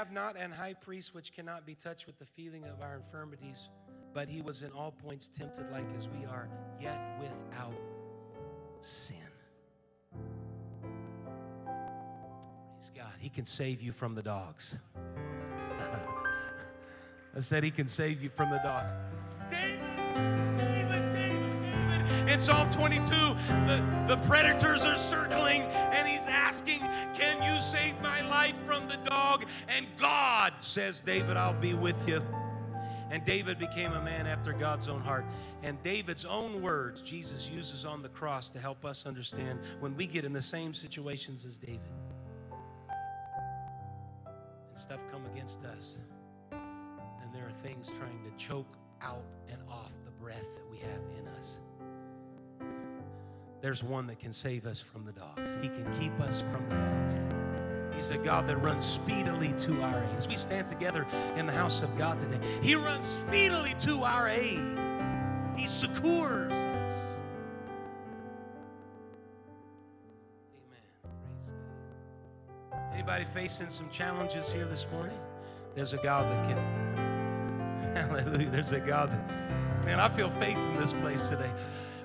Have 0.00 0.12
not 0.12 0.34
an 0.34 0.50
high 0.50 0.72
priest 0.72 1.14
which 1.14 1.34
cannot 1.34 1.66
be 1.66 1.74
touched 1.74 2.06
with 2.06 2.18
the 2.18 2.24
feeling 2.24 2.64
of 2.64 2.80
our 2.80 2.96
infirmities, 2.96 3.68
but 4.14 4.30
he 4.30 4.40
was 4.40 4.62
in 4.62 4.70
all 4.72 4.92
points 4.92 5.28
tempted 5.28 5.70
like 5.70 5.84
as 5.98 6.08
we 6.08 6.24
are, 6.24 6.48
yet 6.80 6.98
without 7.20 7.78
sin. 8.80 9.16
Praise 12.78 12.90
God. 12.96 13.12
He 13.18 13.28
can 13.28 13.44
save 13.44 13.82
you 13.82 13.92
from 13.92 14.14
the 14.14 14.22
dogs. 14.22 14.78
I 17.36 17.40
said 17.40 17.62
he 17.62 17.70
can 17.70 17.86
save 17.86 18.22
you 18.22 18.30
from 18.30 18.48
the 18.48 18.60
dogs. 18.64 18.92
David, 19.50 19.80
David, 20.16 21.12
David, 21.12 21.12
David. 21.12 22.32
In 22.32 22.40
Psalm 22.40 22.70
22, 22.70 23.04
the, 23.04 23.84
the 24.08 24.16
predators 24.26 24.86
are 24.86 24.96
circling 24.96 25.60
and 25.64 26.08
he's 26.08 26.26
asking, 26.26 26.80
Can 27.12 27.42
you 27.42 27.60
save 27.60 28.00
my 28.00 28.09
life 28.40 28.56
from 28.64 28.88
the 28.88 28.96
dog? 29.08 29.44
And 29.68 29.86
God 29.98 30.54
says, 30.58 31.00
David, 31.00 31.36
I'll 31.36 31.52
be 31.52 31.74
with 31.74 32.08
you. 32.08 32.22
And 33.10 33.24
David 33.24 33.58
became 33.58 33.92
a 33.92 34.00
man 34.00 34.26
after 34.26 34.52
God's 34.52 34.88
own 34.88 35.02
heart. 35.02 35.26
And 35.62 35.82
David's 35.82 36.24
own 36.24 36.62
words, 36.62 37.02
Jesus 37.02 37.50
uses 37.50 37.84
on 37.84 38.02
the 38.02 38.08
cross 38.08 38.48
to 38.50 38.58
help 38.58 38.84
us 38.84 39.04
understand 39.04 39.58
when 39.80 39.94
we 39.96 40.06
get 40.06 40.24
in 40.24 40.32
the 40.32 40.40
same 40.40 40.72
situations 40.72 41.44
as 41.44 41.58
David. 41.58 41.80
And 44.68 44.78
stuff 44.78 45.00
come 45.10 45.26
against 45.34 45.62
us 45.64 45.98
and 46.52 47.34
there 47.34 47.46
are 47.46 47.62
things 47.62 47.92
trying 47.98 48.22
to 48.24 48.44
choke 48.44 48.76
out 49.02 49.24
and 49.48 49.58
off 49.68 49.92
the 50.04 50.10
breath 50.12 50.48
that 50.56 50.70
we 50.70 50.78
have 50.78 51.02
in 51.18 51.28
us. 51.36 51.58
There's 53.60 53.84
one 53.84 54.06
that 54.06 54.18
can 54.18 54.32
save 54.32 54.66
us 54.66 54.80
from 54.80 55.04
the 55.04 55.12
dogs. 55.12 55.58
He 55.60 55.68
can 55.68 55.86
keep 56.00 56.18
us 56.20 56.40
from 56.40 56.68
the 56.68 56.76
dogs. 56.76 57.49
He's 58.00 58.10
a 58.12 58.16
God 58.16 58.46
that 58.48 58.56
runs 58.56 58.86
speedily 58.86 59.52
to 59.58 59.82
our 59.82 60.02
aid. 60.02 60.16
As 60.16 60.26
we 60.26 60.34
stand 60.34 60.66
together 60.66 61.06
in 61.36 61.44
the 61.44 61.52
house 61.52 61.82
of 61.82 61.98
God 61.98 62.18
today, 62.18 62.40
He 62.62 62.74
runs 62.74 63.06
speedily 63.06 63.74
to 63.80 64.04
our 64.04 64.26
aid. 64.26 64.62
He 65.54 65.66
succors 65.66 66.50
us. 66.50 66.94
Amen. 72.72 72.82
Anybody 72.94 73.26
facing 73.26 73.68
some 73.68 73.90
challenges 73.90 74.50
here 74.50 74.64
this 74.64 74.86
morning? 74.90 75.18
There's 75.74 75.92
a 75.92 75.98
God 75.98 76.24
that 76.24 76.48
can 76.48 76.56
Hallelujah. 77.94 78.48
There's 78.48 78.72
a 78.72 78.80
God 78.80 79.10
that, 79.10 79.84
man, 79.84 80.00
I 80.00 80.08
feel 80.08 80.30
faith 80.30 80.56
in 80.56 80.80
this 80.80 80.94
place 80.94 81.28
today. 81.28 81.50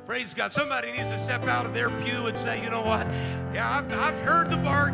Praise 0.06 0.36
God. 0.36 0.54
Somebody 0.54 0.92
needs 0.92 1.10
to 1.10 1.18
step 1.18 1.46
out 1.46 1.66
of 1.66 1.74
their 1.74 1.90
pew 1.90 2.28
and 2.28 2.38
say, 2.38 2.64
you 2.64 2.70
know 2.70 2.84
what? 2.84 3.08
Yeah, 3.56 3.80
I've, 3.80 3.92
I've 3.92 4.20
heard 4.20 4.52
the 4.52 4.58
bark 4.58 4.94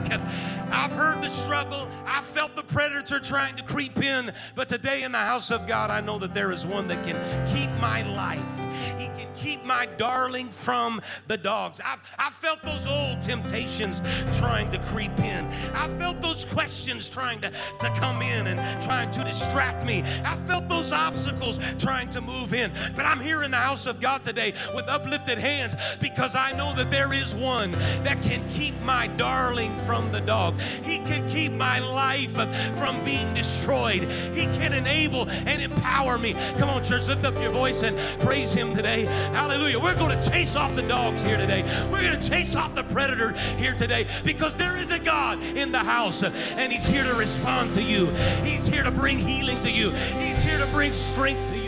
I've 0.71 0.93
heard 0.93 1.21
the 1.21 1.27
struggle. 1.27 1.87
I 2.05 2.21
felt 2.21 2.55
the 2.55 2.63
predator 2.63 3.19
trying 3.19 3.57
to 3.57 3.63
creep 3.63 4.01
in. 4.01 4.31
But 4.55 4.69
today 4.69 5.03
in 5.03 5.11
the 5.11 5.17
house 5.17 5.51
of 5.51 5.67
God, 5.67 5.91
I 5.91 5.99
know 5.99 6.17
that 6.19 6.33
there 6.33 6.51
is 6.51 6.65
one 6.65 6.87
that 6.87 7.03
can 7.05 7.17
keep 7.53 7.69
my 7.81 8.03
life. 8.03 8.60
He 9.01 9.07
can 9.07 9.33
keep 9.35 9.63
my 9.65 9.87
darling 9.97 10.49
from 10.49 11.01
the 11.27 11.37
dogs. 11.37 11.81
I've, 11.83 11.99
I've 12.19 12.33
felt 12.33 12.61
those 12.61 12.85
old 12.85 13.19
temptations 13.21 13.99
trying 14.37 14.69
to 14.71 14.77
creep 14.77 15.17
in. 15.19 15.45
I 15.73 15.87
felt 15.97 16.21
those 16.21 16.45
questions 16.45 17.09
trying 17.09 17.41
to, 17.41 17.49
to 17.49 17.89
come 17.95 18.21
in 18.21 18.45
and 18.45 18.83
trying 18.83 19.09
to 19.11 19.23
distract 19.23 19.85
me. 19.85 20.03
I 20.23 20.37
felt 20.45 20.69
those 20.69 20.91
obstacles 20.91 21.59
trying 21.79 22.09
to 22.11 22.21
move 22.21 22.53
in. 22.53 22.71
But 22.95 23.05
I'm 23.05 23.19
here 23.19 23.41
in 23.41 23.49
the 23.49 23.57
house 23.57 23.87
of 23.87 23.99
God 23.99 24.23
today 24.23 24.53
with 24.75 24.87
uplifted 24.87 25.39
hands 25.39 25.75
because 25.99 26.35
I 26.35 26.51
know 26.51 26.75
that 26.75 26.91
there 26.91 27.11
is 27.11 27.33
one 27.33 27.71
that 28.03 28.21
can 28.21 28.47
keep 28.49 28.79
my 28.81 29.07
darling 29.07 29.75
from 29.77 30.11
the 30.11 30.21
dog. 30.21 30.59
He 30.83 30.99
can 30.99 31.27
keep 31.27 31.51
my 31.53 31.79
life 31.79 32.33
from 32.77 33.03
being 33.03 33.33
destroyed. 33.33 34.03
He 34.33 34.45
can 34.45 34.73
enable 34.73 35.27
and 35.27 35.59
empower 35.59 36.19
me. 36.19 36.33
Come 36.59 36.69
on, 36.69 36.83
church, 36.83 37.07
lift 37.07 37.25
up 37.25 37.39
your 37.41 37.51
voice 37.51 37.81
and 37.81 37.97
praise 38.21 38.53
Him 38.53 38.75
today. 38.75 38.90
Hallelujah. 38.99 39.79
We're 39.79 39.95
going 39.95 40.19
to 40.19 40.29
chase 40.29 40.55
off 40.55 40.75
the 40.75 40.81
dogs 40.81 41.23
here 41.23 41.37
today. 41.37 41.63
We're 41.91 42.01
going 42.01 42.19
to 42.19 42.29
chase 42.29 42.55
off 42.55 42.75
the 42.75 42.83
predator 42.83 43.31
here 43.57 43.73
today 43.73 44.05
because 44.23 44.55
there 44.57 44.77
is 44.77 44.91
a 44.91 44.99
God 44.99 45.41
in 45.41 45.71
the 45.71 45.79
house 45.79 46.23
and 46.23 46.71
He's 46.71 46.85
here 46.85 47.03
to 47.03 47.13
respond 47.13 47.73
to 47.75 47.81
you. 47.81 48.07
He's 48.43 48.67
here 48.67 48.83
to 48.83 48.91
bring 48.91 49.19
healing 49.19 49.57
to 49.63 49.71
you. 49.71 49.91
He's 49.91 50.43
here 50.43 50.59
to 50.63 50.71
bring 50.73 50.91
strength 50.91 51.47
to 51.49 51.55
you. 51.55 51.60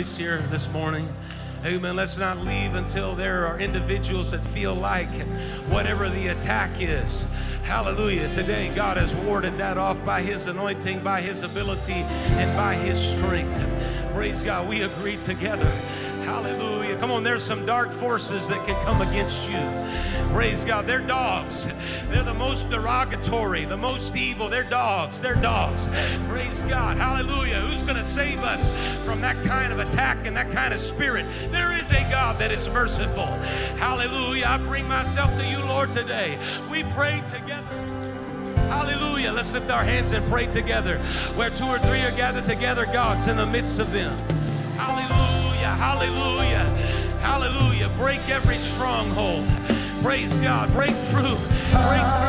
Voice 0.00 0.16
here 0.16 0.38
this 0.48 0.72
morning. 0.72 1.06
Amen. 1.62 1.94
Let's 1.94 2.16
not 2.16 2.38
leave 2.38 2.74
until 2.74 3.14
there 3.14 3.46
are 3.46 3.60
individuals 3.60 4.30
that 4.30 4.40
feel 4.40 4.74
like 4.74 5.10
whatever 5.68 6.08
the 6.08 6.28
attack 6.28 6.70
is. 6.80 7.30
Hallelujah. 7.64 8.32
Today, 8.32 8.72
God 8.74 8.96
has 8.96 9.14
warded 9.14 9.58
that 9.58 9.76
off 9.76 10.02
by 10.06 10.22
His 10.22 10.46
anointing, 10.46 11.04
by 11.04 11.20
His 11.20 11.42
ability, 11.42 12.00
and 12.40 12.56
by 12.56 12.76
His 12.76 12.98
strength. 12.98 13.62
Praise 14.14 14.42
God. 14.42 14.70
We 14.70 14.80
agree 14.84 15.18
together. 15.18 15.70
Hallelujah. 16.24 16.89
Come 17.00 17.10
on, 17.12 17.22
there's 17.22 17.42
some 17.42 17.64
dark 17.64 17.92
forces 17.92 18.46
that 18.48 18.64
can 18.66 18.76
come 18.84 19.00
against 19.00 19.48
you. 19.50 19.58
Praise 20.34 20.64
God. 20.66 20.86
They're 20.86 21.00
dogs. 21.00 21.66
They're 22.08 22.22
the 22.22 22.34
most 22.34 22.70
derogatory, 22.70 23.64
the 23.64 23.76
most 23.76 24.14
evil. 24.14 24.48
They're 24.48 24.62
dogs. 24.62 25.18
They're 25.18 25.34
dogs. 25.34 25.88
Praise 26.28 26.62
God. 26.64 26.98
Hallelujah. 26.98 27.60
Who's 27.62 27.82
going 27.82 27.96
to 27.96 28.04
save 28.04 28.38
us 28.40 29.04
from 29.04 29.20
that 29.22 29.34
kind 29.46 29.72
of 29.72 29.78
attack 29.78 30.18
and 30.26 30.36
that 30.36 30.52
kind 30.52 30.74
of 30.74 30.78
spirit? 30.78 31.24
There 31.48 31.72
is 31.72 31.90
a 31.90 32.02
God 32.10 32.38
that 32.38 32.52
is 32.52 32.68
merciful. 32.68 33.26
Hallelujah. 33.78 34.44
I 34.46 34.58
bring 34.58 34.86
myself 34.86 35.34
to 35.38 35.46
you, 35.46 35.58
Lord, 35.64 35.92
today. 35.92 36.38
We 36.70 36.84
pray 36.84 37.22
together. 37.32 37.74
Hallelujah. 38.68 39.32
Let's 39.32 39.52
lift 39.52 39.70
our 39.70 39.82
hands 39.82 40.12
and 40.12 40.24
pray 40.30 40.46
together. 40.46 40.98
Where 41.34 41.50
two 41.50 41.64
or 41.64 41.78
three 41.78 42.02
are 42.02 42.16
gathered 42.16 42.44
together, 42.44 42.84
God's 42.86 43.26
in 43.26 43.36
the 43.36 43.46
midst 43.46 43.80
of 43.80 43.90
them. 43.90 44.16
Hallelujah. 45.80 46.64
Hallelujah. 47.22 47.88
Break 47.96 48.28
every 48.28 48.56
stronghold. 48.56 49.46
Praise 50.02 50.36
God. 50.36 50.70
Break 50.74 50.90
through. 50.90 51.22
Break 51.22 52.02
through. 52.02 52.19